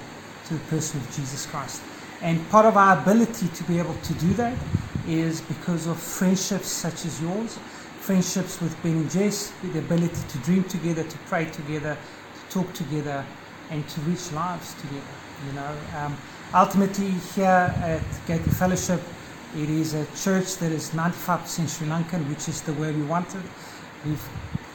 to 0.53 0.59
the 0.59 0.71
person 0.71 1.01
of 1.01 1.07
Jesus 1.17 1.47
Christ. 1.47 1.83
And 2.21 2.38
part 2.51 2.67
of 2.67 2.77
our 2.77 3.01
ability 3.01 3.49
to 3.49 3.65
be 3.65 3.79
able 3.79 3.95
to 3.95 4.15
do 4.15 4.33
that 4.35 4.57
is 5.09 5.41
because 5.41 5.87
of 5.87 5.99
friendships 5.99 6.69
such 6.69 7.05
as 7.05 7.21
yours, 7.21 7.59
friendships 8.01 8.61
with 8.61 8.81
Ben 8.83 8.93
and 8.93 9.11
Jess, 9.11 9.53
the 9.62 9.79
ability 9.79 10.21
to 10.29 10.38
dream 10.38 10.65
together, 10.65 11.03
to 11.03 11.19
pray 11.27 11.47
together, 11.47 11.97
to 12.35 12.55
talk 12.55 12.73
together, 12.75 13.25
and 13.71 13.88
to 13.88 14.01
reach 14.03 14.31
lives 14.33 14.75
together. 14.75 15.15
You 15.47 15.53
know, 15.55 15.75
um, 15.97 16.17
ultimately 16.55 17.11
here 17.35 17.75
at 17.83 18.03
Gateway 18.27 18.53
Fellowship, 18.53 19.01
it 19.57 19.69
is 19.69 19.95
a 19.95 20.07
church 20.15 20.57
that 20.59 20.71
is 20.71 20.91
95% 20.91 21.69
Sri 21.69 21.88
Lankan, 21.88 22.29
which 22.29 22.49
is 22.49 22.61
the 22.62 22.73
way 22.75 22.93
we 22.93 23.03
wanted. 23.03 23.43
We've 24.05 24.29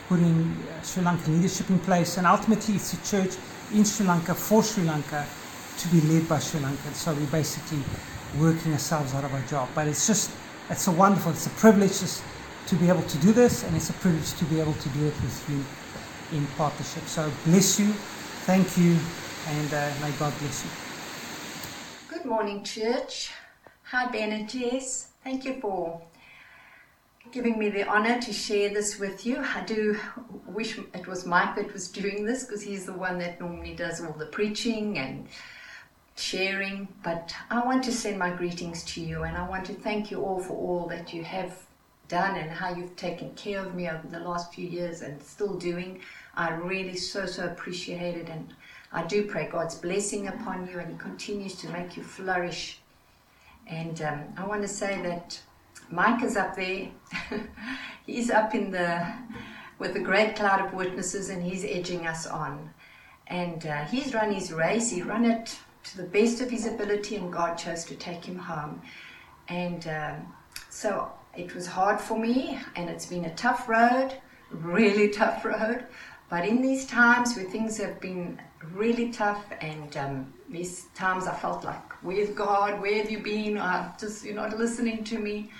put 0.09 0.19
in 0.19 0.51
uh, 0.51 0.81
Sri 0.81 1.03
Lankan 1.03 1.27
leadership 1.27 1.69
in 1.69 1.79
place, 1.79 2.17
and 2.17 2.27
ultimately 2.27 2.75
it's 2.75 2.93
a 2.93 3.01
church 3.05 3.37
in 3.73 3.85
Sri 3.85 4.05
Lanka 4.05 4.33
for 4.35 4.63
Sri 4.63 4.83
Lanka 4.83 5.25
to 5.77 5.87
be 5.89 6.01
led 6.01 6.27
by 6.27 6.39
Sri 6.39 6.59
Lanka. 6.59 6.93
So 6.93 7.13
we're 7.13 7.25
basically 7.27 7.79
working 8.39 8.73
ourselves 8.73 9.13
out 9.13 9.23
of 9.23 9.33
our 9.33 9.41
job. 9.43 9.69
But 9.75 9.87
it's 9.87 10.07
just, 10.07 10.31
it's 10.69 10.87
a 10.87 10.91
wonderful, 10.91 11.31
it's 11.31 11.47
a 11.47 11.51
privilege 11.51 11.99
just 11.99 12.23
to 12.67 12.75
be 12.75 12.89
able 12.89 13.03
to 13.03 13.17
do 13.19 13.31
this, 13.31 13.63
and 13.63 13.75
it's 13.75 13.89
a 13.89 13.93
privilege 13.93 14.33
to 14.33 14.45
be 14.45 14.59
able 14.59 14.73
to 14.73 14.89
do 14.89 15.05
it 15.05 15.13
with 15.21 15.49
you 15.49 16.37
in 16.37 16.45
partnership. 16.57 17.03
So 17.03 17.31
bless 17.45 17.79
you, 17.79 17.87
thank 18.45 18.77
you, 18.77 18.97
and 19.47 19.73
uh, 19.73 19.89
may 20.01 20.11
God 20.19 20.33
bless 20.39 20.65
you. 20.65 20.71
Good 22.09 22.25
morning, 22.25 22.63
church. 22.63 23.31
Hi, 23.83 24.07
Ben 24.11 24.33
and 24.33 24.49
Jess. 24.49 25.11
Thank 25.23 25.45
you 25.45 25.61
for 25.61 26.01
giving 27.31 27.57
me 27.57 27.69
the 27.69 27.87
honor 27.87 28.19
to 28.19 28.33
share 28.33 28.69
this 28.69 28.99
with 28.99 29.25
you. 29.25 29.37
I 29.37 29.61
do 29.61 29.97
wish 30.45 30.77
it 30.77 31.07
was 31.07 31.25
Mike 31.25 31.55
that 31.55 31.71
was 31.71 31.87
doing 31.87 32.25
this 32.25 32.43
because 32.43 32.61
he's 32.61 32.85
the 32.85 32.93
one 32.93 33.17
that 33.19 33.39
normally 33.39 33.75
does 33.75 34.01
all 34.01 34.13
the 34.13 34.25
preaching 34.25 34.97
and 34.97 35.27
sharing. 36.17 36.87
But 37.03 37.33
I 37.49 37.63
want 37.65 37.83
to 37.85 37.91
send 37.91 38.19
my 38.19 38.29
greetings 38.29 38.83
to 38.85 39.01
you 39.01 39.23
and 39.23 39.37
I 39.37 39.47
want 39.47 39.65
to 39.65 39.73
thank 39.73 40.11
you 40.11 40.23
all 40.23 40.39
for 40.39 40.53
all 40.53 40.87
that 40.87 41.13
you 41.13 41.23
have 41.23 41.65
done 42.07 42.37
and 42.37 42.49
how 42.49 42.73
you've 42.73 42.95
taken 42.95 43.33
care 43.35 43.59
of 43.63 43.75
me 43.75 43.89
over 43.89 44.07
the 44.07 44.19
last 44.19 44.53
few 44.53 44.67
years 44.67 45.01
and 45.01 45.21
still 45.21 45.55
doing. 45.55 46.01
I 46.35 46.51
really 46.51 46.95
so, 46.95 47.25
so 47.25 47.45
appreciate 47.45 48.15
it 48.15 48.29
and 48.29 48.53
I 48.91 49.03
do 49.03 49.27
pray 49.27 49.49
God's 49.51 49.75
blessing 49.75 50.27
upon 50.27 50.67
you 50.67 50.79
and 50.79 50.91
He 50.91 50.97
continues 50.97 51.55
to 51.55 51.69
make 51.69 51.97
you 51.97 52.03
flourish 52.03 52.79
and 53.69 54.01
um, 54.01 54.23
I 54.37 54.45
want 54.45 54.61
to 54.61 54.67
say 54.67 55.01
that 55.01 55.39
Mike 55.89 56.23
is 56.23 56.37
up 56.37 56.55
there. 56.55 56.89
he's 58.05 58.29
up 58.29 58.55
in 58.55 58.71
the 58.71 59.13
with 59.79 59.95
a 59.95 59.99
great 59.99 60.35
cloud 60.35 60.65
of 60.65 60.73
witnesses, 60.73 61.29
and 61.29 61.43
he's 61.43 61.63
edging 61.63 62.07
us 62.07 62.25
on. 62.25 62.71
And 63.27 63.65
uh, 63.65 63.85
he's 63.85 64.13
run 64.13 64.33
his 64.33 64.51
race. 64.51 64.89
He 64.89 65.01
ran 65.01 65.25
it 65.25 65.59
to 65.91 65.97
the 65.97 66.03
best 66.03 66.41
of 66.41 66.49
his 66.49 66.65
ability, 66.65 67.15
and 67.15 67.31
God 67.31 67.55
chose 67.55 67.83
to 67.85 67.95
take 67.95 68.25
him 68.25 68.37
home. 68.37 68.81
And 69.47 69.87
um, 69.87 70.33
so 70.69 71.11
it 71.35 71.53
was 71.55 71.67
hard 71.67 71.99
for 71.99 72.17
me, 72.19 72.59
and 72.75 72.89
it's 72.89 73.05
been 73.05 73.25
a 73.25 73.35
tough 73.35 73.67
road, 73.69 74.13
really 74.51 75.09
tough 75.21 75.45
road. 75.45 75.85
But 76.29 76.45
in 76.45 76.61
these 76.61 76.85
times 76.85 77.35
where 77.35 77.45
things 77.45 77.77
have 77.77 77.99
been 78.01 78.41
really 78.73 79.11
tough, 79.11 79.45
and 79.61 79.95
um, 79.97 80.33
these 80.49 80.85
times 80.95 81.25
I 81.25 81.35
felt 81.35 81.63
like 81.63 81.87
Where's 82.03 82.29
God? 82.29 82.79
Where 82.79 83.01
have 83.01 83.09
you 83.09 83.19
been? 83.19 83.57
Uh, 83.57 83.91
just 83.97 84.23
you're 84.23 84.35
not 84.35 84.57
listening 84.57 85.03
to 85.05 85.17
me. 85.17 85.51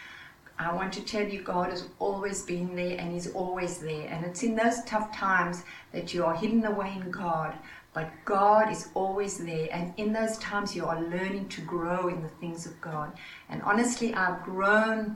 I 0.60 0.74
want 0.74 0.94
to 0.94 1.04
tell 1.04 1.28
you, 1.28 1.42
God 1.42 1.72
has 1.72 1.88
always 2.00 2.44
been 2.44 2.76
there 2.76 2.98
and 3.00 3.12
He's 3.12 3.32
always 3.32 3.80
there. 3.80 4.08
And 4.08 4.26
it's 4.26 4.44
in 4.44 4.56
those 4.56 4.84
tough 4.86 5.16
times 5.16 5.64
that 5.92 6.14
you 6.14 6.24
are 6.24 6.36
hidden 6.36 6.64
away 6.66 6.94
in 6.96 7.10
God. 7.10 7.56
But 7.98 8.12
God 8.26 8.72
is 8.72 8.90
always 8.94 9.40
there. 9.40 9.70
And 9.72 9.92
in 9.98 10.14
those 10.14 10.38
times, 10.38 10.76
you 10.76 10.86
are 10.86 11.02
learning 11.02 11.50
to 11.50 11.62
grow 11.62 12.10
in 12.10 12.22
the 12.22 12.30
things 12.30 12.68
of 12.68 12.80
God. 12.80 13.12
And 13.50 13.60
honestly, 13.64 14.14
I've 14.14 14.44
grown 14.44 15.16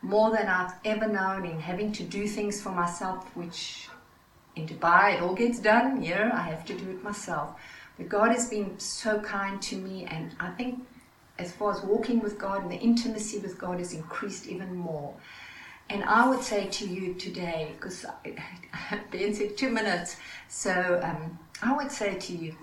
more 0.00 0.30
than 0.30 0.46
I've 0.46 0.74
ever 0.84 1.08
known 1.08 1.44
in 1.44 1.58
having 1.58 1.90
to 1.90 2.04
do 2.04 2.28
things 2.28 2.62
for 2.62 2.70
myself, 2.70 3.36
which 3.36 3.88
in 4.54 4.68
Dubai, 4.68 5.14
it 5.14 5.22
all 5.22 5.34
gets 5.34 5.58
done. 5.58 6.02
Here, 6.02 6.30
I 6.32 6.42
have 6.42 6.64
to 6.66 6.74
do 6.74 6.90
it 6.90 7.02
myself. 7.02 7.60
But 7.96 8.08
God 8.08 8.30
has 8.30 8.48
been 8.48 8.78
so 8.78 9.18
kind 9.18 9.60
to 9.62 9.74
me, 9.74 10.04
and 10.04 10.36
I 10.38 10.50
think 10.50 10.86
as 11.36 11.50
far 11.50 11.72
as 11.72 11.82
walking 11.82 12.20
with 12.20 12.38
God 12.38 12.62
and 12.62 12.70
the 12.70 12.78
intimacy 12.90 13.38
with 13.38 13.58
God 13.58 13.80
has 13.80 13.92
increased 13.92 14.46
even 14.46 14.76
more. 14.76 15.12
And 15.88 16.04
I 16.04 16.28
would 16.28 16.44
say 16.44 16.68
to 16.68 16.86
you 16.86 17.14
today, 17.14 17.72
because 17.74 18.06
Ben 19.10 19.34
said 19.34 19.56
two 19.56 19.70
minutes, 19.70 20.16
so 20.46 21.00
um, 21.02 21.36
I 21.62 21.72
would 21.76 21.92
say 21.92 22.14
to 22.14 22.32
you, 22.36 22.54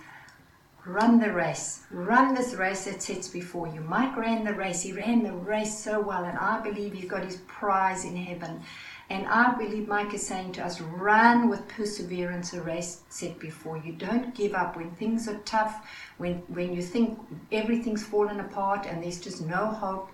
run 0.86 1.20
the 1.20 1.32
race. 1.32 1.84
Run 1.92 2.34
this 2.34 2.54
race 2.54 2.86
that 2.86 3.04
sits 3.04 3.28
before 3.28 3.68
you. 3.68 3.82
Mike 3.82 4.16
ran 4.18 4.44
the 4.44 4.54
race. 4.54 4.82
He 4.82 4.94
ran 4.94 5.24
the 5.24 5.34
race 5.34 5.78
so 5.78 6.00
well, 6.00 6.26
and 6.26 6.38
I 6.38 6.62
believe 6.62 6.94
he's 6.94 7.10
got 7.10 7.24
his 7.24 7.38
prize 7.48 8.06
in 8.06 8.16
heaven. 8.16 8.62
And 9.10 9.26
I 9.28 9.56
believe 9.56 9.88
Mike 9.88 10.14
is 10.14 10.26
saying 10.26 10.54
to 10.54 10.66
us 10.66 10.82
run 10.82 11.48
with 11.48 11.68
perseverance 11.70 12.54
a 12.54 12.62
race 12.62 13.04
set 13.10 13.40
before 13.40 13.78
you. 13.78 13.94
Don't 13.94 14.36
give 14.36 14.54
up 14.54 14.76
when 14.76 14.92
things 14.92 15.30
are 15.30 15.38
tough, 15.46 15.86
when, 16.18 16.36
when 16.48 16.74
you 16.74 16.82
think 16.82 17.18
everything's 17.52 18.04
fallen 18.06 18.40
apart 18.42 18.86
and 18.86 19.02
there's 19.02 19.22
just 19.22 19.42
no 19.42 19.68
hope. 19.68 20.10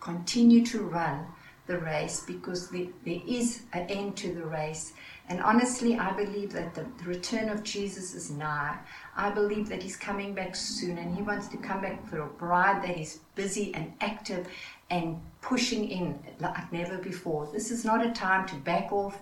Continue 0.00 0.64
to 0.66 0.80
run 0.80 1.26
the 1.66 1.78
race 1.78 2.24
because 2.26 2.70
the, 2.70 2.88
there 3.04 3.20
is 3.26 3.62
an 3.74 3.86
end 3.90 4.16
to 4.16 4.34
the 4.34 4.46
race. 4.46 4.94
And 5.28 5.42
honestly, 5.42 5.98
I 5.98 6.12
believe 6.12 6.52
that 6.52 6.74
the, 6.74 6.86
the 6.98 7.04
return 7.04 7.50
of 7.50 7.62
Jesus 7.62 8.14
is 8.14 8.30
nigh. 8.30 8.78
I 9.14 9.30
believe 9.30 9.68
that 9.68 9.82
he's 9.82 9.96
coming 9.96 10.34
back 10.34 10.56
soon 10.56 10.96
and 10.96 11.14
he 11.14 11.22
wants 11.22 11.48
to 11.48 11.58
come 11.58 11.82
back 11.82 12.06
for 12.08 12.22
a 12.22 12.26
bride 12.26 12.82
that 12.82 12.98
is 12.98 13.20
busy 13.34 13.74
and 13.74 13.92
active 14.00 14.48
and 14.90 15.20
pushing 15.42 15.90
in 15.90 16.18
like 16.40 16.72
never 16.72 16.96
before. 16.96 17.46
This 17.52 17.70
is 17.70 17.84
not 17.84 18.04
a 18.04 18.10
time 18.12 18.46
to 18.48 18.54
back 18.56 18.90
off. 18.90 19.20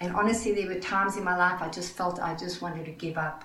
And 0.00 0.14
honestly, 0.16 0.52
there 0.52 0.66
were 0.66 0.80
times 0.80 1.16
in 1.16 1.22
my 1.22 1.36
life 1.36 1.62
I 1.62 1.68
just 1.68 1.96
felt 1.96 2.18
I 2.18 2.34
just 2.34 2.60
wanted 2.60 2.84
to 2.86 2.92
give 2.92 3.16
up. 3.16 3.44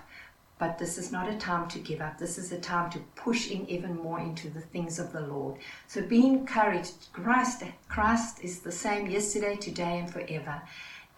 But 0.58 0.78
this 0.78 0.98
is 0.98 1.10
not 1.10 1.28
a 1.28 1.38
time 1.38 1.68
to 1.68 1.78
give 1.78 2.02
up. 2.02 2.18
This 2.18 2.36
is 2.36 2.52
a 2.52 2.58
time 2.58 2.90
to 2.90 2.98
push 3.14 3.50
in 3.50 3.70
even 3.70 3.96
more 3.96 4.20
into 4.20 4.50
the 4.50 4.60
things 4.60 4.98
of 4.98 5.12
the 5.12 5.22
Lord. 5.22 5.56
So 5.86 6.02
be 6.02 6.26
encouraged. 6.26 7.12
Christ, 7.12 7.62
Christ 7.88 8.42
is 8.42 8.58
the 8.58 8.72
same 8.72 9.08
yesterday, 9.08 9.56
today, 9.56 10.00
and 10.00 10.10
forever. 10.10 10.60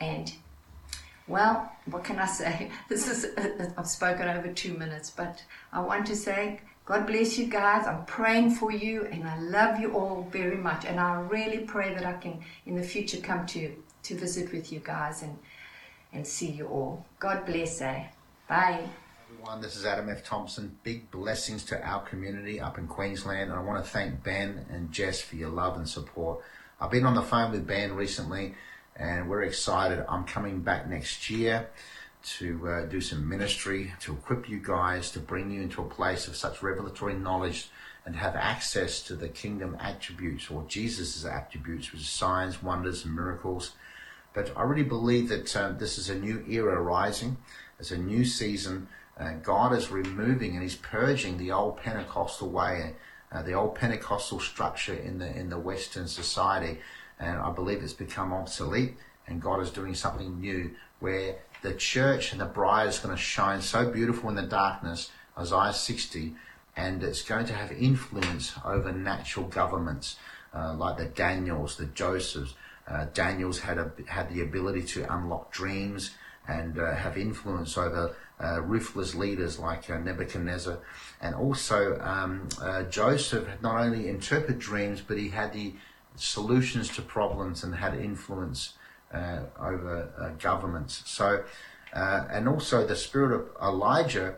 And 0.00 0.32
well, 1.28 1.70
what 1.86 2.04
can 2.04 2.18
I 2.18 2.26
say? 2.26 2.70
This 2.88 3.08
is 3.08 3.26
I've 3.76 3.86
spoken 3.86 4.28
over 4.28 4.52
two 4.52 4.74
minutes, 4.74 5.10
but 5.10 5.42
I 5.72 5.80
want 5.80 6.06
to 6.06 6.16
say 6.16 6.60
God 6.84 7.06
bless 7.06 7.38
you 7.38 7.46
guys. 7.46 7.86
I'm 7.86 8.04
praying 8.06 8.56
for 8.56 8.72
you, 8.72 9.04
and 9.04 9.24
I 9.24 9.38
love 9.38 9.78
you 9.78 9.92
all 9.92 10.26
very 10.32 10.56
much. 10.56 10.84
And 10.84 10.98
I 10.98 11.20
really 11.20 11.58
pray 11.58 11.94
that 11.94 12.04
I 12.04 12.14
can 12.14 12.40
in 12.66 12.74
the 12.74 12.82
future 12.82 13.18
come 13.18 13.46
to 13.46 13.74
to 14.04 14.14
visit 14.16 14.52
with 14.52 14.72
you 14.72 14.80
guys 14.80 15.22
and 15.22 15.38
and 16.12 16.26
see 16.26 16.50
you 16.50 16.66
all. 16.66 17.06
God 17.18 17.46
bless. 17.46 17.80
Eh? 17.80 18.04
Bye 18.48 18.88
everyone. 19.42 19.60
This 19.60 19.76
is 19.76 19.84
Adam 19.84 20.08
F. 20.08 20.24
Thompson. 20.24 20.78
Big 20.84 21.10
blessings 21.10 21.64
to 21.64 21.84
our 21.84 22.02
community 22.02 22.60
up 22.60 22.78
in 22.78 22.86
Queensland. 22.86 23.50
And 23.50 23.58
I 23.58 23.62
want 23.62 23.84
to 23.84 23.90
thank 23.90 24.22
Ben 24.22 24.64
and 24.70 24.92
Jess 24.92 25.20
for 25.20 25.36
your 25.36 25.48
love 25.48 25.76
and 25.76 25.88
support. 25.88 26.44
I've 26.80 26.90
been 26.90 27.04
on 27.04 27.14
the 27.14 27.22
phone 27.22 27.50
with 27.50 27.66
Ben 27.66 27.94
recently 27.94 28.54
and 28.96 29.28
we're 29.28 29.42
excited. 29.42 30.04
I'm 30.08 30.24
coming 30.24 30.60
back 30.60 30.88
next 30.88 31.30
year 31.30 31.68
to 32.38 32.68
uh, 32.68 32.86
do 32.86 33.00
some 33.00 33.28
ministry, 33.28 33.92
to 34.00 34.12
equip 34.12 34.48
you 34.48 34.60
guys, 34.62 35.10
to 35.12 35.20
bring 35.20 35.50
you 35.50 35.62
into 35.62 35.82
a 35.82 35.88
place 35.88 36.28
of 36.28 36.36
such 36.36 36.62
revelatory 36.62 37.14
knowledge 37.14 37.68
and 38.04 38.16
have 38.16 38.36
access 38.36 39.02
to 39.02 39.14
the 39.14 39.28
kingdom 39.28 39.76
attributes 39.80 40.50
or 40.50 40.64
Jesus' 40.68 41.24
attributes, 41.24 41.92
which 41.92 42.02
is 42.02 42.08
signs, 42.08 42.62
wonders, 42.62 43.04
and 43.04 43.14
miracles. 43.14 43.72
But 44.34 44.52
I 44.56 44.62
really 44.62 44.82
believe 44.82 45.28
that 45.28 45.56
uh, 45.56 45.72
this 45.72 45.98
is 45.98 46.10
a 46.10 46.18
new 46.18 46.44
era 46.48 46.80
rising. 46.80 47.36
It's 47.78 47.90
a 47.90 47.98
new 47.98 48.24
season 48.24 48.88
uh, 49.18 49.34
God 49.42 49.72
is 49.72 49.90
removing 49.90 50.54
and 50.54 50.62
He's 50.62 50.76
purging 50.76 51.36
the 51.36 51.52
old 51.52 51.76
Pentecostal 51.76 52.48
way, 52.48 52.94
uh, 53.30 53.42
the 53.42 53.52
old 53.52 53.74
Pentecostal 53.74 54.40
structure 54.40 54.94
in 54.94 55.18
the 55.18 55.36
in 55.36 55.50
the 55.50 55.58
Western 55.58 56.08
society, 56.08 56.80
and 57.22 57.38
I 57.38 57.52
believe 57.52 57.82
it's 57.82 57.92
become 57.92 58.32
obsolete. 58.32 58.96
And 59.28 59.40
God 59.40 59.60
is 59.60 59.70
doing 59.70 59.94
something 59.94 60.40
new, 60.40 60.72
where 60.98 61.36
the 61.62 61.74
church 61.74 62.32
and 62.32 62.40
the 62.40 62.46
bride 62.46 62.88
is 62.88 62.98
going 62.98 63.14
to 63.14 63.20
shine 63.20 63.60
so 63.60 63.88
beautiful 63.88 64.28
in 64.28 64.34
the 64.34 64.42
darkness, 64.42 65.12
Isaiah 65.38 65.72
60, 65.72 66.34
and 66.76 67.02
it's 67.04 67.22
going 67.22 67.46
to 67.46 67.52
have 67.52 67.70
influence 67.70 68.52
over 68.64 68.92
natural 68.92 69.46
governments, 69.46 70.16
uh, 70.52 70.74
like 70.74 70.98
the 70.98 71.06
Daniels, 71.06 71.76
the 71.76 71.86
Josephs. 71.86 72.54
Uh, 72.88 73.06
Daniels 73.14 73.60
had 73.60 73.78
a, 73.78 73.92
had 74.06 74.28
the 74.34 74.42
ability 74.42 74.82
to 74.82 75.14
unlock 75.14 75.52
dreams 75.52 76.10
and 76.48 76.78
uh, 76.78 76.92
have 76.94 77.16
influence 77.16 77.78
over 77.78 78.16
uh, 78.42 78.60
ruthless 78.62 79.14
leaders 79.14 79.60
like 79.60 79.88
uh, 79.88 79.98
Nebuchadnezzar. 79.98 80.78
And 81.20 81.36
also, 81.36 82.00
um, 82.00 82.48
uh, 82.60 82.82
Joseph 82.84 83.46
not 83.60 83.80
only 83.80 84.08
interpreted 84.08 84.58
dreams, 84.58 85.00
but 85.00 85.16
he 85.16 85.28
had 85.28 85.52
the 85.52 85.74
solutions 86.16 86.88
to 86.96 87.02
problems 87.02 87.64
and 87.64 87.74
had 87.74 87.94
influence 87.94 88.74
uh, 89.12 89.40
over 89.60 90.10
uh, 90.18 90.30
governments. 90.40 91.02
So, 91.06 91.44
uh, 91.92 92.24
and 92.30 92.48
also 92.48 92.86
the 92.86 92.96
spirit 92.96 93.34
of 93.34 93.48
Elijah. 93.62 94.36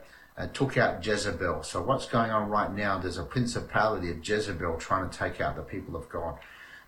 took 0.53 0.77
out 0.77 1.07
Jezebel. 1.07 1.63
So 1.63 1.81
what's 1.81 2.07
going 2.07 2.31
on 2.31 2.49
right 2.49 2.73
now? 2.73 2.99
There's 2.99 3.19
a 3.19 3.25
principality 3.25 4.11
of 4.11 4.29
Jezebel 4.29 4.79
trying 4.79 5.09
to 5.09 5.17
take 5.17 5.41
out 5.41 5.55
the 5.55 5.63
people 5.63 5.95
of 5.95 6.09
God. 6.09 6.39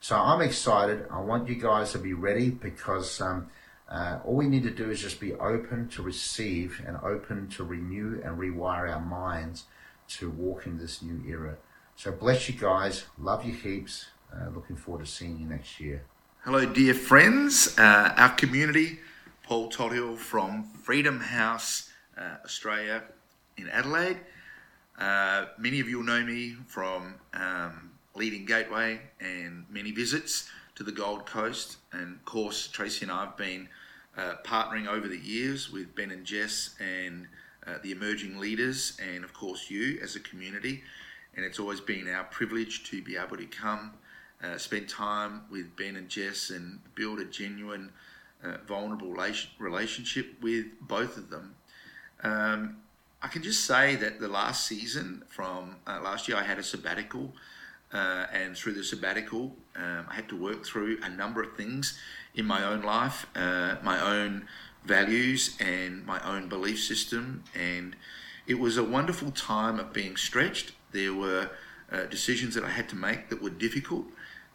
So 0.00 0.16
I'm 0.16 0.40
excited. 0.40 1.06
I 1.10 1.20
want 1.20 1.48
you 1.48 1.54
guys 1.54 1.92
to 1.92 1.98
be 1.98 2.12
ready 2.12 2.50
because 2.50 3.20
um, 3.20 3.48
uh, 3.88 4.18
all 4.24 4.34
we 4.34 4.46
need 4.46 4.64
to 4.64 4.70
do 4.70 4.90
is 4.90 5.00
just 5.00 5.20
be 5.20 5.34
open 5.34 5.88
to 5.90 6.02
receive 6.02 6.82
and 6.86 6.96
open 7.02 7.48
to 7.50 7.64
renew 7.64 8.20
and 8.24 8.38
rewire 8.38 8.92
our 8.92 9.00
minds 9.00 9.64
to 10.08 10.30
walk 10.30 10.66
in 10.66 10.78
this 10.78 11.02
new 11.02 11.22
era. 11.28 11.56
So 11.94 12.12
bless 12.12 12.48
you 12.48 12.58
guys. 12.58 13.04
Love 13.18 13.44
you 13.44 13.54
heaps. 13.54 14.06
Uh, 14.36 14.50
looking 14.54 14.76
forward 14.76 15.04
to 15.04 15.10
seeing 15.10 15.38
you 15.38 15.46
next 15.46 15.80
year. 15.80 16.02
Hello, 16.44 16.66
dear 16.66 16.92
friends. 16.92 17.78
Uh, 17.78 18.12
our 18.16 18.34
community, 18.34 18.98
Paul 19.42 19.68
Tothill 19.68 20.16
from 20.16 20.64
Freedom 20.82 21.20
House, 21.20 21.90
uh, 22.18 22.36
Australia, 22.44 23.02
in 23.56 23.68
Adelaide. 23.68 24.18
Uh, 24.98 25.46
many 25.58 25.80
of 25.80 25.88
you 25.88 25.98
will 25.98 26.04
know 26.04 26.22
me 26.22 26.56
from 26.66 27.14
um, 27.32 27.92
leading 28.14 28.44
Gateway 28.44 29.00
and 29.20 29.64
many 29.70 29.90
visits 29.90 30.50
to 30.74 30.82
the 30.82 30.92
Gold 30.92 31.24
Coast. 31.24 31.78
And 31.92 32.16
of 32.16 32.24
course, 32.26 32.68
Tracy 32.68 33.04
and 33.04 33.12
I 33.12 33.24
have 33.24 33.36
been 33.38 33.68
uh, 34.18 34.34
partnering 34.44 34.86
over 34.86 35.08
the 35.08 35.18
years 35.18 35.72
with 35.72 35.94
Ben 35.94 36.10
and 36.10 36.26
Jess 36.26 36.74
and 36.78 37.26
uh, 37.66 37.78
the 37.82 37.90
emerging 37.90 38.38
leaders, 38.38 38.98
and 39.02 39.24
of 39.24 39.32
course, 39.32 39.70
you 39.70 39.98
as 40.02 40.14
a 40.14 40.20
community. 40.20 40.82
And 41.34 41.44
it's 41.44 41.58
always 41.58 41.80
been 41.80 42.08
our 42.08 42.24
privilege 42.24 42.84
to 42.90 43.02
be 43.02 43.16
able 43.16 43.36
to 43.36 43.46
come, 43.46 43.94
uh, 44.42 44.58
spend 44.58 44.88
time 44.88 45.42
with 45.50 45.76
Ben 45.76 45.96
and 45.96 46.08
Jess, 46.08 46.50
and 46.50 46.80
build 46.94 47.18
a 47.20 47.24
genuine, 47.24 47.92
uh, 48.44 48.58
vulnerable 48.66 49.14
relationship 49.58 50.34
with 50.42 50.66
both 50.80 51.16
of 51.16 51.30
them. 51.30 51.54
Um, 52.22 52.76
I 53.22 53.28
can 53.28 53.42
just 53.42 53.64
say 53.64 53.96
that 53.96 54.20
the 54.20 54.28
last 54.28 54.66
season 54.66 55.24
from 55.28 55.76
uh, 55.86 56.00
last 56.02 56.28
year, 56.28 56.36
I 56.36 56.42
had 56.42 56.58
a 56.58 56.62
sabbatical 56.62 57.32
uh, 57.92 58.26
and 58.32 58.56
through 58.56 58.72
the 58.72 58.84
sabbatical, 58.84 59.54
um, 59.76 60.06
I 60.08 60.14
had 60.14 60.28
to 60.28 60.36
work 60.36 60.64
through 60.64 60.98
a 61.02 61.08
number 61.08 61.42
of 61.42 61.56
things 61.56 61.98
in 62.34 62.44
my 62.44 62.64
own 62.64 62.82
life, 62.82 63.26
uh, 63.36 63.76
my 63.82 64.00
own 64.00 64.46
values, 64.84 65.56
and 65.60 66.04
my 66.04 66.20
own 66.28 66.48
belief 66.48 66.82
system. 66.82 67.44
And 67.54 67.96
it 68.46 68.58
was 68.58 68.76
a 68.76 68.84
wonderful 68.84 69.30
time 69.30 69.78
of 69.78 69.92
being 69.92 70.16
stretched. 70.16 70.72
There 70.92 71.14
were 71.14 71.50
uh, 71.90 72.04
decisions 72.06 72.54
that 72.54 72.64
I 72.64 72.70
had 72.70 72.88
to 72.90 72.96
make 72.96 73.28
that 73.30 73.40
were 73.40 73.50
difficult. 73.50 74.06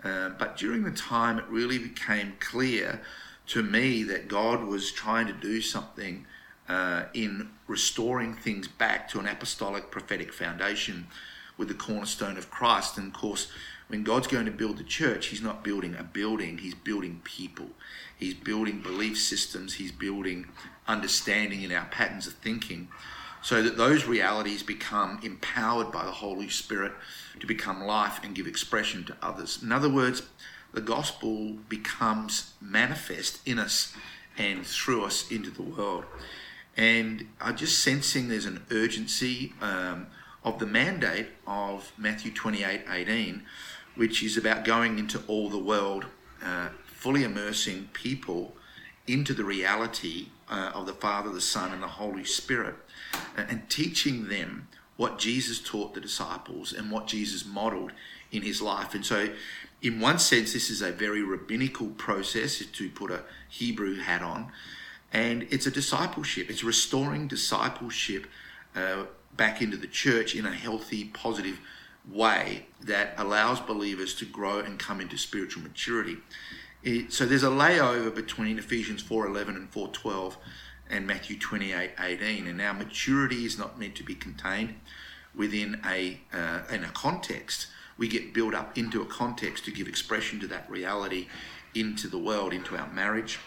Uh, 0.04 0.30
but 0.30 0.58
during 0.58 0.84
the 0.84 0.91
time, 0.91 1.38
it 1.38 1.45
really 1.47 1.78
became 1.78 2.34
clear 2.39 3.02
to 3.47 3.62
me 3.62 4.04
that 4.04 4.28
God 4.28 4.64
was 4.64 4.91
trying 4.91 5.28
to 5.28 5.34
do 5.34 5.62
something 5.62 6.26
uh, 6.68 7.04
in 7.14 7.49
restoring 7.68 8.34
things 8.34 8.68
back 8.68 9.10
to 9.10 9.20
an 9.20 9.28
apostolic 9.28 9.91
prophetic 9.91 10.32
foundation 10.32 11.08
with 11.58 11.68
the 11.68 11.74
cornerstone 11.74 12.38
of 12.38 12.49
Christ. 12.49 12.97
And 12.97 13.08
of 13.08 13.14
course, 13.14 13.52
when 13.88 14.04
God's 14.04 14.28
going 14.28 14.45
to 14.45 14.52
build 14.52 14.78
the 14.78 14.84
church, 14.84 15.28
He's 15.28 15.41
not 15.41 15.64
building 15.64 15.95
a 15.99 16.04
building, 16.04 16.60
He's 16.60 16.76
building 16.76 17.22
people. 17.24 17.68
He's 18.18 18.34
building 18.34 18.82
belief 18.82 19.18
systems, 19.18 19.74
He's 19.74 19.91
building 19.91 20.47
understanding 20.88 21.62
in 21.62 21.72
our 21.72 21.86
patterns 21.86 22.26
of 22.26 22.34
thinking 22.34 22.88
so 23.41 23.61
that 23.63 23.77
those 23.77 24.05
realities 24.05 24.63
become 24.63 25.19
empowered 25.23 25.91
by 25.91 26.05
the 26.05 26.11
Holy 26.11 26.49
Spirit 26.49 26.93
to 27.39 27.47
become 27.47 27.83
life 27.83 28.19
and 28.23 28.35
give 28.35 28.47
expression 28.47 29.03
to 29.05 29.15
others. 29.21 29.61
In 29.61 29.71
other 29.71 29.89
words, 29.89 30.23
the 30.73 30.81
gospel 30.81 31.53
becomes 31.67 32.53
manifest 32.61 33.45
in 33.47 33.59
us 33.59 33.93
and 34.37 34.65
through 34.65 35.03
us 35.03 35.29
into 35.31 35.49
the 35.49 35.63
world. 35.63 36.05
And 36.77 37.27
I'm 37.41 37.57
just 37.57 37.83
sensing 37.83 38.29
there's 38.29 38.45
an 38.45 38.65
urgency. 38.71 39.53
Um, 39.61 40.07
of 40.43 40.59
the 40.59 40.65
mandate 40.65 41.27
of 41.45 41.91
Matthew 41.97 42.31
28 42.31 42.83
18, 42.89 43.43
which 43.95 44.23
is 44.23 44.37
about 44.37 44.65
going 44.65 44.97
into 44.97 45.21
all 45.27 45.49
the 45.49 45.59
world, 45.59 46.05
uh, 46.43 46.69
fully 46.85 47.23
immersing 47.23 47.89
people 47.93 48.55
into 49.07 49.33
the 49.33 49.43
reality 49.43 50.27
uh, 50.49 50.71
of 50.73 50.85
the 50.85 50.93
Father, 50.93 51.29
the 51.29 51.41
Son, 51.41 51.71
and 51.71 51.83
the 51.83 51.87
Holy 51.87 52.23
Spirit, 52.23 52.75
and, 53.36 53.70
teaching 53.70 54.28
them 54.28 54.68
what 54.97 55.18
Jesus 55.18 55.59
taught 55.62 55.93
the 55.93 56.01
disciples 56.01 56.74
and 56.74 56.91
what 56.91 57.07
Jesus 57.07 57.45
modeled 57.45 57.91
in 58.32 58.41
his 58.41 58.62
life. 58.62 58.93
And 58.93 59.05
so, 59.05 59.30
in 59.82 59.99
one 59.99 60.20
sense, 60.20 60.53
this 60.53 60.70
is 60.70 60.82
a 60.82 60.91
very 60.91 61.24
rabbinical 61.24 61.88
process 61.89 62.64
to 62.64 62.89
put 62.89 63.12
a 63.12 63.24
Hebrew 63.49 63.97
hat 63.97 64.22
on. 64.22 64.51
And 65.14 65.47
it's 65.49 65.66
a 65.66 65.72
discipleship, 65.72 66.49
it's 66.49 66.64
restoring 66.64 67.28
discipleship 67.28 68.28
uh, 68.76 69.05
back 69.36 69.62
into 69.62 69.78
the 69.78 69.88
church 69.88 70.36
in 70.36 70.45
a 70.45 70.53
healthy, 70.53 71.05
positive 71.05 71.59
way 72.09 72.66
that 72.82 73.14
allows 73.18 73.59
believers 73.59 74.14
to 74.16 74.26
grow 74.26 74.59
and 74.59 74.80
come 74.80 75.01
into 75.01 75.18
spiritual 75.18 75.64
maturity. 75.64 76.18
It, 76.84 77.14
so 77.14 77.26
there's 77.26 77.43
a 77.43 77.47
layover 77.47 78.14
between 78.14 78.57
Ephesians 78.57 79.03
4:11 79.03 79.49
and 79.49 79.72
4:12 79.72 80.38
and 80.91 81.07
Matthew 81.07 81.37
28:18, 81.37 82.47
and 82.47 82.61
our 82.61 82.73
maturity 82.73 83.45
is 83.45 83.57
not 83.57 83.79
meant 83.79 83.95
to 83.95 84.03
be 84.03 84.15
contained 84.15 84.75
within 85.35 85.79
a 85.85 86.19
uh, 86.33 86.61
in 86.71 86.83
a 86.83 86.89
context, 86.89 87.67
we 87.97 88.07
get 88.07 88.33
built 88.33 88.53
up 88.53 88.77
into 88.77 89.01
a 89.01 89.05
context 89.05 89.65
to 89.65 89.71
give 89.71 89.87
expression 89.87 90.39
to 90.39 90.47
that 90.47 90.69
reality 90.69 91.27
into 91.73 92.07
the 92.07 92.17
world, 92.17 92.53
into 92.53 92.75
our 92.75 92.87
marriage, 92.91 93.39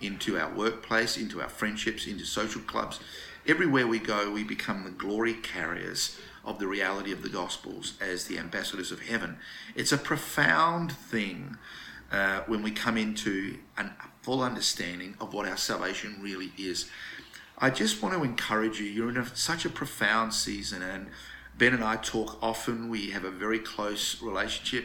into 0.00 0.38
our 0.38 0.52
workplace, 0.52 1.16
into 1.16 1.42
our 1.42 1.48
friendships, 1.48 2.06
into 2.06 2.24
social 2.24 2.62
clubs. 2.62 3.00
Everywhere 3.46 3.86
we 3.86 3.98
go, 3.98 4.30
we 4.30 4.44
become 4.44 4.84
the 4.84 4.90
glory 4.90 5.34
carriers 5.34 6.18
of 6.44 6.58
the 6.58 6.66
reality 6.66 7.12
of 7.12 7.22
the 7.22 7.28
Gospels 7.28 7.94
as 8.00 8.24
the 8.24 8.38
ambassadors 8.38 8.90
of 8.90 9.00
heaven. 9.00 9.38
It's 9.74 9.92
a 9.92 9.98
profound 9.98 10.92
thing 10.92 11.56
uh, 12.10 12.40
when 12.46 12.62
we 12.62 12.70
come 12.70 12.96
into 12.96 13.58
an, 13.76 13.90
full 14.28 14.42
understanding 14.42 15.14
of 15.22 15.32
what 15.32 15.48
our 15.48 15.56
salvation 15.56 16.18
really 16.20 16.52
is. 16.58 16.90
I 17.56 17.70
just 17.70 18.02
want 18.02 18.14
to 18.14 18.22
encourage 18.22 18.78
you. 18.78 18.84
You're 18.84 19.08
in 19.08 19.16
a, 19.16 19.24
such 19.34 19.64
a 19.64 19.70
profound 19.70 20.34
season, 20.34 20.82
and 20.82 21.06
Ben 21.56 21.72
and 21.72 21.82
I 21.82 21.96
talk 21.96 22.36
often. 22.42 22.90
We 22.90 23.08
have 23.12 23.24
a 23.24 23.30
very 23.30 23.58
close 23.58 24.20
relationship. 24.20 24.84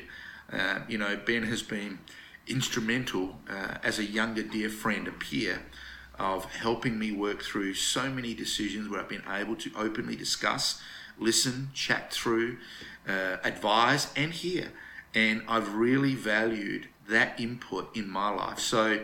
Uh, 0.49 0.79
you 0.87 0.97
know, 0.97 1.19
Ben 1.25 1.43
has 1.43 1.61
been 1.61 1.99
instrumental 2.47 3.37
uh, 3.49 3.79
as 3.83 3.99
a 3.99 4.05
younger 4.05 4.43
dear 4.43 4.69
friend, 4.69 5.09
a 5.09 5.11
peer, 5.11 5.63
of 6.17 6.45
helping 6.45 6.97
me 6.97 7.11
work 7.11 7.43
through 7.43 7.73
so 7.73 8.09
many 8.09 8.33
decisions 8.33 8.87
where 8.87 9.01
I've 9.01 9.09
been 9.09 9.27
able 9.29 9.57
to 9.57 9.71
openly 9.75 10.15
discuss, 10.15 10.81
listen, 11.19 11.71
chat 11.73 12.13
through, 12.13 12.59
uh, 13.05 13.39
advise, 13.43 14.07
and 14.15 14.31
hear. 14.31 14.71
And 15.13 15.43
I've 15.49 15.73
really 15.73 16.15
valued 16.15 16.87
that 17.09 17.37
input 17.37 17.95
in 17.95 18.09
my 18.09 18.29
life. 18.29 18.59
So, 18.59 18.99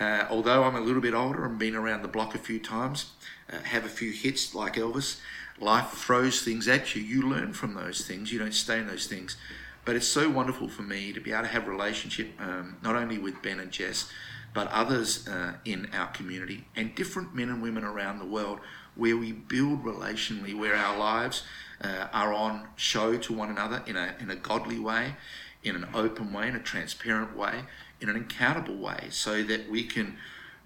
uh, 0.00 0.26
although 0.30 0.64
I'm 0.64 0.76
a 0.76 0.80
little 0.80 1.02
bit 1.02 1.14
older 1.14 1.44
and 1.44 1.58
been 1.58 1.74
around 1.74 2.02
the 2.02 2.08
block 2.08 2.34
a 2.34 2.38
few 2.38 2.58
times, 2.58 3.12
uh, 3.52 3.58
have 3.58 3.84
a 3.84 3.88
few 3.88 4.12
hits 4.12 4.54
like 4.54 4.74
Elvis, 4.74 5.20
life 5.60 5.90
throws 5.90 6.42
things 6.42 6.66
at 6.68 6.94
you. 6.94 7.02
You 7.02 7.22
learn 7.22 7.52
from 7.52 7.74
those 7.74 8.06
things. 8.06 8.32
You 8.32 8.38
don't 8.38 8.54
stay 8.54 8.78
in 8.78 8.86
those 8.86 9.06
things. 9.06 9.36
But 9.84 9.96
it's 9.96 10.06
so 10.06 10.30
wonderful 10.30 10.68
for 10.68 10.82
me 10.82 11.12
to 11.12 11.20
be 11.20 11.32
able 11.32 11.42
to 11.42 11.48
have 11.48 11.66
a 11.66 11.70
relationship 11.70 12.30
um, 12.40 12.76
not 12.82 12.96
only 12.96 13.18
with 13.18 13.42
Ben 13.42 13.58
and 13.58 13.70
Jess, 13.70 14.10
but 14.54 14.68
others 14.68 15.26
uh, 15.28 15.54
in 15.64 15.88
our 15.92 16.08
community 16.08 16.66
and 16.76 16.94
different 16.94 17.34
men 17.34 17.48
and 17.48 17.62
women 17.62 17.84
around 17.84 18.18
the 18.18 18.26
world 18.26 18.60
where 18.94 19.16
we 19.16 19.32
build 19.32 19.82
relationally, 19.84 20.56
where 20.56 20.76
our 20.76 20.96
lives 20.96 21.42
uh, 21.80 22.06
are 22.12 22.32
on 22.32 22.68
show 22.76 23.16
to 23.16 23.32
one 23.32 23.50
another 23.50 23.82
in 23.86 23.96
a, 23.96 24.14
in 24.20 24.30
a 24.30 24.36
godly 24.36 24.78
way, 24.78 25.16
in 25.64 25.74
an 25.74 25.86
open 25.94 26.32
way, 26.32 26.48
in 26.48 26.54
a 26.54 26.60
transparent 26.60 27.36
way, 27.36 27.62
in 28.02 28.08
an 28.08 28.16
accountable 28.16 28.76
way, 28.76 29.06
so 29.10 29.42
that 29.44 29.70
we 29.70 29.84
can 29.84 30.16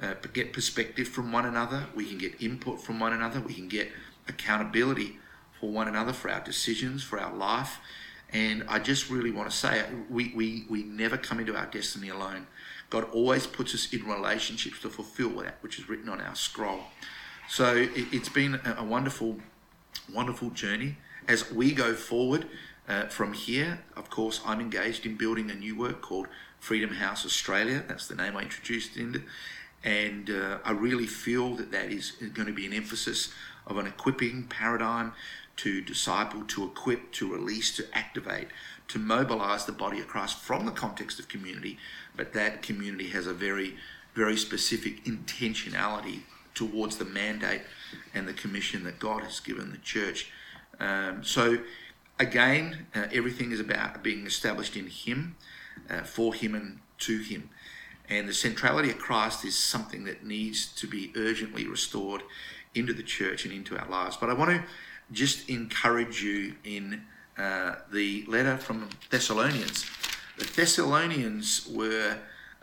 uh, 0.02 0.14
get 0.32 0.52
perspective 0.52 1.06
from 1.06 1.30
one 1.30 1.46
another, 1.46 1.86
we 1.94 2.06
can 2.06 2.18
get 2.18 2.40
input 2.40 2.80
from 2.80 2.98
one 2.98 3.12
another, 3.12 3.40
we 3.40 3.54
can 3.54 3.68
get 3.68 3.90
accountability 4.28 5.18
for 5.60 5.70
one 5.70 5.88
another 5.88 6.12
for 6.12 6.30
our 6.30 6.40
decisions, 6.40 7.02
for 7.02 7.18
our 7.20 7.34
life. 7.34 7.78
And 8.32 8.64
I 8.68 8.78
just 8.78 9.08
really 9.08 9.30
want 9.30 9.50
to 9.50 9.56
say 9.56 9.84
we, 10.10 10.32
we, 10.34 10.66
we 10.68 10.82
never 10.82 11.16
come 11.16 11.38
into 11.38 11.56
our 11.56 11.66
destiny 11.66 12.08
alone. 12.08 12.46
God 12.90 13.04
always 13.12 13.46
puts 13.46 13.74
us 13.74 13.92
in 13.92 14.04
relationships 14.04 14.80
to 14.82 14.90
fulfill 14.90 15.30
that 15.42 15.56
which 15.60 15.78
is 15.78 15.88
written 15.88 16.08
on 16.08 16.20
our 16.20 16.34
scroll. 16.34 16.80
So 17.48 17.76
it, 17.76 18.08
has 18.12 18.28
been 18.28 18.60
a, 18.64 18.84
wonderful, 18.84 19.38
wonderful 20.12 20.50
journey. 20.50 20.96
As 21.28 21.50
we 21.50 21.72
go 21.72 21.94
forward 21.94 22.46
uh, 22.88 23.06
from 23.06 23.32
here, 23.32 23.80
of 23.96 24.10
course, 24.10 24.40
I'm 24.44 24.60
engaged 24.60 25.06
in 25.06 25.16
building 25.16 25.50
a 25.50 25.54
new 25.54 25.76
work 25.76 26.02
called 26.02 26.26
Freedom 26.66 26.90
House 26.90 27.24
Australia. 27.24 27.84
That's 27.86 28.08
the 28.08 28.16
name 28.16 28.36
I 28.36 28.42
introduced 28.42 28.96
it 28.96 29.00
into. 29.00 29.22
And 29.84 30.28
uh, 30.28 30.58
I 30.64 30.72
really 30.72 31.06
feel 31.06 31.54
that 31.54 31.70
that 31.70 31.92
is 31.92 32.10
going 32.34 32.48
to 32.48 32.52
be 32.52 32.66
an 32.66 32.72
emphasis 32.72 33.32
of 33.68 33.78
an 33.78 33.86
equipping 33.86 34.48
paradigm 34.48 35.12
to 35.58 35.80
disciple, 35.80 36.42
to 36.42 36.64
equip, 36.64 37.12
to 37.12 37.32
release, 37.32 37.76
to 37.76 37.84
activate, 37.96 38.48
to 38.88 38.98
mobilize 38.98 39.64
the 39.64 39.70
body 39.70 40.00
of 40.00 40.08
Christ 40.08 40.38
from 40.38 40.66
the 40.66 40.72
context 40.72 41.20
of 41.20 41.28
community. 41.28 41.78
But 42.16 42.32
that 42.32 42.62
community 42.62 43.10
has 43.10 43.28
a 43.28 43.32
very, 43.32 43.76
very 44.16 44.36
specific 44.36 45.04
intentionality 45.04 46.22
towards 46.56 46.96
the 46.96 47.04
mandate 47.04 47.62
and 48.12 48.26
the 48.26 48.32
commission 48.32 48.82
that 48.82 48.98
God 48.98 49.22
has 49.22 49.38
given 49.38 49.70
the 49.70 49.78
church. 49.78 50.32
Um, 50.80 51.22
so, 51.22 51.58
again, 52.18 52.88
uh, 52.92 53.04
everything 53.12 53.52
is 53.52 53.60
about 53.60 54.02
being 54.02 54.26
established 54.26 54.76
in 54.76 54.88
Him, 54.88 55.36
uh, 55.90 56.02
for 56.02 56.34
Him, 56.34 56.54
and 56.54 56.80
to 56.98 57.18
Him. 57.18 57.50
And 58.08 58.28
the 58.28 58.34
centrality 58.34 58.90
of 58.90 58.98
Christ 58.98 59.44
is 59.44 59.58
something 59.58 60.04
that 60.04 60.24
needs 60.24 60.66
to 60.74 60.86
be 60.86 61.12
urgently 61.16 61.66
restored 61.66 62.22
into 62.74 62.92
the 62.92 63.02
church 63.02 63.44
and 63.44 63.52
into 63.52 63.78
our 63.78 63.88
lives. 63.88 64.16
But 64.16 64.30
I 64.30 64.34
want 64.34 64.50
to 64.50 64.62
just 65.12 65.48
encourage 65.48 66.22
you 66.22 66.54
in 66.64 67.02
uh, 67.36 67.76
the 67.92 68.24
letter 68.28 68.56
from 68.56 68.88
Thessalonians. 69.10 69.84
The 70.38 70.44
Thessalonians 70.44 71.68
were 71.72 72.16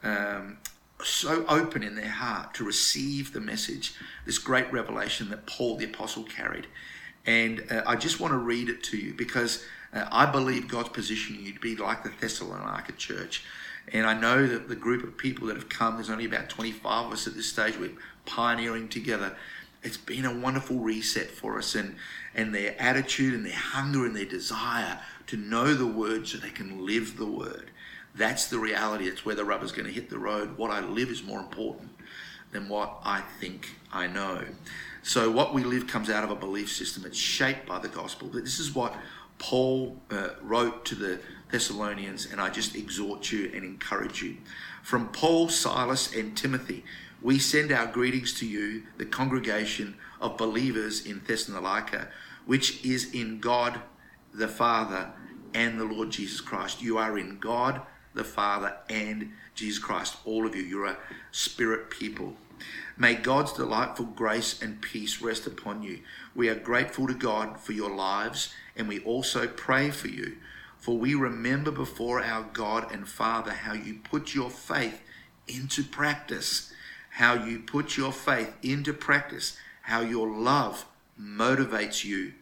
um, 0.04 0.58
so 1.04 1.46
open 1.48 1.84
in 1.84 1.96
their 1.96 2.10
heart 2.10 2.54
to 2.56 2.64
receive 2.64 3.34
the 3.34 3.42
message, 3.42 3.96
this 4.26 4.38
great 4.38 4.72
revelation 4.72 5.30
that 5.30 5.46
Paul 5.46 5.78
the 5.78 5.86
Apostle 5.86 6.24
carried. 6.24 6.68
And 7.26 7.66
uh, 7.72 7.84
I 7.86 7.96
just 7.96 8.20
want 8.20 8.32
to 8.32 8.38
read 8.38 8.70
it 8.70 8.84
to 8.84 8.98
you 8.98 9.14
because 9.14 9.66
uh, 9.94 10.08
I 10.12 10.26
believe 10.26 10.68
God's 10.68 10.90
positioning 10.90 11.46
you 11.46 11.54
to 11.54 11.60
be 11.60 11.76
like 11.76 12.04
the 12.04 12.12
Thessalonica 12.20 12.94
church. 12.94 13.44
And 13.92 14.06
I 14.06 14.14
know 14.14 14.48
that 14.48 14.70
the 14.70 14.76
group 14.76 15.04
of 15.04 15.18
people 15.18 15.48
that 15.48 15.58
have 15.58 15.70
come, 15.70 15.96
there's 15.96 16.10
only 16.10 16.26
about 16.26 16.50
25 16.50 17.08
of 17.08 17.12
us 17.12 17.28
at 17.28 17.36
this 17.36 17.50
stage, 17.50 17.78
we're 17.78 17.92
pioneering 18.26 18.88
together. 18.88 19.36
It's 19.84 19.98
been 19.98 20.24
a 20.24 20.34
wonderful 20.34 20.78
reset 20.78 21.30
for 21.30 21.58
us. 21.58 21.76
And 21.76 21.96
and 22.36 22.54
their 22.54 22.76
attitude 22.82 23.34
and 23.34 23.46
their 23.46 23.54
hunger 23.54 24.06
and 24.06 24.16
their 24.16 24.26
desire 24.26 25.00
to 25.28 25.38
know 25.38 25.74
the 25.74 25.88
word 25.88 26.28
so 26.28 26.38
they 26.38 26.50
can 26.50 26.86
live 26.86 27.18
the 27.18 27.26
word. 27.26 27.70
That's 28.16 28.48
the 28.48 28.60
reality. 28.60 29.08
It's 29.08 29.26
where 29.26 29.36
the 29.36 29.46
rubber's 29.46 29.72
going 29.72 29.86
to 29.86 29.92
hit 29.92 30.10
the 30.10 30.20
road. 30.20 30.58
What 30.58 30.72
I 30.72 30.82
live 30.82 31.10
is 31.10 31.24
more 31.24 31.40
important 31.40 31.90
than 32.52 32.70
what 32.70 33.00
I 33.04 33.22
think 33.40 33.70
I 33.92 34.08
know. 34.08 34.44
So, 35.02 35.30
what 35.32 35.54
we 35.54 35.64
live 35.64 35.88
comes 35.88 36.10
out 36.10 36.24
of 36.24 36.32
a 36.32 36.36
belief 36.36 36.72
system. 36.72 37.06
It's 37.06 37.18
shaped 37.18 37.68
by 37.68 37.80
the 37.80 37.88
gospel. 37.88 38.30
But 38.32 38.44
this 38.44 38.60
is 38.60 38.74
what 38.74 38.96
Paul 39.44 39.98
uh, 40.10 40.30
wrote 40.42 40.86
to 40.86 40.96
the 40.96 41.20
Thessalonians, 41.52 42.32
and 42.32 42.40
I 42.40 42.50
just 42.50 42.78
exhort 42.78 43.30
you 43.30 43.52
and 43.54 43.66
encourage 43.66 44.22
you. 44.22 44.38
From 44.84 45.10
Paul, 45.10 45.50
Silas, 45.50 46.14
and 46.16 46.36
Timothy, 46.36 46.86
we 47.22 47.40
send 47.40 47.70
our 47.74 47.86
greetings 47.86 48.34
to 48.36 48.48
you, 48.48 48.84
the 48.98 49.06
congregation 49.06 49.96
of 50.22 50.38
believers 50.38 51.06
in 51.06 51.22
Thessalonica, 51.28 52.08
which 52.46 52.86
is 52.86 53.14
in 53.14 53.42
God 53.42 53.82
the 54.34 54.48
Father 54.48 55.12
and 55.54 55.78
the 55.78 55.84
Lord 55.84 56.12
Jesus 56.12 56.40
Christ. 56.40 56.82
You 56.82 56.98
are 56.98 57.18
in 57.18 57.38
God 57.38 57.82
the 58.14 58.24
Father 58.24 58.78
and 58.90 59.34
Jesus 59.56 59.84
Christ. 59.84 60.16
All 60.24 60.48
of 60.48 60.56
you, 60.56 60.62
you're 60.62 60.86
a 60.86 60.98
spirit 61.32 61.90
people. 61.90 62.38
May 62.98 63.16
God's 63.16 63.52
delightful 63.52 64.06
grace 64.06 64.62
and 64.62 64.82
peace 64.82 65.22
rest 65.22 65.48
upon 65.48 65.84
you. 65.84 66.00
We 66.36 66.50
are 66.50 66.56
grateful 66.56 67.08
to 67.08 67.14
God 67.14 67.60
for 67.60 67.74
your 67.74 67.92
lives 67.92 68.54
and 68.76 68.88
we 68.88 69.00
also 69.02 69.48
pray 69.48 69.92
for 69.92 70.08
you. 70.08 70.38
For 70.80 70.98
we 70.98 71.16
remember 71.16 71.72
before 71.72 72.22
our 72.22 72.44
God 72.44 72.92
and 72.92 73.08
Father 73.08 73.52
how 73.52 73.74
you 73.74 74.00
put 74.04 74.36
your 74.36 74.50
faith 74.50 75.02
into 75.48 75.84
practice 75.84 76.74
how 77.14 77.36
you 77.36 77.60
put 77.60 77.96
your 77.96 78.12
faith 78.12 78.56
into 78.64 78.92
practice, 78.92 79.56
how 79.84 80.02
your 80.02 80.28
love 80.28 80.86
motivates 81.20 82.04
you 82.04 82.34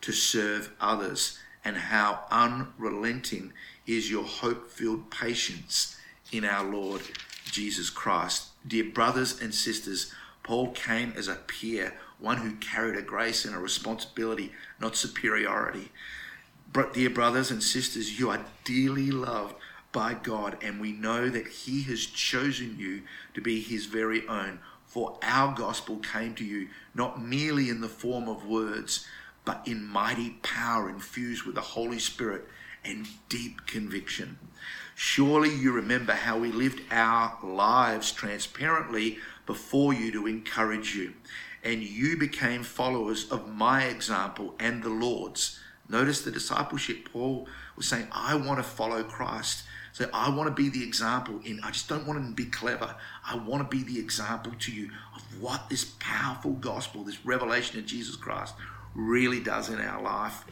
to 0.00 0.12
serve 0.12 0.70
others, 0.80 1.38
and 1.62 1.76
how 1.76 2.20
unrelenting 2.30 3.52
is 3.86 4.10
your 4.10 4.24
hope 4.24 4.70
filled 4.70 5.10
patience 5.10 5.98
in 6.32 6.44
our 6.44 6.64
Lord 6.64 7.02
Jesus 7.44 7.90
Christ. 7.90 8.46
Dear 8.66 8.84
brothers 8.84 9.40
and 9.42 9.54
sisters, 9.54 10.10
Paul 10.42 10.68
came 10.68 11.12
as 11.16 11.28
a 11.28 11.34
peer, 11.34 11.94
one 12.18 12.38
who 12.38 12.56
carried 12.56 12.96
a 12.96 13.02
grace 13.02 13.44
and 13.44 13.54
a 13.54 13.58
responsibility, 13.58 14.52
not 14.80 14.96
superiority. 14.96 15.90
But, 16.72 16.94
dear 16.94 17.10
brothers 17.10 17.50
and 17.50 17.62
sisters, 17.62 18.18
you 18.18 18.30
are 18.30 18.44
dearly 18.64 19.10
loved 19.10 19.54
by 19.92 20.14
God, 20.14 20.58
and 20.62 20.80
we 20.80 20.92
know 20.92 21.28
that 21.28 21.46
He 21.46 21.82
has 21.84 22.04
chosen 22.04 22.78
you 22.78 23.02
to 23.34 23.40
be 23.40 23.60
His 23.60 23.86
very 23.86 24.26
own. 24.26 24.58
For 24.86 25.18
our 25.22 25.54
gospel 25.54 25.96
came 25.96 26.34
to 26.36 26.44
you 26.44 26.68
not 26.94 27.22
merely 27.22 27.68
in 27.68 27.80
the 27.80 27.88
form 27.88 28.28
of 28.28 28.46
words, 28.46 29.06
but 29.44 29.62
in 29.66 29.84
mighty 29.84 30.30
power 30.42 30.88
infused 30.88 31.44
with 31.44 31.54
the 31.54 31.60
Holy 31.60 31.98
Spirit 31.98 32.48
and 32.84 33.06
deep 33.28 33.66
conviction. 33.66 34.38
Surely 34.94 35.54
you 35.54 35.72
remember 35.72 36.12
how 36.12 36.38
we 36.38 36.52
lived 36.52 36.80
our 36.90 37.38
lives 37.42 38.12
transparently 38.12 39.18
before 39.46 39.92
you 39.92 40.12
to 40.12 40.26
encourage 40.26 40.94
you, 40.94 41.12
and 41.64 41.82
you 41.82 42.16
became 42.16 42.62
followers 42.62 43.30
of 43.30 43.48
my 43.48 43.84
example 43.84 44.54
and 44.60 44.82
the 44.82 44.90
Lord's. 44.90 45.58
Notice 45.88 46.22
the 46.22 46.30
discipleship. 46.30 47.08
Paul 47.12 47.48
was 47.76 47.86
saying, 47.86 48.08
I 48.12 48.34
want 48.36 48.58
to 48.58 48.62
follow 48.62 49.02
Christ. 49.02 49.64
So 49.92 50.08
I 50.12 50.28
want 50.28 50.48
to 50.48 50.62
be 50.62 50.70
the 50.70 50.82
example 50.82 51.40
in, 51.44 51.60
I 51.62 51.70
just 51.70 51.88
don't 51.88 52.06
want 52.06 52.24
to 52.24 52.32
be 52.32 52.50
clever. 52.50 52.94
I 53.24 53.36
want 53.36 53.68
to 53.68 53.76
be 53.76 53.84
the 53.84 53.98
example 53.98 54.52
to 54.58 54.72
you 54.72 54.90
of 55.14 55.22
what 55.40 55.68
this 55.70 55.92
powerful 56.00 56.52
gospel, 56.52 57.04
this 57.04 57.24
revelation 57.24 57.78
of 57.78 57.86
Jesus 57.86 58.16
Christ 58.16 58.54
really 58.94 59.40
does 59.40 59.68
in 59.68 59.80
our 59.80 60.02
life. 60.02 60.44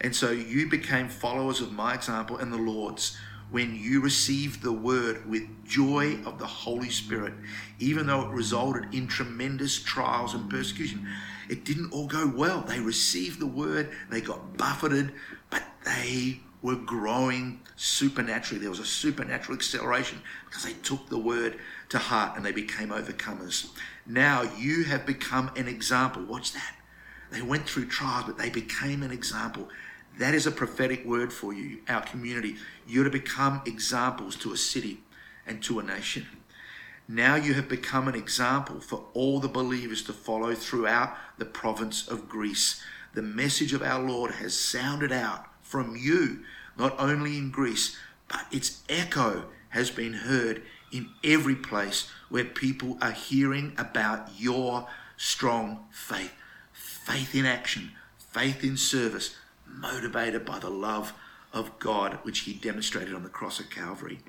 And 0.00 0.14
so 0.14 0.30
you 0.30 0.68
became 0.68 1.08
followers 1.08 1.60
of 1.60 1.72
my 1.72 1.94
example 1.94 2.38
and 2.38 2.52
the 2.52 2.58
Lord's 2.58 3.16
when 3.52 3.76
you 3.76 4.00
received 4.00 4.62
the 4.62 4.72
word 4.72 5.28
with 5.28 5.42
joy 5.64 6.18
of 6.24 6.38
the 6.38 6.46
Holy 6.46 6.88
Spirit, 6.88 7.34
even 7.78 8.06
though 8.06 8.22
it 8.22 8.32
resulted 8.32 8.92
in 8.94 9.06
tremendous 9.06 9.80
trials 9.80 10.34
and 10.34 10.50
persecution. 10.50 11.06
It 11.50 11.64
didn't 11.64 11.92
all 11.92 12.06
go 12.06 12.26
well. 12.26 12.62
They 12.62 12.80
received 12.80 13.38
the 13.38 13.46
word, 13.46 13.90
they 14.10 14.22
got 14.22 14.56
buffeted, 14.56 15.12
but 15.50 15.62
they 15.84 16.40
were 16.62 16.76
growing 16.76 17.60
supernaturally. 17.76 18.60
There 18.60 18.70
was 18.70 18.78
a 18.78 18.86
supernatural 18.86 19.58
acceleration 19.58 20.22
because 20.46 20.64
they 20.64 20.74
took 20.82 21.10
the 21.10 21.18
word 21.18 21.58
to 21.90 21.98
heart 21.98 22.36
and 22.36 22.46
they 22.46 22.52
became 22.52 22.88
overcomers. 22.88 23.68
Now 24.06 24.42
you 24.56 24.84
have 24.84 25.04
become 25.04 25.50
an 25.56 25.68
example. 25.68 26.22
Watch 26.22 26.52
that. 26.52 26.76
They 27.30 27.42
went 27.42 27.68
through 27.68 27.86
trials, 27.86 28.24
but 28.26 28.38
they 28.38 28.50
became 28.50 29.02
an 29.02 29.10
example. 29.10 29.68
That 30.18 30.34
is 30.34 30.46
a 30.46 30.52
prophetic 30.52 31.04
word 31.04 31.32
for 31.32 31.52
you, 31.52 31.80
our 31.88 32.02
community. 32.02 32.56
You're 32.86 33.04
to 33.04 33.10
become 33.10 33.62
examples 33.66 34.36
to 34.36 34.52
a 34.52 34.56
city 34.56 35.00
and 35.46 35.62
to 35.64 35.78
a 35.78 35.82
nation. 35.82 36.26
Now 37.08 37.34
you 37.34 37.54
have 37.54 37.68
become 37.68 38.08
an 38.08 38.14
example 38.14 38.80
for 38.80 39.04
all 39.14 39.40
the 39.40 39.48
believers 39.48 40.02
to 40.04 40.12
follow 40.12 40.54
throughout 40.54 41.16
the 41.38 41.44
province 41.44 42.06
of 42.06 42.28
Greece. 42.28 42.82
The 43.14 43.22
message 43.22 43.72
of 43.72 43.82
our 43.82 44.00
Lord 44.00 44.32
has 44.32 44.58
sounded 44.58 45.12
out 45.12 45.46
from 45.62 45.96
you, 45.96 46.40
not 46.78 46.94
only 46.98 47.36
in 47.38 47.50
Greece, 47.50 47.98
but 48.28 48.46
its 48.50 48.82
echo 48.88 49.44
has 49.70 49.90
been 49.90 50.12
heard 50.12 50.62
in 50.92 51.08
every 51.24 51.56
place 51.56 52.08
where 52.28 52.44
people 52.44 52.98
are 53.00 53.12
hearing 53.12 53.74
about 53.76 54.28
your 54.38 54.86
strong 55.16 55.84
faith. 55.90 56.32
Faith 56.72 57.34
in 57.34 57.44
action, 57.44 57.92
faith 58.18 58.62
in 58.62 58.76
service, 58.76 59.36
motivated 59.72 60.44
by 60.44 60.58
the 60.58 60.70
love 60.70 61.12
of 61.52 61.78
God, 61.78 62.18
which 62.22 62.40
he 62.40 62.54
demonstrated 62.54 63.14
on 63.14 63.22
the 63.22 63.28
cross 63.28 63.60
of 63.60 63.70
Calvary. 63.70 64.20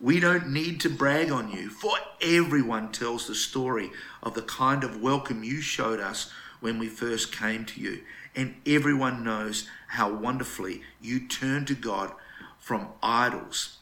We 0.00 0.20
don't 0.20 0.52
need 0.52 0.80
to 0.82 0.90
brag 0.90 1.30
on 1.30 1.50
you, 1.50 1.70
for 1.70 1.96
everyone 2.20 2.92
tells 2.92 3.26
the 3.26 3.34
story 3.34 3.90
of 4.22 4.34
the 4.34 4.42
kind 4.42 4.84
of 4.84 5.02
welcome 5.02 5.42
you 5.42 5.60
showed 5.60 5.98
us 5.98 6.30
when 6.60 6.78
we 6.78 6.88
first 6.88 7.36
came 7.36 7.64
to 7.64 7.80
you. 7.80 8.02
And 8.36 8.54
everyone 8.66 9.24
knows 9.24 9.68
how 9.88 10.12
wonderfully 10.12 10.82
you 11.00 11.26
turned 11.26 11.66
to 11.68 11.74
God 11.74 12.12
from 12.58 12.88
idols 13.02 13.78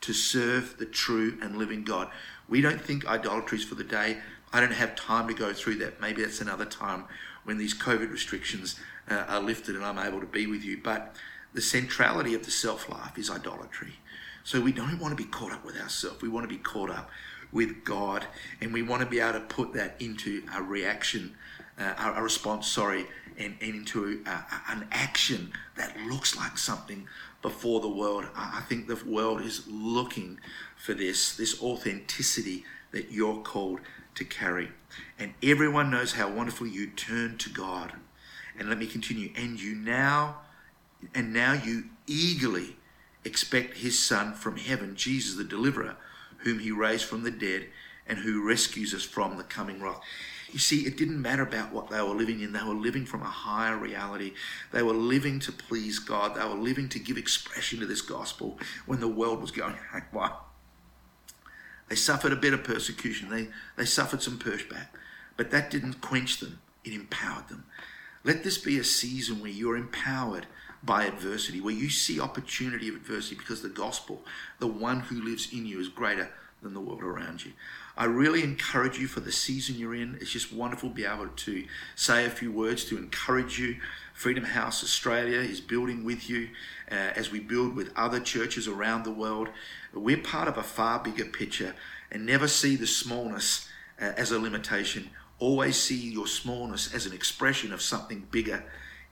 to 0.00 0.12
serve 0.12 0.78
the 0.78 0.86
true 0.86 1.36
and 1.42 1.56
living 1.56 1.84
God. 1.84 2.08
We 2.48 2.60
don't 2.60 2.80
think 2.80 3.06
idolatry 3.06 3.58
is 3.58 3.64
for 3.64 3.74
the 3.74 3.84
day. 3.84 4.18
I 4.52 4.60
don't 4.60 4.72
have 4.72 4.96
time 4.96 5.28
to 5.28 5.34
go 5.34 5.52
through 5.52 5.76
that. 5.76 6.00
Maybe 6.00 6.22
that's 6.22 6.40
another 6.40 6.64
time 6.64 7.04
when 7.48 7.56
these 7.56 7.72
COVID 7.72 8.12
restrictions 8.12 8.78
uh, 9.10 9.24
are 9.26 9.40
lifted 9.40 9.74
and 9.74 9.82
I'm 9.82 9.98
able 9.98 10.20
to 10.20 10.26
be 10.26 10.46
with 10.46 10.62
you. 10.62 10.78
But 10.84 11.16
the 11.54 11.62
centrality 11.62 12.34
of 12.34 12.44
the 12.44 12.50
self 12.50 12.90
life 12.90 13.16
is 13.16 13.30
idolatry. 13.30 13.94
So 14.44 14.60
we 14.60 14.70
don't 14.70 14.98
want 14.98 15.16
to 15.16 15.24
be 15.24 15.30
caught 15.30 15.52
up 15.52 15.64
with 15.64 15.80
ourselves. 15.80 16.20
We 16.20 16.28
want 16.28 16.44
to 16.44 16.54
be 16.54 16.62
caught 16.62 16.90
up 16.90 17.08
with 17.50 17.84
God, 17.84 18.26
and 18.60 18.70
we 18.70 18.82
want 18.82 19.00
to 19.00 19.08
be 19.08 19.18
able 19.18 19.40
to 19.40 19.46
put 19.46 19.72
that 19.72 19.96
into 19.98 20.42
a 20.54 20.62
reaction, 20.62 21.36
uh, 21.78 22.12
a 22.16 22.22
response, 22.22 22.66
sorry, 22.66 23.06
and, 23.38 23.56
and 23.62 23.76
into 23.76 24.22
a, 24.26 24.30
a, 24.30 24.44
an 24.68 24.86
action 24.92 25.50
that 25.78 25.96
looks 26.02 26.36
like 26.36 26.58
something 26.58 27.08
before 27.40 27.80
the 27.80 27.88
world. 27.88 28.26
I 28.36 28.62
think 28.68 28.88
the 28.88 29.02
world 29.06 29.40
is 29.40 29.66
looking 29.66 30.38
for 30.76 30.92
this, 30.92 31.34
this 31.34 31.62
authenticity 31.62 32.66
that 32.90 33.10
you're 33.10 33.40
called 33.40 33.80
to 34.18 34.24
carry. 34.24 34.68
And 35.18 35.34
everyone 35.42 35.90
knows 35.90 36.12
how 36.12 36.30
wonderful 36.30 36.66
you 36.66 36.88
turn 36.88 37.38
to 37.38 37.50
God. 37.50 37.92
And 38.58 38.68
let 38.68 38.78
me 38.78 38.86
continue. 38.86 39.30
And 39.36 39.60
you 39.60 39.74
now, 39.74 40.38
and 41.14 41.32
now 41.32 41.52
you 41.52 41.84
eagerly 42.06 42.76
expect 43.24 43.78
his 43.78 43.98
son 43.98 44.34
from 44.34 44.56
heaven, 44.56 44.96
Jesus 44.96 45.36
the 45.36 45.44
deliverer, 45.44 45.96
whom 46.38 46.58
he 46.58 46.70
raised 46.70 47.04
from 47.04 47.22
the 47.22 47.30
dead 47.30 47.66
and 48.06 48.18
who 48.18 48.46
rescues 48.46 48.94
us 48.94 49.04
from 49.04 49.36
the 49.36 49.44
coming 49.44 49.80
wrath. 49.80 50.00
You 50.50 50.58
see, 50.58 50.86
it 50.86 50.96
didn't 50.96 51.20
matter 51.20 51.42
about 51.42 51.72
what 51.72 51.90
they 51.90 52.00
were 52.00 52.14
living 52.14 52.40
in. 52.40 52.52
They 52.52 52.62
were 52.62 52.74
living 52.74 53.04
from 53.04 53.20
a 53.20 53.26
higher 53.26 53.76
reality. 53.76 54.32
They 54.72 54.82
were 54.82 54.94
living 54.94 55.40
to 55.40 55.52
please 55.52 55.98
God. 55.98 56.34
They 56.34 56.44
were 56.44 56.60
living 56.60 56.88
to 56.90 56.98
give 56.98 57.18
expression 57.18 57.80
to 57.80 57.86
this 57.86 58.00
gospel 58.00 58.58
when 58.86 59.00
the 59.00 59.08
world 59.08 59.42
was 59.42 59.50
going, 59.50 59.76
wow. 60.12 60.40
They 61.88 61.96
suffered 61.96 62.32
a 62.32 62.36
bit 62.36 62.52
of 62.52 62.64
persecution. 62.64 63.30
They, 63.30 63.48
they 63.76 63.84
suffered 63.84 64.22
some 64.22 64.38
pushback. 64.38 64.88
But 65.36 65.50
that 65.50 65.70
didn't 65.70 66.00
quench 66.00 66.40
them. 66.40 66.60
It 66.84 66.92
empowered 66.92 67.48
them. 67.48 67.64
Let 68.24 68.44
this 68.44 68.58
be 68.58 68.78
a 68.78 68.84
season 68.84 69.40
where 69.40 69.50
you're 69.50 69.76
empowered 69.76 70.46
by 70.82 71.04
adversity, 71.04 71.60
where 71.60 71.74
you 71.74 71.90
see 71.90 72.20
opportunity 72.20 72.88
of 72.88 72.96
adversity 72.96 73.36
because 73.36 73.62
the 73.62 73.68
gospel, 73.68 74.22
the 74.58 74.66
one 74.66 75.00
who 75.00 75.22
lives 75.22 75.52
in 75.52 75.66
you, 75.66 75.80
is 75.80 75.88
greater 75.88 76.30
than 76.62 76.74
the 76.74 76.80
world 76.80 77.02
around 77.02 77.44
you. 77.44 77.52
I 77.98 78.04
really 78.04 78.44
encourage 78.44 78.96
you 78.96 79.08
for 79.08 79.18
the 79.18 79.32
season 79.32 79.74
you're 79.74 79.96
in. 79.96 80.18
It's 80.20 80.30
just 80.30 80.52
wonderful 80.52 80.90
to 80.90 80.94
be 80.94 81.04
able 81.04 81.26
to 81.26 81.64
say 81.96 82.24
a 82.24 82.30
few 82.30 82.52
words 82.52 82.84
to 82.84 82.96
encourage 82.96 83.58
you. 83.58 83.78
Freedom 84.14 84.44
House 84.44 84.84
Australia 84.84 85.40
is 85.40 85.60
building 85.60 86.04
with 86.04 86.30
you 86.30 86.50
uh, 86.92 86.94
as 86.94 87.32
we 87.32 87.40
build 87.40 87.74
with 87.74 87.90
other 87.96 88.20
churches 88.20 88.68
around 88.68 89.02
the 89.02 89.10
world. 89.10 89.48
We're 89.92 90.18
part 90.18 90.46
of 90.46 90.56
a 90.56 90.62
far 90.62 91.00
bigger 91.00 91.24
picture 91.24 91.74
and 92.12 92.24
never 92.24 92.46
see 92.46 92.76
the 92.76 92.86
smallness 92.86 93.68
uh, 94.00 94.12
as 94.16 94.30
a 94.30 94.38
limitation. 94.38 95.10
Always 95.40 95.76
see 95.76 95.96
your 95.96 96.28
smallness 96.28 96.94
as 96.94 97.04
an 97.04 97.12
expression 97.12 97.72
of 97.72 97.82
something 97.82 98.28
bigger 98.30 98.62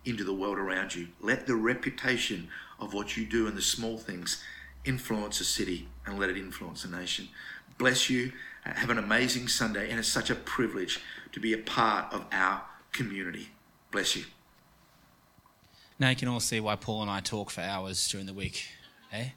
into 0.04 0.22
the 0.22 0.32
world 0.32 0.58
around 0.58 0.94
you. 0.94 1.08
Let 1.20 1.48
the 1.48 1.56
reputation 1.56 2.50
of 2.78 2.94
what 2.94 3.16
you 3.16 3.26
do 3.26 3.48
and 3.48 3.56
the 3.56 3.62
small 3.62 3.98
things 3.98 4.44
influence 4.84 5.40
a 5.40 5.44
city 5.44 5.88
and 6.06 6.20
let 6.20 6.30
it 6.30 6.36
influence 6.36 6.84
a 6.84 6.88
nation. 6.88 7.28
Bless 7.78 8.08
you. 8.08 8.32
Have 8.64 8.90
an 8.90 8.98
amazing 8.98 9.46
Sunday, 9.48 9.90
and 9.90 9.98
it's 9.98 10.08
such 10.08 10.30
a 10.30 10.34
privilege 10.34 11.00
to 11.32 11.38
be 11.38 11.52
a 11.52 11.58
part 11.58 12.12
of 12.12 12.24
our 12.32 12.62
community. 12.92 13.50
Bless 13.92 14.16
you. 14.16 14.24
Now 15.98 16.10
you 16.10 16.16
can 16.16 16.28
all 16.28 16.40
see 16.40 16.60
why 16.60 16.76
Paul 16.76 17.02
and 17.02 17.10
I 17.10 17.20
talk 17.20 17.50
for 17.50 17.60
hours 17.60 18.08
during 18.08 18.26
the 18.26 18.34
week. 18.34 18.66
Eh? 19.12 19.28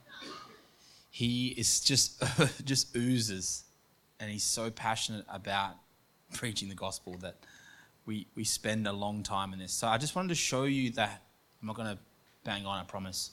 He 1.11 1.49
is 1.49 1.79
just 1.79 2.23
just 2.65 2.95
oozes, 2.95 3.65
and 4.19 4.31
he's 4.31 4.43
so 4.43 4.71
passionate 4.71 5.25
about 5.29 5.75
preaching 6.33 6.69
the 6.69 6.75
gospel 6.75 7.15
that 7.21 7.35
we 8.05 8.25
we 8.35 8.43
spend 8.43 8.87
a 8.87 8.93
long 8.93 9.21
time 9.21 9.53
in 9.53 9.59
this. 9.59 9.73
So 9.73 9.87
I 9.87 9.97
just 9.97 10.15
wanted 10.15 10.29
to 10.29 10.35
show 10.35 10.63
you 10.63 10.91
that. 10.91 11.21
I'm 11.61 11.67
not 11.67 11.75
going 11.75 11.95
to 11.95 11.99
bang 12.45 12.65
on, 12.65 12.79
I 12.79 12.83
promise, 12.83 13.31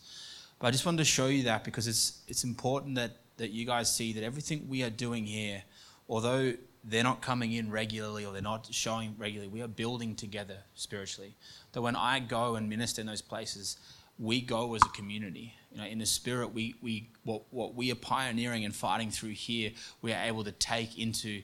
but 0.58 0.66
I 0.66 0.70
just 0.72 0.84
wanted 0.84 0.98
to 0.98 1.04
show 1.04 1.26
you 1.26 1.44
that 1.44 1.64
because 1.64 1.86
it's 1.86 2.22
it's 2.28 2.44
important 2.44 2.96
that 2.96 3.12
that 3.36 3.50
you 3.50 3.66
guys 3.66 3.94
see 3.94 4.12
that 4.12 4.22
everything 4.24 4.66
we 4.68 4.82
are 4.82 4.90
doing 4.90 5.26
here 5.26 5.62
although 6.08 6.54
they're 6.84 7.04
not 7.04 7.20
coming 7.20 7.52
in 7.52 7.70
regularly 7.70 8.24
or 8.24 8.32
they're 8.32 8.42
not 8.42 8.68
showing 8.70 9.14
regularly, 9.18 9.48
we 9.48 9.62
are 9.62 9.68
building 9.68 10.14
together 10.14 10.58
spiritually. 10.74 11.34
That 11.72 11.82
when 11.82 11.96
I 11.96 12.20
go 12.20 12.56
and 12.56 12.68
minister 12.68 13.00
in 13.00 13.06
those 13.06 13.22
places, 13.22 13.76
we 14.18 14.40
go 14.40 14.74
as 14.74 14.82
a 14.82 14.88
community. 14.90 15.54
You 15.72 15.78
know, 15.78 15.86
in 15.86 15.98
the 15.98 16.06
spirit, 16.06 16.54
we, 16.54 16.74
we 16.80 17.08
what, 17.24 17.42
what 17.50 17.74
we 17.74 17.90
are 17.90 17.96
pioneering 17.96 18.64
and 18.64 18.74
fighting 18.74 19.10
through 19.10 19.30
here, 19.30 19.72
we 20.00 20.12
are 20.12 20.22
able 20.22 20.44
to 20.44 20.52
take 20.52 20.98
into, 20.98 21.42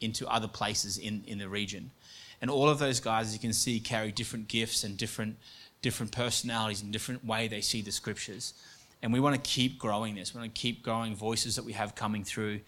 into 0.00 0.28
other 0.28 0.48
places 0.48 0.96
in, 0.96 1.24
in 1.26 1.38
the 1.38 1.48
region. 1.48 1.90
And 2.40 2.50
all 2.50 2.68
of 2.68 2.78
those 2.78 3.00
guys, 3.00 3.28
as 3.28 3.32
you 3.32 3.40
can 3.40 3.52
see, 3.52 3.80
carry 3.80 4.12
different 4.12 4.48
gifts 4.48 4.84
and 4.84 4.96
different, 4.96 5.36
different 5.82 6.12
personalities 6.12 6.82
and 6.82 6.92
different 6.92 7.24
way 7.24 7.48
they 7.48 7.60
see 7.60 7.82
the 7.82 7.90
scriptures. 7.90 8.54
And 9.04 9.12
we 9.12 9.20
want 9.20 9.34
to 9.34 9.50
keep 9.50 9.78
growing 9.78 10.14
this. 10.14 10.32
We 10.32 10.40
want 10.40 10.54
to 10.54 10.58
keep 10.58 10.82
growing 10.82 11.14
voices 11.14 11.56
that 11.56 11.64
we 11.66 11.74
have 11.74 11.94
coming 11.94 12.24
through 12.24 12.60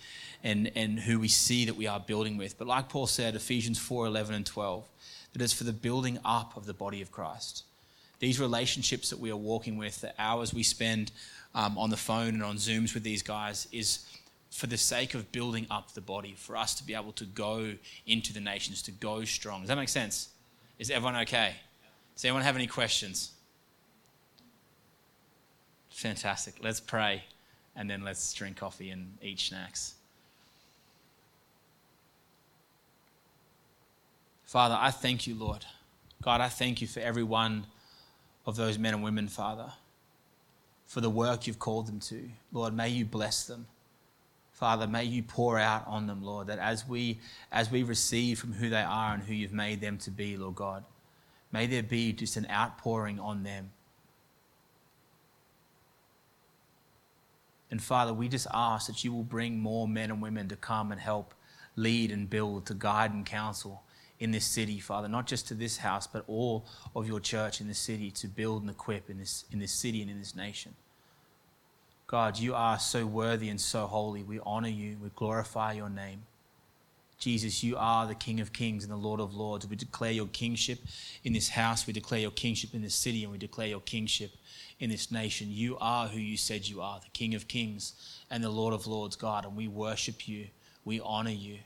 and, 0.45 0.71
and 0.77 1.01
who 1.01 1.19
we 1.19 1.29
see 1.29 1.65
that 1.65 1.77
we 1.77 1.87
are 1.87 1.99
building 1.99 2.37
with. 2.37 2.59
But 2.59 2.67
like 2.67 2.91
Paul 2.91 3.07
said, 3.07 3.35
Ephesians 3.35 3.79
4 3.79 4.05
11 4.05 4.35
and 4.35 4.45
12, 4.45 4.85
that 5.33 5.41
is 5.41 5.55
for 5.55 5.65
the 5.65 5.73
building 5.73 6.19
up 6.27 6.55
of 6.55 6.67
the 6.67 6.75
body 6.75 7.01
of 7.01 7.11
Christ. 7.11 7.65
These 8.19 8.39
relationships 8.39 9.09
that 9.09 9.19
we 9.19 9.31
are 9.31 9.37
walking 9.37 9.79
with, 9.79 10.03
the 10.03 10.13
hours 10.19 10.53
we 10.53 10.63
spend 10.63 11.11
um, 11.55 11.79
on 11.79 11.89
the 11.89 11.97
phone 11.97 12.35
and 12.35 12.43
on 12.43 12.57
Zooms 12.57 12.93
with 12.93 13.03
these 13.03 13.23
guys, 13.23 13.67
is 13.73 14.05
for 14.51 14.67
the 14.67 14.77
sake 14.77 15.15
of 15.15 15.33
building 15.33 15.67
up 15.71 15.95
the 15.95 16.03
body, 16.03 16.35
for 16.37 16.55
us 16.55 16.75
to 16.75 16.85
be 16.85 16.95
able 16.95 17.13
to 17.13 17.25
go 17.25 17.73
into 18.07 18.35
the 18.35 18.41
nations, 18.41 18.83
to 18.83 18.91
go 18.91 19.25
strong. 19.25 19.61
Does 19.61 19.69
that 19.69 19.77
make 19.77 19.89
sense? 19.89 20.29
Is 20.79 20.91
everyone 20.91 21.17
okay? 21.23 21.55
Does 22.15 22.27
anyone 22.27 22.43
have 22.43 22.57
any 22.57 22.67
questions? 22.67 23.31
Fantastic. 25.97 26.57
Let's 26.63 26.79
pray 26.79 27.23
and 27.75 27.89
then 27.89 28.05
let's 28.05 28.35
drink 28.35 28.59
coffee 28.59 28.91
and 28.91 29.17
eat 29.23 29.41
snacks. 29.41 29.95
Father, 34.45 34.77
I 34.79 34.91
thank 34.91 35.27
you, 35.27 35.35
Lord. 35.35 35.65
God, 36.21 36.43
I 36.43 36.51
thank 36.51 36.83
you 36.83 36.87
for 36.87 37.01
every 37.01 37.23
one 37.23 37.65
of 38.45 38.57
those 38.57 38.79
men 38.79 38.93
and 38.93 39.03
women, 39.03 39.27
Father, 39.27 39.73
for 40.85 41.01
the 41.01 41.09
work 41.09 41.47
you've 41.47 41.59
called 41.59 41.87
them 41.87 42.01
to. 42.01 42.29
Lord, 42.53 42.75
may 42.75 42.91
you 42.91 43.07
bless 43.07 43.47
them. 43.47 43.67
Father, 44.53 44.87
may 44.87 45.05
you 45.05 45.23
pour 45.23 45.59
out 45.59 45.87
on 45.87 46.07
them, 46.07 46.23
Lord, 46.23 46.49
that 46.49 46.59
as 46.59 46.87
we 46.87 47.21
as 47.51 47.71
we 47.71 47.83
receive 47.83 48.39
from 48.39 48.53
who 48.53 48.69
they 48.69 48.83
are 48.83 49.15
and 49.15 49.23
who 49.23 49.33
you've 49.33 49.53
made 49.53 49.81
them 49.81 49.97
to 49.99 50.11
be, 50.11 50.37
Lord 50.37 50.57
God, 50.57 50.85
May 51.53 51.67
there 51.67 51.83
be 51.83 52.13
just 52.13 52.37
an 52.37 52.47
outpouring 52.51 53.19
on 53.19 53.43
them. 53.43 53.71
And 57.71 57.83
Father, 57.83 58.13
we 58.13 58.29
just 58.29 58.47
ask 58.53 58.87
that 58.87 59.03
you 59.05 59.13
will 59.13 59.25
bring 59.25 59.59
more 59.59 59.89
men 59.89 60.11
and 60.11 60.23
women 60.23 60.49
to 60.49 60.57
come 60.57 60.93
and 60.93 61.01
help 61.01 61.35
lead 61.75 62.11
and 62.11 62.31
build, 62.31 62.67
to 62.67 62.75
guide 62.75 63.13
and 63.13 63.27
counsel 63.27 63.83
in 64.19 64.31
this 64.31 64.47
city, 64.47 64.81
Father, 64.81 65.09
not 65.09 65.27
just 65.27 65.47
to 65.49 65.55
this 65.55 65.79
house, 65.79 66.07
but 66.07 66.25
all 66.27 66.65
of 66.95 67.07
your 67.07 67.21
church 67.21 67.61
in 67.61 67.69
this 67.69 67.79
city 67.79 68.11
to 68.11 68.29
build 68.29 68.63
and 68.63 68.71
equip 68.71 69.11
in 69.11 69.19
this, 69.19 69.45
in 69.53 69.59
this 69.59 69.73
city 69.73 70.01
and 70.01 70.11
in 70.11 70.19
this 70.19 70.35
nation. 70.35 70.75
God, 72.07 72.39
you 72.39 72.55
are 72.55 72.79
so 72.79 73.05
worthy 73.05 73.49
and 73.49 73.61
so 73.61 73.87
holy. 73.87 74.23
We 74.23 74.41
honor 74.47 74.69
you, 74.69 74.97
we 75.03 75.11
glorify 75.15 75.73
your 75.73 75.91
name. 75.91 76.23
Jesus, 77.19 77.65
you 77.65 77.77
are 77.77 78.07
the 78.07 78.15
King 78.15 78.41
of 78.41 78.53
kings 78.53 78.85
and 78.85 78.93
the 78.93 78.97
Lord 78.97 79.21
of 79.21 79.35
lords. 79.35 79.67
We 79.67 79.77
declare 79.77 80.13
your 80.13 80.27
kingship 80.27 80.79
in 81.25 81.33
this 81.33 81.49
house, 81.49 81.87
we 81.87 81.93
declare 81.93 82.21
your 82.21 82.31
kingship 82.31 82.75
in 82.75 82.83
this 82.83 82.95
city, 82.95 83.23
and 83.23 83.33
we 83.33 83.39
declare 83.39 83.69
your 83.69 83.81
kingship 83.81 84.33
in 84.79 84.91
this 84.91 85.11
nation. 85.11 85.49
You 85.51 85.77
are 85.81 86.09
who 86.09 86.19
you 86.19 86.37
said 86.37 86.69
you 86.69 86.81
are, 86.83 87.01
the 87.01 87.11
King 87.13 87.35
of 87.35 87.49
kings 87.49 87.95
and 88.31 88.43
the 88.43 88.51
Lord 88.51 88.75
of 88.75 88.87
lords, 88.87 89.17
God, 89.17 89.45
and 89.45 89.57
we 89.57 89.69
worship 89.69 90.29
you, 90.29 90.47
we 90.85 91.01
honor 91.01 91.31
you. 91.31 91.59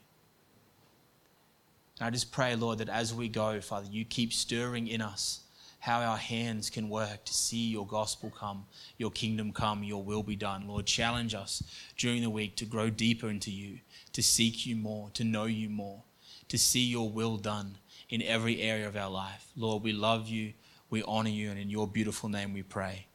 And 1.99 2.07
I 2.07 2.11
just 2.11 2.33
pray, 2.33 2.55
Lord, 2.57 2.79
that 2.79 2.89
as 2.89 3.13
we 3.13 3.29
go, 3.29 3.61
Father, 3.61 3.89
you 3.91 4.05
keep 4.05 4.33
stirring 4.33 4.89
in 4.89 5.01
us 5.01 5.41
how 5.81 6.01
our 6.01 6.17
hands 6.17 6.69
can 6.69 6.91
work 6.91 7.25
to 7.25 7.33
see 7.33 7.69
your 7.69 7.87
gospel 7.87 8.31
come, 8.31 8.67
your 8.99 9.11
kingdom 9.11 9.53
come, 9.53 9.83
your 9.83 10.03
will 10.03 10.23
be 10.23 10.37
done. 10.37 10.69
Lord, 10.69 10.87
challenge 10.87 11.35
us 11.35 11.63
during 11.97 12.23
the 12.23 12.31
week 12.31 12.55
to 12.57 12.67
grow 12.67 12.91
deeper 12.91 13.31
into 13.31 13.51
you, 13.51 13.79
to 14.13 14.23
seek 14.23 14.67
you 14.67 14.77
more, 14.77 15.11
to 15.15 15.25
know 15.25 15.47
you 15.47 15.71
more, 15.71 16.03
to 16.49 16.59
see 16.59 16.85
your 16.85 17.09
will 17.09 17.39
done 17.39 17.79
in 18.11 18.21
every 18.23 18.61
area 18.61 18.87
of 18.87 18.97
our 18.97 19.11
life. 19.11 19.51
Lord, 19.57 19.83
we 19.83 19.93
love 19.93 20.29
you, 20.29 20.53
we 20.91 21.03
honor 21.05 21.31
you, 21.31 21.51
and 21.51 21.59
in 21.59 21.71
your 21.71 21.87
beautiful 21.87 22.29
name 22.29 22.53
we 22.53 22.63
pray. 22.63 23.07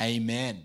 Amen. 0.00 0.62